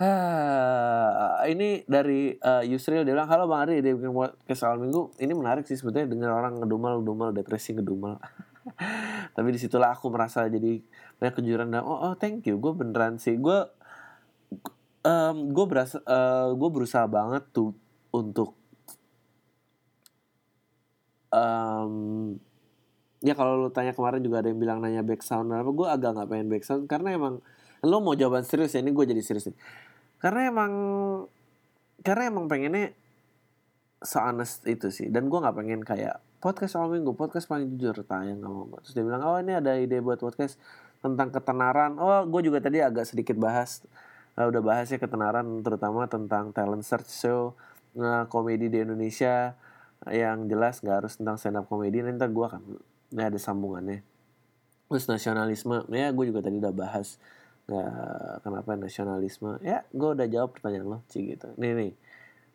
Ini 0.00 1.84
dari 1.84 2.32
uh, 2.32 2.64
Yusril. 2.64 3.04
Dia 3.04 3.12
bilang 3.12 3.28
halo 3.28 3.44
bang 3.44 3.68
Ari 3.68 3.84
dia 3.84 3.92
bikin 3.92 4.16
awal 4.64 4.80
minggu. 4.80 5.12
Ini 5.20 5.32
menarik 5.36 5.68
sih 5.68 5.76
sebetulnya 5.76 6.08
dengar 6.08 6.32
orang 6.40 6.56
ngedumel 6.56 7.04
ngedumel 7.04 7.36
depresi 7.36 7.76
ngedumel 7.76 8.16
tapi 9.36 9.56
di 9.56 9.58
situlah 9.60 9.96
aku 9.96 10.12
merasa 10.12 10.44
jadi 10.44 10.84
banyak 11.16 11.34
kejujuran 11.36 11.72
dan 11.72 11.84
oh, 11.84 12.12
oh 12.12 12.14
thank 12.16 12.48
you. 12.48 12.56
Gue 12.56 12.72
beneran 12.72 13.20
sih. 13.20 13.36
Gue 13.36 13.68
um, 15.04 15.36
gue 15.52 15.64
berasa 15.68 16.00
uh, 16.08 16.56
gue 16.56 16.68
berusaha 16.72 17.04
banget 17.04 17.44
tuh 17.52 17.76
untuk 18.08 18.56
um, 21.28 22.36
ya 23.20 23.36
kalau 23.36 23.68
lu 23.68 23.68
tanya 23.68 23.92
kemarin 23.92 24.24
juga 24.24 24.40
ada 24.40 24.48
yang 24.48 24.60
bilang 24.60 24.78
nanya 24.80 25.04
back 25.04 25.20
sound 25.20 25.52
apa 25.52 25.68
gue 25.68 25.86
agak 25.88 26.10
nggak 26.16 26.28
pengen 26.28 26.48
back 26.48 26.64
sound 26.64 26.88
karena 26.88 27.16
emang 27.16 27.44
lo 27.84 27.96
mau 28.00 28.16
jawaban 28.16 28.44
serius 28.44 28.72
ya 28.76 28.80
ini 28.80 28.92
gue 28.92 29.04
jadi 29.04 29.22
serius 29.24 29.48
nih 29.52 29.56
karena 30.20 30.40
emang 30.52 30.72
karena 32.04 32.22
emang 32.28 32.46
pengennya 32.48 32.92
honest 34.00 34.64
itu 34.64 34.88
sih. 34.88 35.08
Dan 35.12 35.28
gue 35.28 35.38
nggak 35.40 35.56
pengen 35.56 35.80
kayak 35.84 36.20
podcast 36.40 36.80
awal 36.80 36.96
minggu 36.96 37.12
podcast 37.12 37.44
paling 37.44 37.76
jujur 37.76 38.00
tanya 38.08 38.32
nggak 38.32 38.48
mau 38.48 38.64
terus 38.80 38.96
dia 38.96 39.04
bilang 39.04 39.20
oh 39.20 39.36
ini 39.36 39.60
ada 39.60 39.76
ide 39.76 40.00
buat 40.00 40.16
podcast 40.16 40.56
tentang 41.04 41.28
ketenaran. 41.28 42.00
Oh 42.00 42.24
gue 42.24 42.40
juga 42.48 42.64
tadi 42.64 42.80
agak 42.80 43.04
sedikit 43.08 43.36
bahas 43.36 43.84
uh, 44.40 44.48
udah 44.48 44.62
bahas 44.64 44.88
ya 44.88 44.96
ketenaran 44.96 45.44
terutama 45.60 46.08
tentang 46.08 46.52
talent 46.56 46.84
search 46.84 47.12
show 47.12 47.52
uh, 48.00 48.24
komedi 48.32 48.72
di 48.72 48.80
Indonesia 48.80 49.52
yang 50.08 50.48
jelas 50.48 50.80
nggak 50.80 50.96
harus 51.04 51.12
tentang 51.20 51.36
stand 51.36 51.60
up 51.60 51.68
komedi. 51.68 52.00
Nanti 52.00 52.24
gue 52.24 52.44
akan 52.44 52.62
ini 53.12 53.22
ada 53.22 53.36
sambungannya. 53.36 54.00
Terus 54.90 55.04
nasionalisme 55.06 55.86
ya 55.92 56.08
gue 56.08 56.24
juga 56.24 56.40
tadi 56.40 56.56
udah 56.56 56.72
bahas 56.72 57.20
nggak 57.70 58.42
kenapa 58.42 58.70
nasionalisme? 58.74 59.62
Ya 59.62 59.86
gue 59.94 60.10
udah 60.18 60.26
jawab 60.26 60.58
pertanyaan 60.58 60.86
lo 60.86 60.98
sih 61.06 61.22
gitu. 61.30 61.54
Nih 61.54 61.72
nih. 61.78 61.92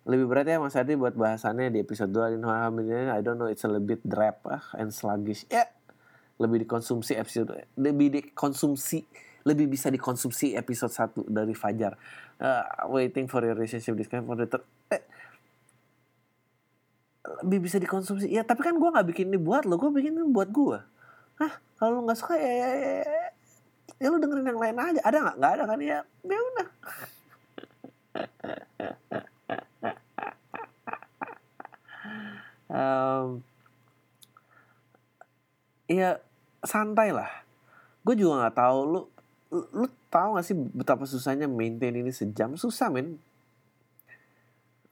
Lebih 0.06 0.26
berat 0.30 0.46
ya 0.46 0.62
Mas 0.62 0.78
Adi 0.78 0.94
buat 0.94 1.18
bahasannya 1.18 1.74
di 1.74 1.82
episode 1.82 2.14
2 2.14 2.38
Alhamdulillah 2.38 3.18
I 3.18 3.26
don't 3.26 3.42
know 3.42 3.50
it's 3.50 3.66
a 3.66 3.70
little 3.72 3.82
bit 3.82 4.06
drab 4.06 4.38
ah, 4.46 4.62
and 4.78 4.94
sluggish. 4.94 5.48
Ya 5.50 5.66
lebih 6.36 6.68
dikonsumsi 6.68 7.16
episode 7.16 7.56
lebih 7.80 8.08
dikonsumsi 8.12 9.08
lebih 9.46 9.72
bisa 9.72 9.88
dikonsumsi 9.94 10.58
episode 10.58 10.92
1 10.92 11.30
dari 11.30 11.54
Fajar. 11.54 11.96
Uh, 12.36 12.66
waiting 12.92 13.30
for 13.30 13.40
your 13.46 13.56
relationship 13.56 13.96
discount 13.96 14.28
for 14.28 14.36
the 14.36 14.46
eh, 14.92 15.02
lebih 17.46 17.70
bisa 17.70 17.80
dikonsumsi. 17.80 18.28
Ya 18.28 18.44
tapi 18.44 18.62
kan 18.62 18.76
gue 18.76 18.90
nggak 18.90 19.08
bikin 19.10 19.32
ini 19.32 19.40
buat 19.40 19.64
lo 19.64 19.80
gue 19.80 19.90
bikin 19.90 20.18
ini 20.18 20.28
buat 20.30 20.52
gue 20.52 20.78
Hah? 21.36 21.54
Kalau 21.76 22.00
lo 22.00 22.08
nggak 22.08 22.20
suka 22.20 22.40
ya, 22.40 22.48
ya, 22.48 22.72
ya, 22.80 22.94
ya, 23.04 23.25
ya 24.02 24.08
lu 24.12 24.18
dengerin 24.20 24.50
yang 24.50 24.62
lain 24.62 24.78
aja. 24.78 25.02
Ada 25.04 25.18
nggak? 25.24 25.36
Nggak 25.40 25.52
ada 25.52 25.64
kan? 25.68 25.80
Ya 25.82 26.00
ya 26.24 26.40
udah. 26.40 26.68
Um, 32.66 33.40
ya 35.88 36.20
santai 36.60 37.16
lah 37.16 37.46
gue 38.06 38.14
juga 38.20 38.46
nggak 38.46 38.58
tahu 38.58 38.80
lu 38.84 39.02
lu, 39.56 39.88
tahu 40.10 40.36
gak 40.38 40.46
sih 40.46 40.56
betapa 40.56 41.04
susahnya 41.08 41.48
maintain 41.48 41.96
ini 41.96 42.12
sejam? 42.12 42.58
Susah 42.60 42.92
men. 42.92 43.18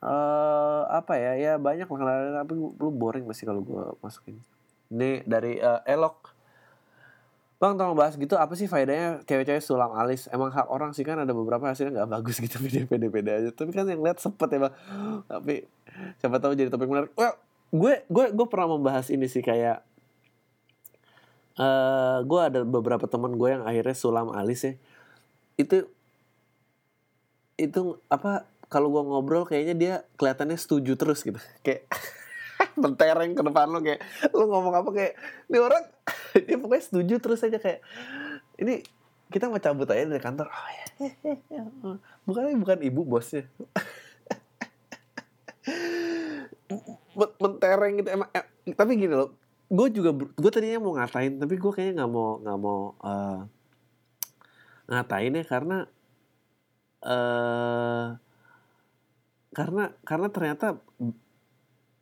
Uh, 0.03 0.83
apa 0.91 1.15
ya? 1.15 1.31
Ya 1.35 1.53
banyak 1.55 1.87
lah. 1.87 2.43
Tapi 2.43 2.53
lu 2.55 2.89
boring 2.91 3.25
masih 3.27 3.47
kalau 3.49 3.63
gue 3.63 3.83
masukin? 3.99 4.39
Ini 4.93 5.25
dari 5.25 5.57
uh, 5.59 5.81
Elok 5.87 6.32
Bang 7.63 7.79
tolong 7.79 7.95
bahas 7.95 8.19
gitu 8.19 8.35
apa 8.35 8.59
sih 8.59 8.67
faedahnya 8.67 9.23
cewek-cewek 9.23 9.63
sulam 9.63 9.95
alis? 9.95 10.27
Emang 10.27 10.51
hak 10.51 10.67
orang 10.67 10.91
sih 10.91 11.07
kan 11.07 11.15
ada 11.15 11.31
beberapa 11.31 11.63
hasilnya 11.63 11.95
nggak 11.95 12.11
bagus 12.11 12.43
gitu 12.43 12.59
pede 12.59 12.83
pede 12.83 13.07
pede 13.07 13.31
aja. 13.31 13.49
Tapi 13.55 13.71
kan 13.71 13.87
yang 13.87 14.03
lihat 14.03 14.19
sepet 14.19 14.51
ya 14.51 14.67
bang. 14.67 14.73
Tapi 15.31 15.63
siapa 16.19 16.43
tahu 16.43 16.59
jadi 16.59 16.67
topik 16.67 16.91
menarik. 16.91 17.15
Well, 17.15 17.39
gue 17.71 18.03
gue 18.11 18.25
gue 18.35 18.47
pernah 18.51 18.75
membahas 18.75 19.07
ini 19.07 19.31
sih 19.31 19.39
kayak 19.39 19.79
uh, 21.55 22.19
gue 22.27 22.39
ada 22.43 22.67
beberapa 22.67 23.07
teman 23.07 23.39
gue 23.39 23.55
yang 23.55 23.63
akhirnya 23.63 23.95
sulam 23.95 24.35
alis 24.35 24.67
ya. 24.67 24.73
Itu 25.55 25.87
itu 27.55 27.95
apa 28.11 28.43
kalau 28.67 28.91
gue 28.91 29.07
ngobrol 29.07 29.47
kayaknya 29.47 29.75
dia 29.79 29.93
kelihatannya 30.19 30.59
setuju 30.59 30.99
terus 30.99 31.23
gitu. 31.23 31.39
Kayak 31.63 31.87
mentereng 32.79 33.33
ke 33.37 33.43
depan 33.45 33.67
lo 33.69 33.79
kayak 33.81 34.01
lo 34.33 34.49
ngomong 34.49 34.73
apa 34.73 34.89
kayak 34.93 35.13
ini 35.49 35.57
orang 35.59 35.83
dia 36.45 36.57
pokoknya 36.57 36.83
setuju 36.83 37.15
terus 37.21 37.45
aja 37.45 37.57
kayak 37.61 37.81
ini 38.57 38.83
kita 39.33 39.49
mau 39.49 39.57
cabut 39.57 39.89
aja 39.89 40.05
dari 40.05 40.21
kantor. 40.21 40.45
Oh 40.45 40.69
ya 40.69 40.85
bukan 42.29 42.53
bukan 42.61 42.77
ibu 42.85 43.01
bosnya. 43.01 43.49
Mentereng 47.41 47.97
gitu 48.01 48.09
emang 48.13 48.29
eh, 48.33 48.45
tapi 48.77 48.97
gini 48.97 49.13
loh 49.13 49.33
gue 49.73 49.87
juga 49.89 50.13
gue 50.13 50.51
tadinya 50.53 50.85
mau 50.85 50.93
ngatain 50.93 51.41
tapi 51.41 51.57
gue 51.57 51.71
kayaknya 51.73 52.05
nggak 52.05 52.11
mau 52.13 52.37
nggak 52.45 52.59
mau 52.61 52.93
uh, 53.01 53.41
ngatain 54.85 55.39
ya 55.41 55.45
karena 55.49 55.77
uh, 57.01 58.07
karena 59.53 59.83
karena 60.05 60.27
ternyata 60.29 60.77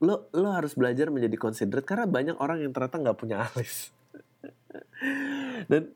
lo 0.01 0.27
lo 0.33 0.49
harus 0.49 0.73
belajar 0.73 1.13
menjadi 1.13 1.37
considerate 1.37 1.85
karena 1.85 2.09
banyak 2.09 2.37
orang 2.41 2.65
yang 2.65 2.73
ternyata 2.73 2.97
nggak 2.97 3.19
punya 3.21 3.45
alis. 3.53 3.93
Dan 5.69 5.93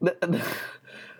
dan, 0.00 0.16
dan, 0.16 0.32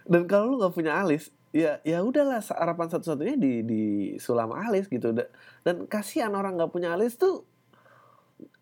dan 0.08 0.22
kalau 0.24 0.56
lo 0.56 0.64
nggak 0.64 0.74
punya 0.74 0.96
alis 0.96 1.28
ya 1.50 1.82
ya 1.82 2.00
udahlah 2.00 2.40
harapan 2.54 2.86
satu-satunya 2.88 3.36
di 3.36 3.52
di 3.66 3.82
sulam 4.16 4.54
alis 4.56 4.88
gitu. 4.88 5.12
Dan 5.61 5.84
kasihan 5.90 6.32
orang 6.32 6.56
nggak 6.56 6.72
punya 6.72 6.96
alis 6.96 7.20
tuh 7.20 7.44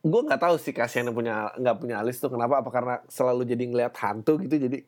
gue 0.02 0.20
nggak 0.26 0.42
tahu 0.42 0.56
sih 0.58 0.74
kasihan 0.74 1.10
yang 1.10 1.16
punya 1.16 1.54
nggak 1.54 1.76
punya 1.78 2.02
alis 2.02 2.18
tuh 2.18 2.30
kenapa 2.34 2.62
apa 2.62 2.70
karena 2.74 2.94
selalu 3.06 3.46
jadi 3.46 3.64
ngeliat 3.68 3.94
hantu 3.94 4.42
gitu. 4.42 4.56
Jadi 4.58 4.78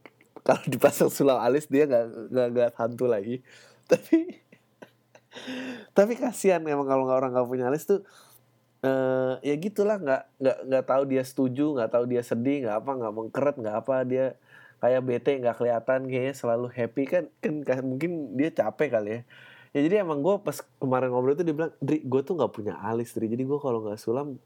kalau 0.42 0.64
dipasang 0.66 1.12
sulam 1.12 1.38
alis 1.38 1.68
dia 1.70 1.86
nggak 1.86 2.04
nggak 2.32 2.46
ngeliat 2.50 2.74
hantu 2.74 3.04
lagi. 3.06 3.36
Tapi 3.90 4.49
tapi 5.96 6.18
kasihan 6.18 6.62
emang 6.66 6.86
kalau 6.86 7.06
nggak 7.06 7.18
orang 7.22 7.30
nggak 7.34 7.48
punya 7.48 7.66
alis 7.70 7.86
tuh 7.86 8.02
uh, 8.82 9.38
ya 9.46 9.54
gitulah 9.56 9.96
nggak 9.98 10.22
nggak 10.42 10.58
nggak 10.66 10.84
tahu 10.86 11.02
dia 11.06 11.22
setuju 11.22 11.66
nggak 11.78 11.90
tahu 11.94 12.04
dia 12.10 12.22
sedih 12.26 12.66
nggak 12.66 12.76
apa 12.82 12.90
nggak 12.98 13.12
mengkeret 13.14 13.56
nggak 13.58 13.76
apa 13.86 13.96
dia 14.02 14.26
kayak 14.80 15.00
bete 15.04 15.32
nggak 15.36 15.56
kelihatan 15.60 16.08
kayaknya 16.08 16.34
selalu 16.34 16.66
happy. 16.72 17.02
Kan 17.06 17.24
kan 17.68 17.84
mungkin 17.84 18.34
dia 18.34 18.50
capek 18.50 18.88
kali 18.96 19.10
ya. 19.12 19.20
Ya 19.70 19.80
jadi 19.86 19.94
emang 20.02 20.18
gue 20.24 20.34
pas 20.42 20.58
kemarin 20.82 21.14
ngobrol 21.14 21.38
itu 21.38 21.46
dia 21.46 21.54
bilang 21.54 21.72
Dri 21.78 22.02
gue 22.02 22.20
tuh 22.26 22.34
nggak 22.34 22.50
punya 22.50 22.74
alis 22.80 23.14
Dri. 23.14 23.28
Jadi 23.30 23.44
gue 23.44 23.58
kalau 23.60 23.84
nggak 23.84 24.00
sulam 24.00 24.40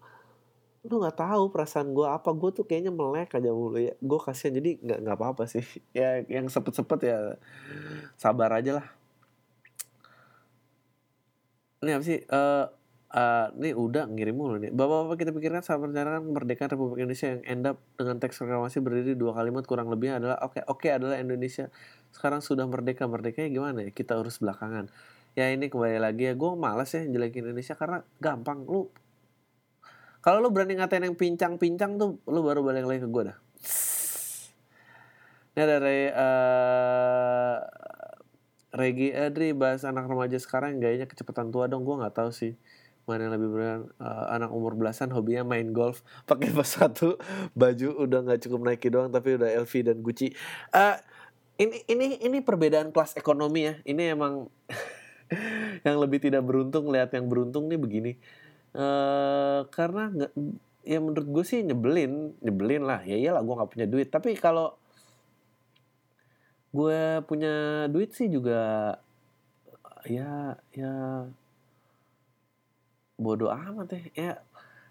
lu 0.84 1.00
nggak 1.00 1.16
tahu 1.16 1.48
perasaan 1.48 1.96
gue 1.96 2.04
apa. 2.04 2.28
Gue 2.34 2.50
tuh 2.52 2.66
kayaknya 2.66 2.92
melek 2.92 3.32
aja 3.38 3.50
mulu 3.54 3.78
ya. 3.80 3.94
Gue 4.02 4.18
kasihan. 4.20 4.52
Jadi 4.58 4.82
nggak 4.82 4.98
nggak 5.06 5.16
apa 5.16 5.26
apa 5.32 5.42
sih. 5.48 5.64
Ya 5.96 6.20
yang 6.26 6.50
sepet 6.50 6.74
sepet 6.76 7.08
ya 7.08 7.38
sabar 8.18 8.52
aja 8.58 8.82
lah 8.82 8.86
ini 11.84 11.92
apa 11.92 12.04
sih 12.04 12.18
uh, 12.32 12.64
uh, 13.14 13.46
ini 13.60 13.70
udah 13.72 14.10
ngirim 14.10 14.34
mulu 14.34 14.56
nih. 14.58 14.74
Bapak-bapak 14.74 15.16
kita 15.22 15.30
pikirkan 15.30 15.62
saat 15.62 15.78
merencanakan 15.78 16.32
kemerdekaan 16.32 16.70
Republik 16.74 16.98
Indonesia 17.06 17.28
yang 17.30 17.42
end 17.46 17.64
up 17.70 17.76
dengan 17.94 18.16
teks 18.18 18.42
reklamasi 18.42 18.82
berdiri 18.82 19.14
dua 19.14 19.36
kalimat 19.36 19.62
kurang 19.68 19.88
lebih 19.88 20.18
adalah 20.18 20.40
oke 20.42 20.58
okay, 20.58 20.62
oke 20.66 20.82
okay, 20.82 20.90
adalah 20.96 21.20
Indonesia 21.20 21.70
sekarang 22.10 22.42
sudah 22.42 22.66
merdeka 22.66 23.06
merdekanya 23.06 23.48
gimana 23.52 23.78
ya 23.86 23.90
kita 23.94 24.18
urus 24.18 24.42
belakangan. 24.42 24.90
Ya 25.34 25.50
ini 25.50 25.66
kembali 25.66 25.98
lagi 25.98 26.30
ya 26.30 26.34
gue 26.34 26.50
malas 26.54 26.94
ya 26.94 27.02
jelekin 27.06 27.46
Indonesia 27.46 27.74
karena 27.74 28.06
gampang 28.22 28.66
lu 28.66 28.90
kalau 30.24 30.40
lu 30.40 30.48
berani 30.48 30.80
ngatain 30.80 31.04
yang 31.04 31.18
pincang-pincang 31.18 32.00
tuh 32.00 32.16
lu 32.30 32.40
baru 32.40 32.64
balik 32.64 32.88
lagi 32.88 33.04
ke 33.04 33.08
gue 33.12 33.22
dah. 33.28 33.38
Ini 35.54 35.64
dari 35.70 36.00
Regi 38.74 39.14
Adri 39.14 39.54
bahas 39.54 39.86
anak 39.86 40.10
remaja 40.10 40.34
sekarang 40.42 40.82
gayanya 40.82 41.06
kecepatan 41.06 41.54
tua 41.54 41.70
dong 41.70 41.86
gue 41.86 41.94
nggak 41.94 42.18
tahu 42.18 42.34
sih. 42.34 42.58
Mana 43.06 43.30
yang 43.30 43.38
lebih 43.38 43.48
berat 43.54 43.82
uh, 44.02 44.26
anak 44.34 44.50
umur 44.50 44.74
belasan 44.74 45.14
hobinya 45.14 45.46
main 45.46 45.70
golf. 45.70 46.02
Pakai 46.28 46.50
pas 46.50 46.66
satu 46.66 47.14
baju 47.54 47.88
udah 48.02 48.26
nggak 48.26 48.40
cukup 48.42 48.60
Nike 48.66 48.90
doang 48.90 49.14
tapi 49.14 49.38
udah 49.38 49.46
LV 49.62 49.72
dan 49.86 50.02
Gucci. 50.02 50.34
Uh, 50.74 50.98
ini 51.54 51.86
ini 51.86 52.18
ini 52.18 52.38
perbedaan 52.42 52.90
kelas 52.90 53.14
ekonomi 53.14 53.70
ya. 53.70 53.74
Ini 53.86 54.18
emang 54.18 54.50
yang 55.86 55.96
lebih 56.02 56.18
tidak 56.18 56.42
beruntung 56.42 56.90
lihat 56.90 57.14
yang 57.14 57.30
beruntung 57.30 57.70
nih 57.70 57.78
begini. 57.78 58.12
Uh, 58.74 59.70
karena 59.70 60.10
nggak 60.10 60.32
ya 60.82 60.98
menurut 60.98 61.28
gue 61.30 61.44
sih 61.46 61.62
nyebelin 61.62 62.34
nyebelin 62.42 62.82
lah. 62.82 63.06
Ya 63.06 63.14
iyalah 63.14 63.46
gue 63.46 63.54
nggak 63.54 63.70
punya 63.70 63.86
duit. 63.86 64.10
Tapi 64.10 64.34
kalau 64.34 64.74
gue 66.74 67.22
punya 67.30 67.86
duit 67.86 68.10
sih 68.10 68.26
juga 68.26 68.98
ya 70.10 70.58
ya 70.74 70.92
bodoh 73.14 73.50
amat 73.54 73.94
ya. 73.94 74.02
Ya 74.14 74.32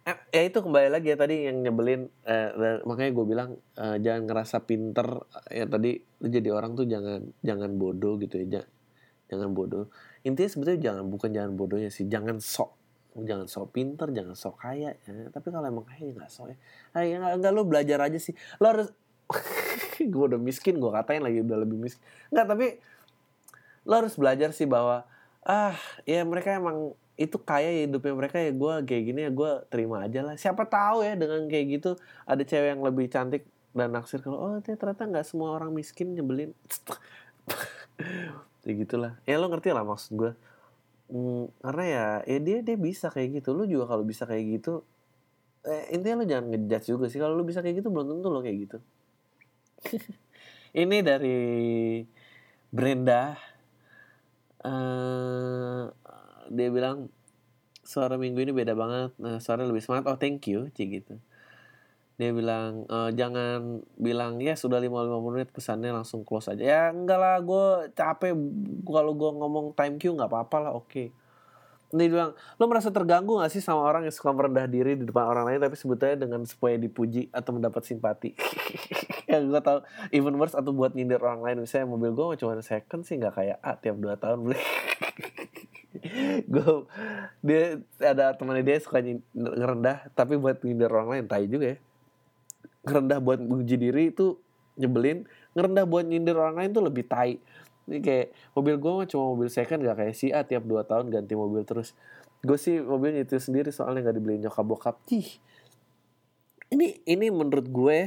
eh, 0.08 0.18
ya 0.32 0.42
itu 0.48 0.60
kembali 0.64 0.90
lagi 0.90 1.12
ya 1.12 1.18
tadi 1.20 1.48
yang 1.48 1.60
nyebelin 1.60 2.08
eh, 2.24 2.80
makanya 2.88 3.12
gue 3.12 3.26
bilang 3.28 3.50
eh, 3.76 3.98
jangan 4.00 4.24
ngerasa 4.32 4.64
pinter 4.64 5.08
ya 5.52 5.68
tadi 5.68 6.00
lu 6.24 6.28
jadi 6.32 6.50
orang 6.56 6.72
tuh 6.80 6.88
jangan 6.88 7.20
jangan 7.44 7.72
bodoh 7.76 8.16
gitu 8.20 8.40
ya 8.40 8.64
jangan, 9.34 9.50
bodoh. 9.52 9.90
Intinya 10.22 10.46
sebetulnya 10.46 10.82
jangan 10.94 11.10
bukan 11.10 11.30
jangan 11.34 11.52
bodohnya 11.58 11.90
sih 11.90 12.06
jangan 12.06 12.38
sok 12.38 12.80
jangan 13.14 13.46
sok 13.46 13.74
pinter 13.74 14.10
jangan 14.10 14.34
sok 14.34 14.62
kaya 14.62 14.94
ya. 14.94 15.14
tapi 15.30 15.54
kalau 15.54 15.70
emang 15.70 15.86
kaya 15.86 16.10
ya 16.10 16.14
nggak 16.16 16.32
sok 16.32 16.48
ya. 16.54 16.58
Ya 17.02 17.18
nggak 17.36 17.52
lu 17.52 17.68
belajar 17.68 18.00
aja 18.08 18.20
sih. 18.22 18.38
Lo 18.62 18.72
harus 18.72 18.88
gue 20.14 20.24
udah 20.34 20.40
miskin 20.40 20.78
gue 20.78 20.92
katain 20.92 21.24
lagi 21.24 21.42
udah 21.42 21.58
lebih 21.64 21.78
miskin 21.78 22.04
nggak 22.30 22.46
tapi 22.48 22.68
lo 23.84 23.94
harus 24.00 24.16
belajar 24.16 24.56
sih 24.56 24.68
bahwa 24.68 25.04
ah 25.44 25.76
ya 26.08 26.24
mereka 26.24 26.56
emang 26.56 26.96
itu 27.14 27.38
kaya 27.38 27.70
ya 27.70 27.82
hidupnya 27.86 28.14
mereka 28.18 28.38
ya 28.42 28.50
gue 28.50 28.74
kayak 28.90 29.04
gini 29.06 29.20
ya 29.30 29.32
gue 29.32 29.52
terima 29.70 30.02
aja 30.02 30.20
lah. 30.26 30.34
Siapa 30.34 30.66
tahu 30.66 31.06
ya 31.06 31.14
dengan 31.14 31.46
kayak 31.46 31.66
gitu 31.78 31.92
ada 32.26 32.42
cewek 32.42 32.74
yang 32.74 32.82
lebih 32.82 33.06
cantik 33.12 33.46
dan 33.74 33.94
naksir 33.94 34.22
kalau 34.22 34.38
oh 34.42 34.58
ternyata 34.62 35.06
nggak 35.06 35.26
semua 35.26 35.54
orang 35.58 35.72
miskin 35.74 36.14
nyebelin. 36.16 36.52
Ya 38.64 38.72
gitulah. 38.80 39.20
Ya 39.28 39.36
lo 39.44 39.52
ngerti 39.52 39.76
lah 39.76 39.84
maksud 39.84 40.16
gue 40.16 40.32
hmm, 41.12 41.52
karena 41.60 41.84
ya 41.84 42.06
ya 42.24 42.40
dia 42.40 42.58
dia 42.64 42.78
bisa 42.80 43.12
kayak 43.12 43.44
gitu. 43.44 43.52
Lo 43.52 43.68
juga 43.68 43.92
kalau 43.92 44.08
bisa 44.08 44.24
kayak 44.24 44.44
gitu 44.60 44.88
eh, 45.68 45.92
intinya 45.92 46.24
lo 46.24 46.26
jangan 46.26 46.46
ngejudge 46.50 46.88
juga 46.88 47.06
sih. 47.12 47.20
Kalau 47.20 47.36
lo 47.36 47.44
bisa 47.44 47.60
kayak 47.60 47.84
gitu 47.84 47.92
belum 47.92 48.08
tentu 48.18 48.28
lo 48.32 48.40
kayak 48.40 48.58
gitu 48.64 48.78
ini 50.82 50.98
dari 51.04 51.40
Brenda. 52.74 53.38
Uh, 54.64 55.92
dia 56.48 56.70
bilang 56.72 57.12
suara 57.84 58.16
minggu 58.16 58.40
ini 58.42 58.56
beda 58.56 58.74
banget. 58.74 59.12
Nah, 59.20 59.38
suara 59.44 59.68
lebih 59.68 59.84
semangat. 59.84 60.08
Oh 60.08 60.18
thank 60.18 60.48
you 60.48 60.72
cik 60.72 60.90
gitu. 61.04 61.16
Dia 62.14 62.30
bilang 62.30 62.86
e, 62.86 62.98
jangan 63.18 63.82
bilang 63.98 64.38
ya 64.38 64.54
sudah 64.54 64.78
55 64.78 65.28
menit 65.34 65.50
pesannya 65.50 65.92
langsung 65.92 66.22
close 66.24 66.54
aja. 66.54 66.64
Ya 66.64 66.82
enggak 66.94 67.20
lah 67.20 67.38
gue 67.42 67.90
capek. 67.98 68.32
Kalau 68.86 69.12
gue 69.18 69.32
ngomong 69.34 69.66
time 69.74 69.98
queue 69.98 70.16
nggak 70.16 70.30
apa-apa 70.32 70.58
lah 70.70 70.72
oke. 70.78 70.88
okay. 70.88 71.08
Dia 71.94 72.10
bilang 72.10 72.32
lo 72.34 72.66
merasa 72.66 72.90
terganggu 72.90 73.38
gak 73.38 73.54
sih 73.54 73.62
sama 73.62 73.86
orang 73.86 74.10
yang 74.10 74.16
suka 74.16 74.34
merendah 74.34 74.66
diri 74.66 74.98
di 74.98 75.06
depan 75.06 75.30
orang 75.30 75.46
lain 75.46 75.60
tapi 75.62 75.78
sebetulnya 75.78 76.26
dengan 76.26 76.42
supaya 76.42 76.74
dipuji 76.82 77.30
atau 77.30 77.54
mendapat 77.54 77.86
simpati? 77.86 78.34
Ya 79.24 79.42
gue 79.42 79.62
tau 79.66 79.82
even 80.14 80.38
worse 80.38 80.54
atau 80.54 80.70
buat 80.76 80.94
nyindir 80.94 81.18
orang 81.18 81.42
lain. 81.42 81.58
Misalnya 81.66 81.90
mobil 81.90 82.14
gue 82.14 82.38
cuma 82.38 82.54
second 82.62 83.02
sih 83.02 83.18
nggak 83.18 83.34
kayak 83.34 83.58
A 83.66 83.74
tiap 83.82 83.98
dua 83.98 84.14
tahun 84.14 84.46
beli. 84.46 84.60
Gue 86.54 86.86
dia 87.42 87.82
ada 87.98 88.38
temannya 88.38 88.62
dia 88.62 88.78
suka 88.78 89.02
ngerendah 89.34 90.14
tapi 90.14 90.38
buat 90.38 90.62
nyindir 90.62 90.92
orang 90.92 91.18
lain 91.18 91.26
tai 91.26 91.50
juga 91.50 91.74
ya. 91.74 91.78
Ngerendah 92.86 93.20
buat 93.26 93.40
uji 93.42 93.76
diri 93.80 94.14
itu 94.14 94.38
nyebelin 94.78 95.26
ngerendah 95.54 95.86
buat 95.86 96.06
nyindir 96.06 96.38
orang 96.38 96.58
lain 96.58 96.70
tuh 96.74 96.84
lebih 96.86 97.06
tai 97.06 97.38
ini 97.88 98.00
kayak 98.00 98.28
mobil 98.56 98.76
gue 98.80 98.92
mah 98.96 99.08
cuma 99.10 99.24
mobil 99.36 99.50
second 99.52 99.84
gak 99.84 99.98
kayak 100.00 100.16
si 100.16 100.32
A 100.32 100.48
tiap 100.48 100.64
2 100.64 100.88
tahun 100.88 101.12
ganti 101.12 101.36
mobil 101.36 101.68
terus. 101.68 101.92
Gue 102.44 102.56
sih 102.56 102.80
mobilnya 102.80 103.28
itu 103.28 103.40
sendiri 103.40 103.72
soalnya 103.76 104.12
gak 104.12 104.16
dibeliin 104.20 104.48
nyokap 104.48 104.64
bokap. 104.64 104.96
Cih 105.08 105.28
ini 106.72 107.04
ini 107.06 107.28
menurut 107.30 107.68
gue 107.70 108.00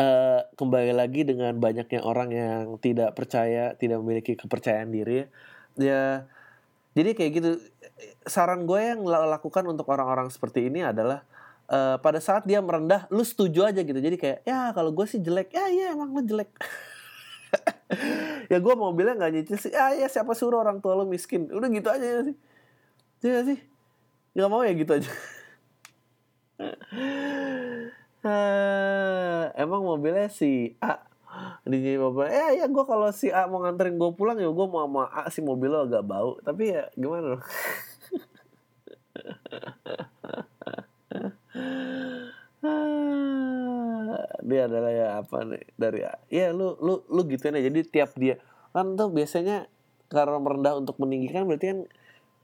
uh, 0.00 0.40
kembali 0.54 0.96
lagi 0.96 1.26
dengan 1.28 1.58
banyaknya 1.58 2.00
orang 2.00 2.30
yang 2.32 2.62
tidak 2.80 3.12
percaya 3.18 3.74
tidak 3.74 3.98
memiliki 4.00 4.38
kepercayaan 4.38 4.90
diri. 4.94 5.26
Ya 5.74 6.30
jadi 6.94 7.14
kayak 7.14 7.30
gitu. 7.34 7.50
Saran 8.24 8.64
gue 8.64 8.80
yang 8.80 9.02
lakukan 9.04 9.66
untuk 9.66 9.90
orang-orang 9.90 10.30
seperti 10.30 10.70
ini 10.70 10.86
adalah 10.86 11.26
uh, 11.68 11.98
pada 11.98 12.22
saat 12.22 12.46
dia 12.46 12.62
merendah 12.62 13.10
lu 13.10 13.26
setuju 13.26 13.66
aja 13.66 13.82
gitu. 13.82 13.98
Jadi 13.98 14.16
kayak 14.16 14.38
ya 14.46 14.70
kalau 14.70 14.94
gue 14.94 15.06
sih 15.10 15.18
jelek. 15.18 15.50
Ya 15.50 15.66
iya 15.68 15.86
emang 15.94 16.14
lu 16.14 16.22
jelek 16.22 16.54
ya 18.50 18.58
gue 18.58 18.74
mau 18.74 18.90
bilang 18.90 19.16
nggak 19.16 19.32
nyicil 19.32 19.56
sih. 19.62 19.70
Ya 19.70 19.94
ya 19.94 20.10
siapa 20.10 20.34
suruh 20.34 20.58
orang 20.58 20.82
tua 20.82 20.98
lu 20.98 21.06
miskin? 21.06 21.46
Udah 21.48 21.70
gitu 21.70 21.86
aja 21.86 22.02
ya 22.02 22.20
sih. 22.26 22.36
Ya 23.22 23.40
sih? 23.46 23.58
Nggak 24.34 24.50
mau 24.50 24.66
ya 24.66 24.74
gitu 24.74 24.92
aja. 24.98 25.10
Uh, 28.20 29.48
emang 29.56 29.80
mobilnya 29.80 30.28
si 30.28 30.76
A. 30.82 31.00
Di 31.64 31.96
mobil. 31.96 32.28
Eh 32.28 32.60
ya 32.60 32.66
gue 32.66 32.84
kalau 32.84 33.08
si 33.14 33.30
A 33.30 33.46
mau 33.46 33.62
nganterin 33.62 33.96
gue 33.96 34.10
pulang 34.18 34.36
ya 34.36 34.50
gue 34.50 34.66
mau 34.66 34.84
sama 34.84 35.08
A 35.14 35.30
si 35.30 35.40
mobil 35.40 35.70
lo 35.70 35.86
agak 35.86 36.04
bau. 36.04 36.36
Tapi 36.42 36.74
ya 36.74 36.90
gimana 36.98 37.38
loh 37.38 37.40
dia 44.44 44.60
adalah 44.66 44.92
ya 44.92 45.08
apa 45.22 45.36
nih 45.46 45.64
dari 45.76 46.00
ya 46.28 46.52
lu 46.52 46.76
lu 46.80 47.04
lu 47.08 47.20
gitu 47.28 47.48
ya 47.48 47.60
jadi 47.60 47.80
tiap 47.86 48.16
dia 48.16 48.36
kan 48.76 48.94
tuh 48.94 49.10
biasanya 49.10 49.66
karena 50.10 50.38
merendah 50.42 50.74
untuk 50.78 50.98
meninggikan 50.98 51.46
berarti 51.46 51.66
kan 51.70 51.78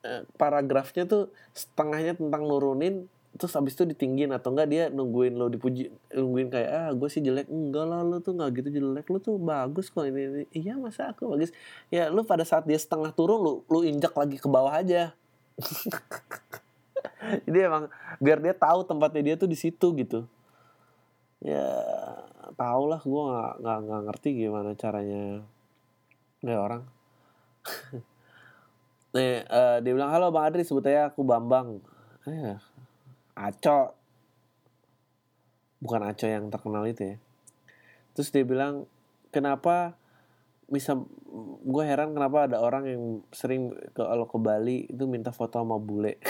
eh, 0.06 0.22
paragrafnya 0.38 1.04
tuh 1.04 1.34
setengahnya 1.52 2.16
tentang 2.16 2.46
nurunin 2.46 3.10
terus 3.36 3.52
abis 3.52 3.76
itu 3.76 3.84
ditinggiin 3.84 4.32
atau 4.32 4.48
enggak 4.56 4.68
dia 4.72 4.84
nungguin 4.88 5.36
lo 5.36 5.52
dipuji 5.52 5.92
nungguin 6.16 6.48
kayak 6.48 6.70
ah 6.72 6.88
gue 6.96 7.08
sih 7.12 7.20
jelek. 7.20 7.52
Enggak 7.52 7.84
lah 7.84 8.00
lo 8.00 8.24
tuh 8.24 8.32
nggak 8.32 8.50
gitu 8.64 8.80
jelek 8.80 9.06
lo 9.12 9.18
tuh 9.20 9.36
bagus 9.36 9.92
kok 9.92 10.08
ini, 10.08 10.20
ini. 10.24 10.44
Iya 10.56 10.80
masa 10.80 11.12
aku 11.12 11.36
bagus? 11.36 11.52
Ya 11.92 12.08
lu 12.08 12.24
pada 12.24 12.48
saat 12.48 12.64
dia 12.64 12.80
setengah 12.80 13.12
turun 13.12 13.38
lu 13.44 13.52
lu 13.68 13.84
injak 13.84 14.16
lagi 14.16 14.40
ke 14.40 14.48
bawah 14.48 14.72
aja 14.72 15.12
jadi 17.46 17.58
emang 17.70 17.90
biar 18.22 18.38
dia 18.42 18.54
tahu 18.56 18.86
tempatnya 18.86 19.22
dia 19.32 19.34
tuh 19.38 19.48
di 19.50 19.58
situ 19.58 19.86
gitu. 19.96 20.24
Ya 21.40 21.66
tau 22.56 22.88
lah 22.88 23.02
gue 23.02 23.22
nggak 23.28 23.52
nggak 23.60 23.78
nggak 23.84 24.02
ngerti 24.08 24.28
gimana 24.46 24.70
caranya 24.78 25.44
ya 26.40 26.56
orang. 26.58 26.82
Nih 29.16 29.44
uh, 29.48 29.78
dia 29.80 29.92
bilang 29.96 30.12
halo 30.12 30.28
bang 30.28 30.44
Adri 30.48 30.62
sebut 30.62 30.84
aja 30.86 31.10
aku 31.10 31.24
Bambang. 31.24 31.80
Eh, 32.26 32.56
Aco. 33.36 33.94
Bukan 35.80 36.02
Aco 36.04 36.26
yang 36.26 36.48
terkenal 36.52 36.84
itu 36.88 37.14
ya. 37.14 37.16
Terus 38.16 38.28
dia 38.32 38.44
bilang 38.48 38.88
kenapa 39.28 39.96
bisa 40.66 40.98
gue 41.62 41.84
heran 41.86 42.10
kenapa 42.10 42.50
ada 42.50 42.58
orang 42.58 42.84
yang 42.90 43.02
sering 43.30 43.70
ke 43.94 44.02
kalau 44.02 44.26
ke 44.26 44.38
Bali 44.42 44.90
itu 44.90 45.06
minta 45.06 45.30
foto 45.30 45.62
sama 45.62 45.78
bule. 45.78 46.18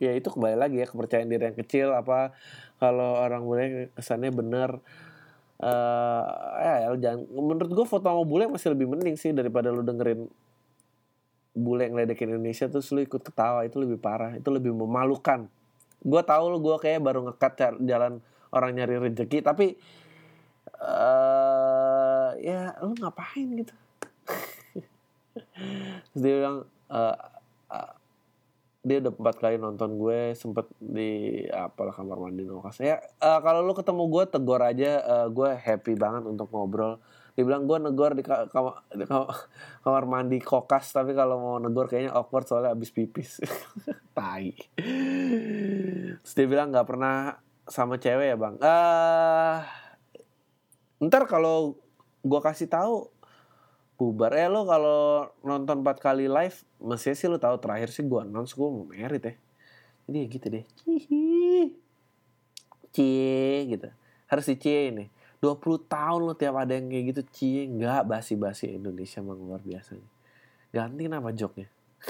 Ya 0.00 0.12
itu 0.16 0.28
kembali 0.28 0.56
lagi 0.56 0.80
ya 0.80 0.88
kepercayaan 0.88 1.28
diri 1.28 1.48
yang 1.48 1.56
kecil 1.56 1.96
apa 1.96 2.36
kalau 2.76 3.20
orang 3.20 3.44
bule 3.44 3.88
kesannya 3.96 4.32
bener 4.32 4.84
uh, 5.60 6.24
ya 6.60 6.92
jangan 6.96 7.24
menurut 7.28 7.72
gue 7.72 7.86
foto 7.88 8.04
sama 8.08 8.24
bule 8.24 8.48
masih 8.48 8.76
lebih 8.76 8.88
mending 8.88 9.16
sih 9.16 9.32
daripada 9.32 9.72
lu 9.72 9.84
dengerin 9.84 10.28
bule 11.52 11.88
yang 11.88 11.96
ledekin 11.96 12.32
Indonesia 12.32 12.68
terus 12.68 12.88
lu 12.92 13.04
ikut 13.04 13.20
ketawa 13.20 13.64
itu 13.64 13.76
lebih 13.80 14.00
parah 14.00 14.36
itu 14.36 14.48
lebih 14.48 14.72
memalukan. 14.72 15.48
Gue 16.00 16.22
tahu 16.24 16.44
lo 16.48 16.58
gue 16.60 16.76
kayak 16.80 17.00
baru 17.04 17.20
ngekat 17.32 17.80
jalan 17.84 18.24
orang 18.52 18.70
nyari 18.76 18.96
rezeki 19.04 19.44
tapi 19.44 19.76
uh, 20.80 21.69
ya 22.38 22.76
lo 22.78 22.94
ngapain 22.94 23.48
gitu? 23.58 23.74
Terus 26.14 26.20
dia 26.20 26.34
bilang 26.38 26.56
uh, 26.90 27.16
dia 28.80 28.96
udah 29.04 29.12
empat 29.12 29.36
kali 29.36 29.60
nonton 29.60 30.00
gue 30.00 30.32
sempet 30.32 30.64
di 30.80 31.44
apalah 31.52 31.92
kamar 31.92 32.16
mandi 32.16 32.48
nokas 32.48 32.80
ya 32.80 32.96
uh, 33.20 33.36
kalau 33.44 33.60
lo 33.60 33.76
ketemu 33.76 34.08
gue 34.08 34.24
tegor 34.32 34.64
aja 34.64 35.04
uh, 35.04 35.26
gue 35.28 35.50
happy 35.52 35.94
banget 35.96 36.24
untuk 36.24 36.48
ngobrol. 36.48 36.96
Dia 37.38 37.46
bilang 37.46 37.64
gue 37.64 37.78
negor 37.78 38.12
di, 38.18 38.26
kamar, 38.26 38.84
di 38.90 39.06
kamar 39.84 40.04
mandi 40.04 40.42
kokas 40.42 40.92
tapi 40.92 41.14
kalau 41.14 41.38
mau 41.40 41.56
negor 41.62 41.86
kayaknya 41.88 42.12
awkward 42.12 42.44
soalnya 42.48 42.74
abis 42.74 42.90
pipis. 42.90 43.40
Tai. 44.16 44.50
Terus 46.20 46.34
dia 46.36 46.46
bilang 46.50 46.74
nggak 46.74 46.88
pernah 46.88 47.38
sama 47.70 48.00
cewek 48.00 48.34
ya 48.34 48.36
bang. 48.36 48.54
Uh, 48.60 49.56
ntar 51.00 51.24
kalau 51.30 51.78
gue 52.20 52.40
kasih 52.40 52.68
tahu 52.68 53.08
bubar. 54.00 54.32
Eh 54.36 54.48
lo 54.48 54.64
kalau 54.64 55.28
nonton 55.44 55.84
empat 55.84 56.00
kali 56.00 56.28
live 56.28 56.56
masih 56.80 57.12
sih 57.12 57.28
lo 57.28 57.36
tahu 57.36 57.60
terakhir 57.60 57.92
sih 57.92 58.04
gue 58.04 58.20
announce 58.20 58.56
gue 58.56 58.68
mau 58.68 58.88
merit 58.88 59.22
ya. 59.22 59.34
Jadi 60.08 60.16
ya 60.16 60.26
gitu 60.26 60.46
deh. 60.48 60.64
Cie 62.90 63.68
gitu. 63.68 63.88
Harus 64.26 64.46
di 64.48 64.56
cie 64.56 64.90
ini. 64.90 65.06
20 65.40 65.56
tahun 65.88 66.20
lo 66.20 66.36
tiap 66.36 66.52
ada 66.60 66.76
yang 66.76 66.92
kayak 66.92 67.16
gitu 67.16 67.22
cie 67.32 67.64
nggak 67.64 68.04
basi-basi 68.04 68.76
Indonesia 68.76 69.24
emang 69.24 69.40
luar 69.40 69.64
biasa 69.64 69.96
ganti 70.70 71.02
kenapa 71.06 71.34
joknya. 71.34 71.68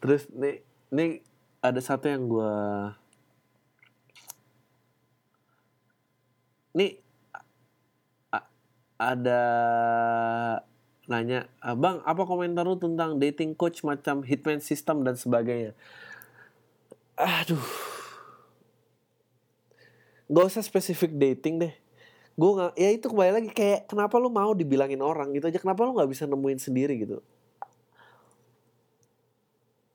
Terus 0.00 0.28
nih 0.32 0.64
nih 0.88 1.20
ada 1.60 1.80
satu 1.80 2.08
yang 2.08 2.28
gue 2.28 2.54
nih 6.76 7.00
ada 8.98 9.42
nanya 11.08 11.48
bang 11.62 12.04
apa 12.04 12.22
komentar 12.28 12.68
lu 12.68 12.76
tentang 12.76 13.16
dating 13.16 13.56
coach 13.56 13.80
macam 13.86 14.20
hitman 14.26 14.60
system 14.60 15.06
dan 15.06 15.16
sebagainya? 15.16 15.72
Aduh. 17.16 17.62
Gak 20.28 20.44
usah 20.44 20.60
spesifik 20.60 21.16
dating 21.16 21.62
deh. 21.64 21.72
Gue 22.38 22.50
nggak 22.54 22.76
ya 22.76 22.88
itu 22.92 23.06
kembali 23.08 23.32
lagi 23.34 23.50
kayak 23.50 23.88
kenapa 23.90 24.20
lu 24.20 24.28
mau 24.30 24.52
dibilangin 24.52 25.00
orang 25.00 25.32
gitu 25.34 25.48
aja? 25.48 25.58
Kenapa 25.58 25.82
lu 25.88 25.96
nggak 25.96 26.10
bisa 26.12 26.28
nemuin 26.28 26.60
sendiri 26.60 26.94
gitu? 27.00 27.18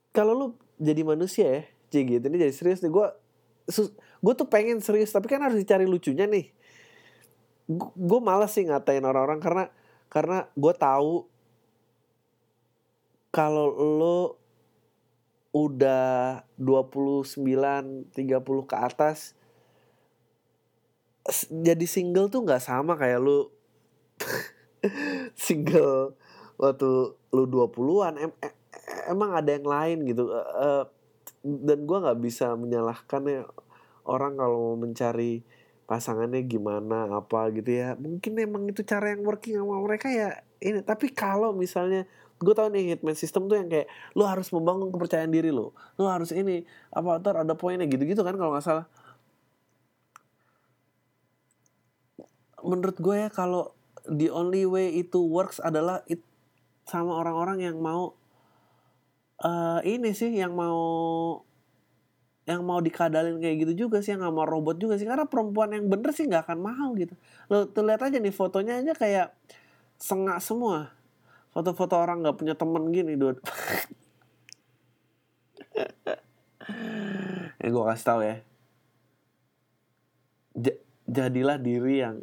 Kalau 0.09 0.33
lu 0.33 0.47
jadi 0.81 1.01
manusia 1.05 1.45
ya 1.47 1.63
cie 1.93 2.01
gitu 2.09 2.25
ini 2.25 2.41
jadi 2.41 2.53
serius 2.53 2.81
nih 2.81 2.89
gue 2.89 3.07
gue 4.25 4.33
tuh 4.33 4.47
pengen 4.49 4.81
serius 4.81 5.13
tapi 5.13 5.29
kan 5.29 5.39
harus 5.45 5.61
dicari 5.61 5.85
lucunya 5.85 6.25
nih 6.25 6.49
gue 7.72 8.20
malas 8.20 8.51
sih 8.55 8.68
ngatain 8.68 9.03
orang-orang 9.03 9.39
karena 9.39 9.66
karena 10.11 10.47
gue 10.53 10.74
tahu 10.76 11.26
kalau 13.34 13.72
lo 13.74 14.20
udah 15.53 16.43
29 16.57 17.39
30 17.39 18.70
ke 18.70 18.76
atas 18.76 19.38
jadi 21.47 21.86
single 21.88 22.28
tuh 22.28 22.43
nggak 22.43 22.64
sama 22.64 22.99
kayak 22.99 23.24
lu. 23.24 23.47
Single 25.39 26.20
waktu 26.59 27.16
lu 27.34 27.43
20-an 27.49 28.14
em, 28.20 28.32
em, 28.43 28.53
emang 29.07 29.32
ada 29.32 29.49
yang 29.55 29.64
lain 29.64 29.97
gitu. 30.03 30.28
Uh, 30.32 30.84
dan 31.43 31.88
gue 31.88 31.97
nggak 32.03 32.20
bisa 32.20 32.55
menyalahkan 32.59 33.24
ya 33.24 33.43
orang 34.03 34.36
kalau 34.36 34.76
mencari 34.76 35.43
pasangannya 35.89 36.41
gimana 36.47 37.11
apa 37.11 37.51
gitu 37.55 37.69
ya. 37.69 37.95
Mungkin 37.99 38.39
emang 38.39 38.67
itu 38.69 38.81
cara 38.84 39.11
yang 39.11 39.23
working 39.23 39.59
sama 39.59 39.79
mereka 39.84 40.07
ya 40.11 40.41
ini. 40.63 40.79
Tapi 40.84 41.11
kalau 41.11 41.51
misalnya 41.51 42.07
gue 42.43 42.53
tau 42.53 42.67
nih 42.67 42.97
hitman 42.97 43.15
system 43.15 43.47
tuh 43.47 43.55
yang 43.55 43.71
kayak 43.71 43.88
lu 44.19 44.27
harus 44.27 44.51
membangun 44.51 44.91
kepercayaan 44.91 45.31
diri 45.31 45.47
lo 45.47 45.71
lu 45.95 46.03
harus 46.11 46.36
ini 46.36 46.67
apa 46.91 47.23
ntar 47.23 47.39
ada 47.39 47.55
poinnya 47.55 47.88
gitu-gitu 47.88 48.19
kan 48.19 48.36
kalau 48.36 48.51
nggak 48.51 48.65
salah. 48.67 48.86
Menurut 52.63 52.95
gue 52.99 53.15
ya 53.27 53.29
kalau 53.31 53.75
the 54.07 54.31
only 54.31 54.67
way 54.67 54.91
itu 54.91 55.19
works 55.19 55.59
adalah 55.63 56.03
it, 56.07 56.19
sama 56.88 57.15
orang-orang 57.15 57.63
yang 57.63 57.79
mau 57.79 58.15
uh, 59.43 59.79
ini 59.84 60.11
sih 60.15 60.31
yang 60.31 60.55
mau 60.55 60.79
yang 62.43 62.59
mau 62.67 62.83
dikadalin 62.83 63.39
kayak 63.39 63.55
gitu 63.67 63.87
juga 63.87 64.03
sih 64.03 64.15
yang 64.15 64.23
nggak 64.23 64.35
mau 64.35 64.47
robot 64.47 64.75
juga 64.79 64.99
sih. 64.99 65.07
Karena 65.07 65.27
perempuan 65.27 65.71
yang 65.71 65.87
bener 65.87 66.11
sih 66.11 66.27
nggak 66.27 66.49
akan 66.49 66.59
mau 66.59 66.91
gitu. 66.99 67.15
Lo 67.47 67.67
tuh 67.67 67.83
lihat 67.87 68.03
aja 68.03 68.19
nih 68.19 68.35
fotonya 68.35 68.83
aja 68.83 68.93
kayak 68.95 69.27
sengak 69.99 70.43
semua. 70.43 70.91
Foto-foto 71.53 71.95
orang 71.95 72.25
nggak 72.25 72.37
punya 72.37 72.55
temen 72.57 72.89
gini 72.89 73.13
dude 73.13 73.39
yang 77.63 77.71
gue 77.71 77.85
kasih 77.87 78.05
tahu 78.05 78.21
ya. 78.21 78.35
J 80.53 80.67
jadilah 81.07 81.57
diri 81.57 81.95
yang 82.03 82.15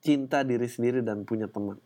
cinta 0.00 0.42
diri 0.42 0.64
sendiri 0.64 1.04
dan 1.04 1.28
punya 1.28 1.46
teman. 1.46 1.76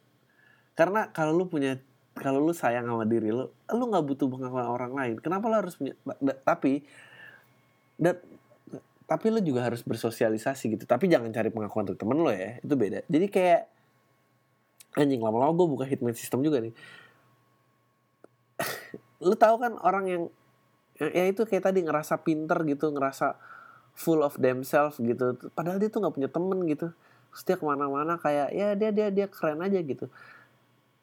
Karena 0.78 1.10
kalau 1.10 1.36
lu 1.36 1.50
punya 1.50 1.76
kalau 2.12 2.44
lu 2.44 2.52
sayang 2.52 2.84
sama 2.84 3.08
diri 3.08 3.32
lu, 3.32 3.48
lu 3.50 3.84
nggak 3.88 4.04
butuh 4.04 4.28
pengakuan 4.28 4.68
orang 4.68 4.92
lain. 4.92 5.16
Kenapa 5.20 5.48
lu 5.48 5.56
harus 5.56 5.74
punya? 5.80 5.96
Tapi, 6.44 6.84
dan, 7.96 8.20
tapi 9.08 9.26
lu 9.32 9.40
juga 9.40 9.64
harus 9.64 9.80
bersosialisasi 9.80 10.76
gitu. 10.76 10.84
Tapi 10.84 11.08
jangan 11.08 11.32
cari 11.32 11.48
pengakuan 11.48 11.88
dari 11.88 11.98
temen 11.98 12.20
lo 12.20 12.28
ya, 12.28 12.60
itu 12.60 12.74
beda. 12.76 13.04
Jadi 13.08 13.26
kayak 13.32 13.60
anjing 15.00 15.24
lama-lama 15.24 15.56
gue 15.56 15.66
buka 15.72 15.84
hitman 15.88 16.12
system 16.12 16.44
juga 16.44 16.60
nih. 16.60 16.74
lu 19.26 19.34
tahu 19.38 19.56
kan 19.56 19.78
orang 19.80 20.04
yang 20.06 20.22
ya 21.00 21.24
itu 21.24 21.48
kayak 21.48 21.72
tadi 21.72 21.80
ngerasa 21.80 22.20
pinter 22.20 22.60
gitu, 22.68 22.92
ngerasa 22.92 23.40
full 23.96 24.20
of 24.20 24.36
themselves 24.36 25.00
gitu. 25.00 25.40
Padahal 25.56 25.80
dia 25.80 25.88
tuh 25.88 26.04
nggak 26.04 26.14
punya 26.14 26.28
temen 26.28 26.60
gitu 26.68 26.92
dia 27.40 27.56
ke 27.56 27.64
mana-mana 27.64 28.20
kayak 28.20 28.52
ya 28.52 28.76
dia 28.76 28.92
dia 28.92 29.08
dia 29.08 29.26
keren 29.26 29.64
aja 29.64 29.80
gitu 29.80 30.12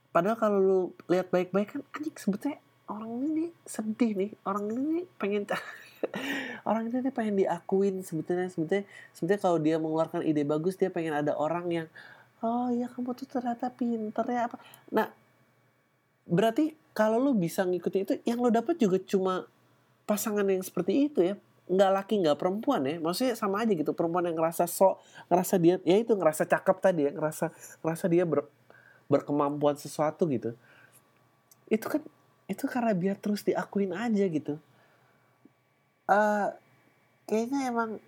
padahal 0.10 0.38
kalau 0.38 0.58
lu 0.60 0.80
lihat 1.12 1.30
baik-baik 1.30 1.78
kan 1.78 1.82
anjing 1.94 2.18
sebetulnya 2.18 2.60
orang 2.90 3.12
ini 3.30 3.46
sedih 3.64 4.12
nih. 4.18 4.32
Orang 4.44 4.66
ini 4.74 5.06
pengen 5.22 5.46
orang 6.70 6.90
ini 6.90 7.14
pengen 7.14 7.38
diakuin 7.38 8.02
sebetulnya. 8.02 8.50
Sebetulnya 8.50 8.84
sebetulnya 9.14 9.42
kalau 9.42 9.58
dia 9.62 9.76
mengeluarkan 9.78 10.26
ide 10.26 10.44
bagus 10.44 10.76
dia 10.76 10.90
pengen 10.90 11.14
ada 11.14 11.38
orang 11.38 11.70
yang 11.70 11.88
oh 12.42 12.74
ya 12.74 12.90
kamu 12.90 13.14
tuh 13.16 13.30
ternyata 13.30 13.70
pinter 13.70 14.26
ya 14.28 14.50
apa. 14.50 14.58
Nah 14.90 15.14
berarti 16.26 16.74
kalau 16.98 17.22
lu 17.22 17.38
bisa 17.38 17.64
ngikutin 17.64 18.02
itu 18.04 18.14
yang 18.26 18.42
lo 18.42 18.50
dapat 18.50 18.76
juga 18.82 18.98
cuma 19.00 19.46
pasangan 20.10 20.44
yang 20.50 20.66
seperti 20.66 21.08
itu 21.08 21.22
ya. 21.22 21.36
Nggak 21.70 21.92
laki 22.02 22.14
nggak 22.26 22.38
perempuan 22.42 22.82
ya. 22.90 22.98
Maksudnya 22.98 23.38
sama 23.38 23.62
aja 23.62 23.78
gitu 23.78 23.94
perempuan 23.94 24.26
yang 24.26 24.36
ngerasa 24.42 24.66
sok 24.66 24.98
ngerasa 25.30 25.56
dia 25.62 25.78
ya 25.86 26.02
itu 26.02 26.18
ngerasa 26.18 26.50
cakep 26.50 26.78
tadi 26.82 27.02
ya 27.06 27.12
ngerasa 27.14 27.54
ngerasa 27.86 28.06
dia 28.10 28.26
ber, 28.26 28.50
berkemampuan 29.10 29.76
sesuatu 29.76 30.30
gitu 30.30 30.54
itu 31.70 31.86
kan 31.86 32.02
itu 32.50 32.66
karena 32.66 32.92
biar 32.98 33.16
terus 33.22 33.46
diakuin 33.46 33.94
aja 33.94 34.26
gitu. 34.26 34.58
Uh, 36.10 36.50
kayaknya 37.30 37.70
emang 37.70 38.02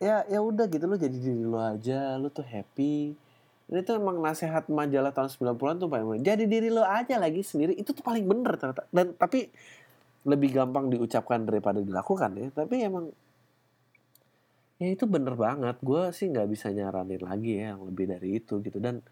ya 0.00 0.24
ya 0.28 0.40
udah 0.40 0.64
gitu 0.68 0.88
lo 0.88 0.96
jadi 0.96 1.12
diri 1.12 1.44
lo 1.44 1.60
aja 1.60 2.16
lo 2.16 2.32
tuh 2.32 2.42
happy. 2.42 3.12
Ini 3.66 3.80
tuh 3.84 4.00
emang 4.00 4.16
nasihat 4.24 4.70
majalah 4.72 5.12
tahun 5.12 5.28
90-an 5.28 5.76
tuh 5.82 5.88
paling 5.92 6.24
jadi 6.24 6.44
diri 6.48 6.72
lo 6.72 6.86
aja 6.86 7.20
lagi 7.20 7.44
sendiri 7.44 7.76
itu 7.76 7.92
tuh 7.92 8.00
paling 8.00 8.24
bener 8.24 8.56
ternyata. 8.56 8.88
Dan 8.88 9.12
tapi 9.12 9.52
lebih 10.26 10.56
gampang 10.56 10.88
diucapkan 10.90 11.44
daripada 11.44 11.84
dilakukan 11.84 12.32
ya. 12.32 12.48
Tapi 12.56 12.76
emang 12.80 13.12
ya 14.80 14.88
itu 14.88 15.04
bener 15.04 15.36
banget. 15.36 15.76
Gue 15.84 16.08
sih 16.16 16.32
nggak 16.32 16.48
bisa 16.48 16.72
nyaranin 16.72 17.20
lagi 17.20 17.60
ya 17.60 17.76
yang 17.76 17.84
lebih 17.84 18.08
dari 18.08 18.40
itu 18.40 18.56
gitu. 18.64 18.80
Dan 18.80 19.04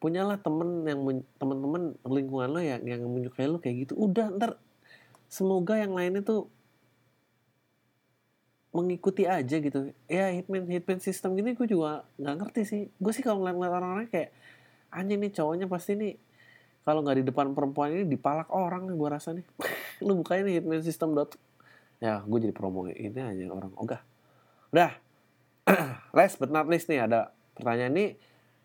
punyalah 0.00 0.40
temen 0.40 0.88
yang 0.88 1.00
temen-temen 1.36 1.94
lingkungan 2.08 2.48
lo 2.48 2.60
yang 2.64 2.80
yang 2.88 3.04
menyukai 3.04 3.44
lo 3.44 3.60
kayak 3.60 3.86
gitu. 3.86 3.94
Udah 4.00 4.32
ntar 4.32 4.56
semoga 5.28 5.76
yang 5.76 5.92
lainnya 5.92 6.24
tuh 6.24 6.48
mengikuti 8.72 9.28
aja 9.28 9.60
gitu. 9.60 9.92
Ya 10.08 10.32
hitman 10.32 10.64
hitman 10.66 10.98
sistem 11.04 11.36
gini 11.36 11.52
gue 11.52 11.68
juga 11.68 12.08
nggak 12.16 12.36
ngerti 12.40 12.62
sih. 12.64 12.82
Gue 12.96 13.12
sih 13.12 13.20
kalau 13.20 13.44
ngeliat 13.44 13.76
orang-orang 13.76 14.08
kayak 14.08 14.32
anjing 14.88 15.20
nih 15.20 15.30
cowoknya 15.36 15.66
pasti 15.68 15.94
nih 15.94 16.14
kalau 16.80 17.04
nggak 17.04 17.20
di 17.20 17.24
depan 17.28 17.52
perempuan 17.52 17.92
ini 17.92 18.08
dipalak 18.08 18.48
orang 18.48 18.88
gue 18.88 19.08
rasa 19.12 19.36
nih. 19.36 19.44
Lu 20.06 20.16
bukain 20.16 20.48
nih 20.48 20.64
hitman 20.64 20.80
system 20.80 21.12
dot. 21.12 21.36
Ya 22.00 22.24
gue 22.24 22.38
jadi 22.40 22.56
promo 22.56 22.88
ini 22.88 23.20
aja 23.20 23.44
orang. 23.52 23.76
Ogah 23.76 24.00
udah. 24.72 24.96
Last 26.16 26.40
but 26.40 26.48
not 26.48 26.66
least 26.72 26.88
nih 26.88 27.04
ada 27.04 27.36
pertanyaan 27.52 27.92
ini 27.92 28.06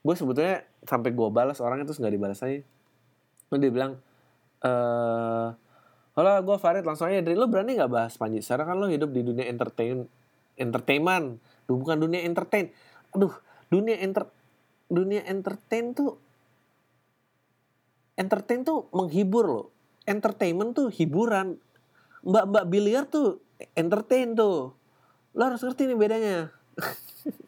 gue 0.06 0.16
sebetulnya 0.16 0.62
sampai 0.86 1.12
gue 1.12 1.30
balas 1.34 1.60
orang 1.60 1.84
itu 1.84 1.94
nggak 1.98 2.14
dibalas 2.14 2.40
aja 2.46 2.62
dia 3.56 3.72
bilang 3.72 3.98
eh 4.64 5.50
Halo, 6.16 6.32
gue 6.48 6.56
Farid. 6.56 6.88
Langsung 6.88 7.12
aja, 7.12 7.20
dari 7.20 7.36
lo 7.36 7.52
berani 7.52 7.76
gak 7.76 7.92
bahas 7.92 8.16
Panji? 8.16 8.40
Sekarang 8.40 8.72
kan 8.72 8.76
lo 8.80 8.88
hidup 8.88 9.12
di 9.12 9.20
dunia 9.20 9.52
entertain, 9.52 10.08
entertainment. 10.56 11.44
Duh, 11.68 11.76
bukan 11.76 12.00
dunia 12.00 12.24
entertain. 12.24 12.72
Aduh, 13.12 13.36
dunia 13.68 14.00
enter, 14.00 14.24
dunia 14.88 15.28
entertain 15.28 15.92
tuh, 15.92 16.16
entertain 18.16 18.64
tuh 18.64 18.88
menghibur 18.96 19.44
loh. 19.44 19.68
Entertainment 20.08 20.72
tuh 20.72 20.88
hiburan. 20.88 21.60
Mbak-mbak 22.24 22.64
biliar 22.72 23.04
tuh 23.12 23.44
entertain 23.76 24.40
tuh. 24.40 24.72
Lo 25.36 25.42
harus 25.44 25.60
ngerti 25.68 25.92
nih 25.92 26.00
bedanya. 26.00 26.48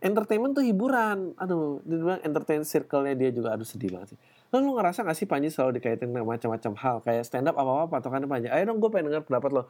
entertainment 0.00 0.52
tuh 0.52 0.64
hiburan. 0.64 1.32
Aduh, 1.40 1.80
dia 1.84 1.96
bilang 1.96 2.20
entertain 2.20 2.62
circle-nya 2.62 3.16
dia 3.16 3.30
juga 3.32 3.56
aduh 3.56 3.64
sedih 3.64 3.92
banget 3.92 4.16
sih. 4.16 4.18
Lo 4.52 4.62
lu 4.62 4.76
ngerasa 4.76 5.02
gak 5.02 5.16
sih 5.16 5.26
Panji 5.26 5.48
selalu 5.50 5.80
dikaitin 5.80 6.12
dengan 6.12 6.28
macam-macam 6.28 6.72
hal 6.78 6.96
kayak 7.02 7.22
stand 7.26 7.48
up 7.50 7.56
apa-apa 7.56 7.98
patokannya 7.98 8.28
Panji. 8.28 8.46
Ayo 8.52 8.68
dong 8.68 8.78
gue 8.78 8.90
pengen 8.92 9.10
denger 9.10 9.24
pendapat 9.26 9.50
lo. 9.52 9.62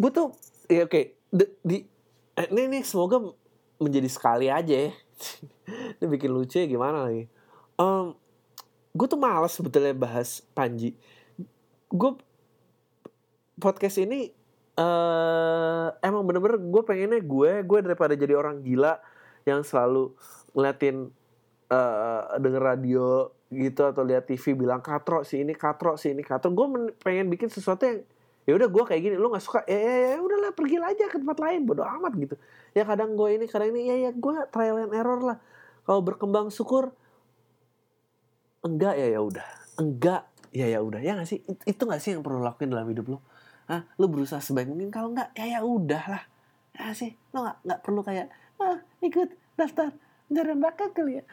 Gue 0.00 0.10
tuh 0.10 0.32
ya 0.66 0.88
oke 0.88 0.90
okay, 0.90 1.04
di, 1.28 1.44
di 1.60 1.76
eh, 2.34 2.46
ini 2.50 2.78
nih 2.78 2.82
semoga 2.82 3.20
menjadi 3.78 4.08
sekali 4.08 4.48
aja 4.48 4.88
ya. 4.88 4.92
ini 6.00 6.06
bikin 6.08 6.30
lucu 6.32 6.56
ya 6.58 6.66
gimana 6.66 7.06
lagi. 7.06 7.28
Um, 7.76 8.16
gue 8.96 9.06
tuh 9.06 9.20
males 9.20 9.52
sebetulnya 9.52 9.92
bahas 9.94 10.42
Panji. 10.56 10.96
Gue 11.92 12.16
podcast 13.60 14.00
ini 14.00 14.32
uh, 14.80 15.86
emang 16.00 16.24
bener-bener 16.24 16.56
gue 16.56 16.82
pengennya 16.82 17.20
gue 17.20 17.52
gue 17.62 17.78
daripada 17.84 18.16
jadi 18.16 18.32
orang 18.32 18.64
gila 18.64 18.96
yang 19.44 19.60
selalu 19.60 20.12
ngeliatin 20.56 21.12
uh, 21.68 22.36
denger 22.40 22.62
radio 22.62 23.30
gitu 23.50 23.82
atau 23.82 24.06
lihat 24.06 24.30
TV 24.30 24.54
bilang 24.54 24.78
katro 24.80 25.26
si 25.26 25.42
ini 25.42 25.52
katro 25.52 25.98
si 26.00 26.14
ini 26.14 26.22
katro. 26.24 26.54
Gue 26.54 26.66
pengen 27.02 27.28
bikin 27.28 27.50
sesuatu 27.50 27.82
yang 27.86 28.00
ya 28.48 28.52
udah 28.56 28.68
gue 28.72 28.84
kayak 28.88 29.00
gini 29.04 29.16
lo 29.20 29.30
nggak 29.30 29.44
suka? 29.44 29.60
Ya, 29.68 29.78
ya, 29.78 29.96
ya 30.16 30.18
udahlah 30.22 30.52
pergi 30.56 30.76
aja 30.80 31.04
ke 31.10 31.16
tempat 31.18 31.38
lain. 31.38 31.66
Bodo 31.66 31.82
amat 31.84 32.12
gitu. 32.16 32.34
Ya 32.72 32.86
kadang 32.86 33.18
gue 33.18 33.28
ini 33.36 33.46
kadang 33.50 33.74
ini 33.74 33.90
ya 33.90 33.96
ya 34.08 34.10
gue 34.14 34.34
trial 34.54 34.86
and 34.86 34.94
error 34.94 35.20
lah. 35.20 35.38
Kalau 35.84 36.00
berkembang 36.04 36.48
syukur. 36.52 36.94
Enggak 38.60 39.00
ya 39.00 39.16
ya 39.16 39.20
udah. 39.24 39.46
Enggak 39.80 40.28
ya 40.52 40.66
ya 40.68 40.78
udah. 40.84 41.00
Ya 41.00 41.16
nggak 41.16 41.28
sih? 41.28 41.40
Itu 41.64 41.88
nggak 41.88 42.00
sih 42.02 42.14
yang 42.14 42.22
perlu 42.22 42.44
lakuin 42.44 42.70
dalam 42.70 42.86
hidup 42.86 43.18
lo 43.18 43.29
ah 43.70 43.86
lo 44.02 44.10
berusaha 44.10 44.42
sebaik 44.42 44.66
mungkin? 44.66 44.90
Kalau 44.90 45.14
enggak 45.14 45.30
ya 45.38 45.46
ya 45.56 45.60
udah 45.62 46.04
lah 46.10 46.22
ya 46.74 46.90
sih? 46.90 47.14
Lo 47.30 47.46
nggak 47.46 47.56
nggak 47.62 47.80
perlu 47.86 48.00
kayak 48.02 48.26
ah 48.58 48.82
ikut 48.98 49.30
daftar. 49.54 49.94
Jalan 50.30 50.58
bakat 50.62 50.90
kali 50.94 51.22
ya. 51.22 51.24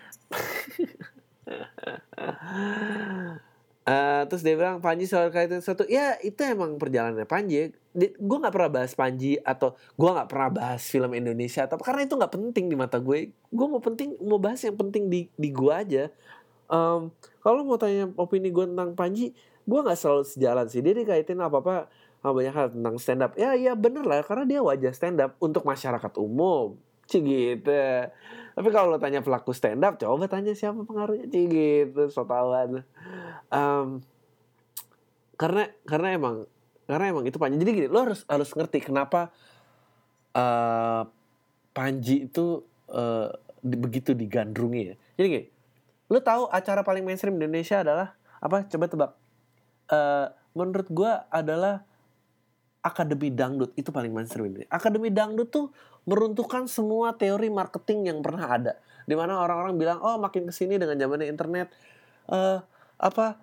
Uh, 3.88 4.21
terus 4.29 4.41
dia 4.41 4.57
bilang 4.57 4.81
Panji 4.81 5.05
soal 5.05 5.29
kaitan 5.29 5.61
satu. 5.61 5.85
Ya 5.89 6.17
itu 6.21 6.38
emang 6.45 6.77
perjalanannya 6.81 7.29
Panji. 7.29 7.73
Gue 7.97 8.38
nggak 8.41 8.53
pernah 8.53 8.71
bahas 8.73 8.93
Panji 8.93 9.38
atau 9.41 9.77
gue 9.97 10.09
nggak 10.09 10.29
pernah 10.29 10.49
bahas 10.49 10.81
film 10.85 11.13
Indonesia 11.13 11.65
atau 11.65 11.77
karena 11.81 12.05
itu 12.05 12.13
nggak 12.17 12.33
penting 12.33 12.65
di 12.69 12.75
mata 12.77 12.97
gue. 12.97 13.33
Gue 13.53 13.67
mau 13.69 13.81
penting 13.81 14.17
mau 14.21 14.41
bahas 14.41 14.61
yang 14.65 14.77
penting 14.77 15.09
di 15.09 15.29
di 15.38 15.49
gue 15.53 15.73
aja. 15.73 16.09
Um, 16.67 17.13
kalau 17.39 17.63
mau 17.63 17.79
tanya 17.79 18.11
opini 18.17 18.49
gue 18.49 18.65
tentang 18.65 18.97
Panji 18.97 19.31
gue 19.67 19.79
nggak 19.83 19.99
selalu 19.99 20.23
sejalan 20.25 20.65
sih. 20.73 20.81
Dia 20.81 20.97
dikaitin 20.97 21.38
apa 21.38 21.61
apa 21.61 21.75
sama 22.28 22.36
banyak 22.36 22.53
hal 22.53 22.67
tentang 22.75 22.95
stand 22.99 23.23
up 23.23 23.32
ya 23.39 23.55
ya 23.55 23.71
bener 23.80 24.03
lah 24.03 24.19
karena 24.28 24.43
dia 24.43 24.59
wajah 24.59 24.91
stand 24.91 25.23
up 25.23 25.39
untuk 25.39 25.63
masyarakat 25.63 26.11
umum 26.19 26.75
Cik 27.07 27.23
gitu 27.23 27.71
tapi 28.57 28.73
kalau 28.73 28.89
lo 28.89 28.97
tanya 28.97 29.21
pelaku 29.21 29.53
stand 29.53 29.86
up, 29.86 30.01
coba 30.01 30.25
tanya 30.25 30.57
siapa 30.57 30.82
pengaruhnya 30.82 31.30
sih 31.30 31.45
gitu, 31.45 32.09
so 32.09 32.25
tahuan. 32.25 32.82
Um, 33.53 34.01
karena 35.38 35.69
karena 35.86 36.17
emang 36.17 36.36
karena 36.89 37.05
emang 37.13 37.30
itu 37.30 37.38
Panji. 37.38 37.61
Jadi 37.61 37.71
gini, 37.78 37.88
lo 37.93 38.01
harus 38.01 38.25
harus 38.25 38.49
ngerti 38.57 38.82
kenapa 38.82 39.30
uh, 40.34 41.05
Panji 41.69 42.25
itu 42.25 42.65
uh, 42.89 43.30
di, 43.61 43.78
begitu 43.78 44.17
digandrungi 44.17 44.82
ya. 44.89 44.95
Jadi 45.21 45.28
gini, 45.30 45.45
lo 46.09 46.17
tahu 46.25 46.49
acara 46.49 46.82
paling 46.82 47.05
mainstream 47.05 47.38
di 47.38 47.45
Indonesia 47.45 47.86
adalah 47.86 48.17
apa? 48.41 48.65
Coba 48.73 48.86
tebak. 48.89 49.11
Uh, 49.86 50.34
menurut 50.57 50.89
gue 50.89 51.11
adalah 51.30 51.86
Akademi 52.88 53.27
Dangdut 53.35 53.75
itu 53.75 53.91
paling 53.91 54.15
mainstream 54.15 54.47
ini. 54.55 54.63
Akademi 54.71 55.11
Dangdut 55.11 55.51
tuh 55.51 55.75
meruntuhkan 56.07 56.71
semua 56.71 57.11
teori 57.19 57.51
marketing 57.51 58.07
yang 58.07 58.19
pernah 58.23 58.47
ada. 58.47 58.73
Di 59.03 59.11
mana 59.11 59.43
orang-orang 59.43 59.75
bilang, 59.75 59.99
oh 59.99 60.15
makin 60.15 60.47
ke 60.47 60.53
sini 60.55 60.79
dengan 60.79 60.95
zamannya 60.95 61.27
internet, 61.27 61.67
uh, 62.31 62.63
apa, 62.95 63.35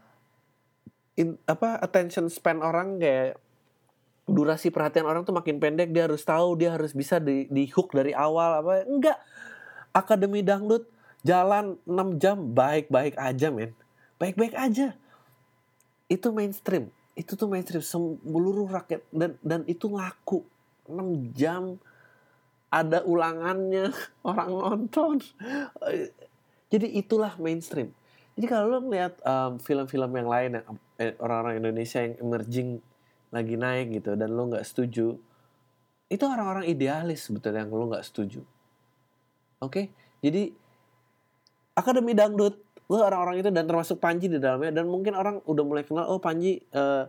in, 1.20 1.36
apa 1.44 1.76
attention 1.84 2.32
span 2.32 2.64
orang 2.64 2.96
kayak 2.96 3.36
durasi 4.24 4.72
perhatian 4.72 5.04
orang 5.04 5.28
tuh 5.28 5.36
makin 5.36 5.60
pendek. 5.60 5.92
Dia 5.92 6.08
harus 6.08 6.24
tahu, 6.24 6.56
dia 6.56 6.72
harus 6.72 6.96
bisa 6.96 7.20
di, 7.20 7.44
di 7.52 7.68
hook 7.68 7.92
dari 7.92 8.16
awal 8.16 8.64
apa? 8.64 8.88
Enggak. 8.88 9.20
Akademi 9.92 10.40
Dangdut 10.40 10.88
jalan 11.20 11.76
6 11.84 12.16
jam 12.16 12.40
baik-baik 12.56 13.20
aja 13.20 13.52
men. 13.52 13.76
Baik-baik 14.16 14.56
aja. 14.56 14.96
Itu 16.08 16.32
mainstream 16.32 16.88
itu 17.14 17.38
tuh 17.38 17.46
mainstream 17.46 17.82
seluruh 17.82 18.66
rakyat 18.66 19.06
dan 19.14 19.38
dan 19.42 19.60
itu 19.70 19.86
laku 19.86 20.42
6 20.90 21.30
jam 21.32 21.78
ada 22.68 23.06
ulangannya 23.06 23.94
orang 24.30 24.50
nonton. 24.50 25.22
Jadi 26.68 26.86
itulah 26.98 27.38
mainstream. 27.38 27.94
Jadi 28.34 28.46
kalau 28.50 28.66
lo 28.66 28.78
ngeliat 28.82 29.22
film-film 29.62 30.10
yang 30.10 30.28
lain 30.28 30.50
yang 30.58 30.66
eh, 30.98 31.14
orang-orang 31.22 31.62
Indonesia 31.62 32.02
yang 32.02 32.18
emerging 32.18 32.82
lagi 33.30 33.54
naik 33.54 33.94
gitu 34.02 34.18
dan 34.18 34.34
lo 34.34 34.50
nggak 34.50 34.66
setuju 34.66 35.18
itu 36.06 36.24
orang-orang 36.26 36.70
idealis 36.70 37.26
sebetulnya 37.26 37.66
yang 37.66 37.74
lo 37.74 37.90
nggak 37.90 38.06
setuju. 38.06 38.42
Oke? 39.62 39.70
Okay? 39.70 39.86
jadi 40.24 40.50
akademi 41.76 42.16
dangdut 42.16 42.56
lo 42.88 43.00
orang-orang 43.00 43.40
itu 43.40 43.48
dan 43.48 43.64
termasuk 43.64 43.96
Panji 43.96 44.28
di 44.28 44.36
dalamnya. 44.36 44.74
Dan 44.74 44.92
mungkin 44.92 45.16
orang 45.16 45.40
udah 45.48 45.64
mulai 45.64 45.84
kenal 45.86 46.08
oh 46.08 46.20
Panji 46.20 46.60
uh, 46.76 47.08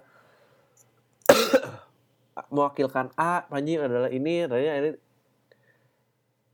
mewakilkan 2.56 3.12
A 3.20 3.44
Panji 3.48 3.76
adalah 3.76 4.08
ini 4.08 4.48
adalah 4.48 4.62
ini. 4.62 4.92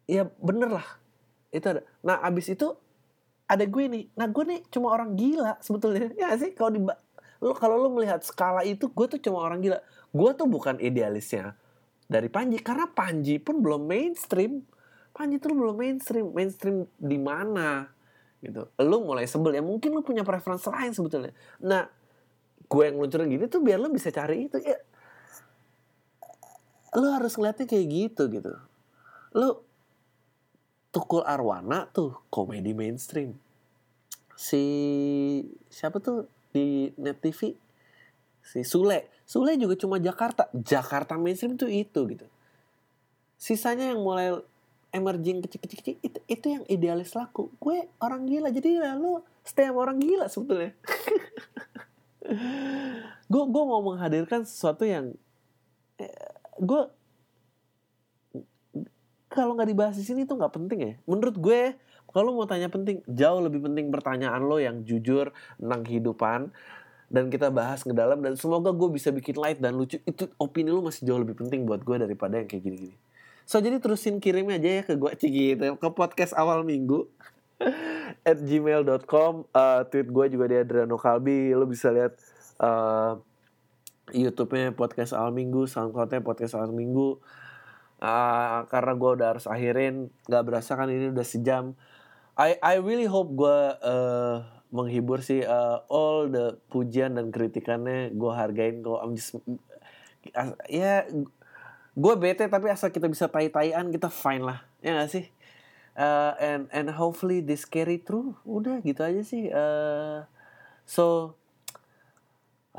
Ya 0.10 0.26
bener 0.42 0.70
lah. 0.74 0.88
Itu 1.54 1.66
ada. 1.78 1.82
Nah 2.02 2.18
abis 2.26 2.50
itu 2.50 2.74
ada 3.46 3.64
gue 3.68 3.84
nih. 3.86 4.04
Nah 4.18 4.28
gue 4.32 4.44
nih 4.48 4.60
cuma 4.74 4.96
orang 4.96 5.14
gila 5.14 5.62
sebetulnya. 5.62 6.10
Ya 6.18 6.34
sih? 6.40 6.58
Kalau 6.58 6.72
di 6.74 6.82
lo 7.42 7.54
kalau 7.58 7.78
lo 7.78 7.90
melihat 7.94 8.22
skala 8.26 8.66
itu 8.66 8.90
gue 8.90 9.06
tuh 9.06 9.20
cuma 9.22 9.46
orang 9.46 9.62
gila. 9.62 9.78
Gue 10.12 10.32
tuh 10.34 10.50
bukan 10.50 10.82
idealisnya 10.82 11.54
dari 12.10 12.28
Panji 12.28 12.60
karena 12.60 12.90
Panji 12.90 13.38
pun 13.38 13.62
belum 13.62 13.86
mainstream. 13.86 14.66
Panji 15.14 15.38
tuh 15.38 15.54
belum 15.54 15.76
mainstream. 15.78 16.32
Mainstream 16.34 16.90
di 16.98 17.20
mana 17.22 17.88
gitu. 18.42 18.68
Lu 18.82 18.98
mulai 19.06 19.30
sebel 19.30 19.56
ya 19.56 19.64
mungkin 19.64 19.94
lu 19.94 20.02
punya 20.02 20.26
preferensi 20.26 20.68
lain 20.68 20.92
sebetulnya. 20.92 21.34
Nah 21.62 21.86
gue 22.66 22.84
yang 22.88 22.98
luncurin 22.98 23.30
gini 23.30 23.46
tuh 23.46 23.62
biar 23.62 23.78
lu 23.78 23.94
bisa 23.94 24.10
cari 24.10 24.50
itu 24.50 24.58
ya. 24.60 24.78
Lu 26.98 27.08
harus 27.14 27.38
ngeliatnya 27.38 27.70
kayak 27.70 27.88
gitu 27.88 28.24
gitu. 28.28 28.54
Lu 29.38 29.62
Tukul 30.92 31.24
Arwana 31.24 31.88
tuh 31.88 32.20
komedi 32.28 32.76
mainstream. 32.76 33.32
Si 34.36 34.64
siapa 35.72 36.04
tuh 36.04 36.28
di 36.52 36.92
net 37.00 37.24
TV 37.24 37.56
si 38.44 38.60
Sule. 38.68 39.08
Sule 39.24 39.56
juga 39.56 39.80
cuma 39.80 40.04
Jakarta. 40.04 40.52
Jakarta 40.52 41.16
mainstream 41.16 41.56
tuh 41.56 41.72
itu 41.72 42.04
gitu. 42.12 42.28
Sisanya 43.40 43.96
yang 43.96 44.04
mulai 44.04 44.36
emerging 44.92 45.40
kecil-kecil 45.44 45.98
itu, 46.04 46.20
itu 46.28 46.46
yang 46.52 46.64
idealis 46.68 47.16
laku. 47.16 47.50
Gue 47.58 47.88
orang 48.04 48.28
gila 48.28 48.52
jadi 48.52 48.96
lu 49.00 49.24
stay 49.42 49.72
sama 49.72 49.88
orang 49.88 49.98
gila 49.98 50.28
sebetulnya. 50.28 50.76
Gue 53.32 53.44
gue 53.48 53.64
mau 53.64 53.82
menghadirkan 53.82 54.44
sesuatu 54.46 54.84
yang 54.86 55.16
eh, 55.98 56.36
gue 56.60 56.82
kalau 59.32 59.56
nggak 59.56 59.72
dibahas 59.72 59.96
di 59.96 60.06
sini 60.06 60.28
tuh 60.28 60.36
nggak 60.38 60.54
penting 60.54 60.80
ya. 60.80 60.94
Menurut 61.08 61.36
gue 61.40 61.62
kalau 62.12 62.36
mau 62.36 62.44
tanya 62.44 62.68
penting 62.68 63.00
jauh 63.08 63.40
lebih 63.40 63.64
penting 63.64 63.88
pertanyaan 63.90 64.44
lo 64.44 64.60
yang 64.60 64.84
jujur 64.84 65.32
tentang 65.58 65.82
kehidupan 65.88 66.52
dan 67.12 67.32
kita 67.32 67.48
bahas 67.52 67.88
ke 67.88 67.96
dalam 67.96 68.20
dan 68.20 68.36
semoga 68.36 68.76
gue 68.76 68.90
bisa 68.92 69.10
bikin 69.16 69.40
light 69.40 69.64
dan 69.64 69.80
lucu. 69.80 69.98
Itu 70.04 70.30
opini 70.36 70.70
lo 70.70 70.84
masih 70.84 71.08
jauh 71.08 71.20
lebih 71.24 71.40
penting 71.40 71.64
buat 71.64 71.82
gue 71.82 71.96
daripada 71.96 72.38
yang 72.38 72.52
kayak 72.52 72.64
gini-gini 72.68 73.00
so 73.46 73.60
jadi 73.60 73.78
terusin 73.82 74.22
kirim 74.22 74.48
aja 74.50 74.82
ya 74.82 74.84
ke 74.86 74.96
gue 74.96 75.12
gitu 75.20 75.78
ke 75.78 75.88
podcast 75.94 76.34
awal 76.38 76.64
minggu. 76.66 77.08
At 78.30 78.42
gmail.com 78.42 79.34
uh, 79.54 79.82
tweet 79.90 80.10
gue 80.10 80.26
juga 80.34 80.46
di 80.50 80.56
Adriano 80.58 80.98
Kalbi. 80.98 81.54
Lo 81.54 81.70
bisa 81.70 81.94
lihat 81.94 82.18
uh, 82.58 83.22
YouTube-nya 84.12 84.74
podcast 84.74 85.14
awal 85.14 85.32
minggu 85.32 85.70
SoundCloud-nya 85.70 86.26
podcast 86.26 86.58
awal 86.58 86.74
minggu. 86.74 87.22
Uh, 88.02 88.66
karena 88.68 88.98
gue 88.98 89.10
udah 89.14 89.28
harus 89.38 89.46
akhirin. 89.46 90.10
Nggak 90.26 90.44
berasa 90.46 90.74
kan 90.74 90.90
ini 90.90 91.14
udah 91.14 91.26
sejam. 91.26 91.78
I 92.40 92.58
I 92.60 92.82
really 92.82 93.06
hope 93.06 93.38
gue 93.38 93.60
uh, 93.78 94.42
menghibur 94.74 95.22
sih 95.22 95.44
uh, 95.46 95.84
all 95.92 96.32
the 96.32 96.58
pujian 96.72 97.20
dan 97.20 97.30
kritikannya 97.30 98.16
gue 98.16 98.32
hargain. 98.34 98.82
Kok 98.82 99.00
I'm 99.06 99.14
just 99.14 99.38
ya 100.70 101.06
gue 101.92 102.14
bete 102.16 102.48
tapi 102.48 102.72
asal 102.72 102.90
kita 102.90 103.12
bisa 103.12 103.28
tai-taian 103.28 103.92
kita 103.92 104.08
fine 104.08 104.44
lah 104.44 104.64
ya 104.80 104.96
gak 104.96 105.12
sih 105.12 105.26
uh, 106.00 106.34
and 106.40 106.72
and 106.72 106.88
hopefully 106.96 107.44
this 107.44 107.68
carry 107.68 108.00
through 108.00 108.36
udah 108.48 108.80
gitu 108.82 109.04
aja 109.04 109.22
sih 109.24 109.52
uh, 109.52 110.24
so 110.88 111.36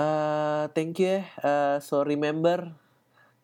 uh, 0.00 0.68
thank 0.72 0.96
you 0.96 1.20
uh, 1.44 1.76
so 1.82 2.00
remember 2.00 2.72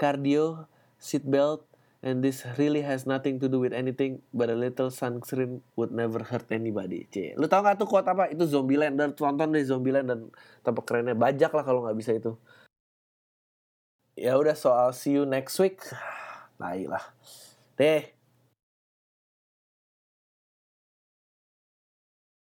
cardio 0.01 0.65
seatbelt 0.97 1.69
and 2.03 2.23
this 2.23 2.47
really 2.57 2.83
has 2.83 3.07
nothing 3.07 3.43
to 3.43 3.51
do 3.51 3.59
with 3.59 3.75
anything 3.75 4.23
but 4.31 4.47
a 4.49 4.55
little 4.55 4.91
sunscreen 4.91 5.61
would 5.75 5.91
never 5.91 6.23
hurt 6.23 6.47
anybody. 6.55 7.11
C. 7.11 7.35
Lu 7.35 7.51
tau 7.51 7.63
gak 7.67 7.83
tuh 7.83 7.91
quote 7.91 8.07
apa? 8.07 8.31
Itu 8.31 8.47
Zombieland 8.47 8.95
dan 8.95 9.19
tonton 9.19 9.51
deh 9.51 9.67
Zombieland 9.67 10.07
dan 10.07 10.21
tempat 10.63 10.83
kerennya 10.87 11.19
bajak 11.19 11.51
lah 11.51 11.65
kalau 11.67 11.83
nggak 11.87 11.99
bisa 11.99 12.15
itu. 12.15 12.39
Ya 14.19 14.35
udah 14.35 14.59
soal 14.59 14.91
see 14.91 15.15
you 15.15 15.23
next 15.23 15.55
week. 15.63 15.79
Baiklah. 16.59 17.15
Deh. 17.79 18.18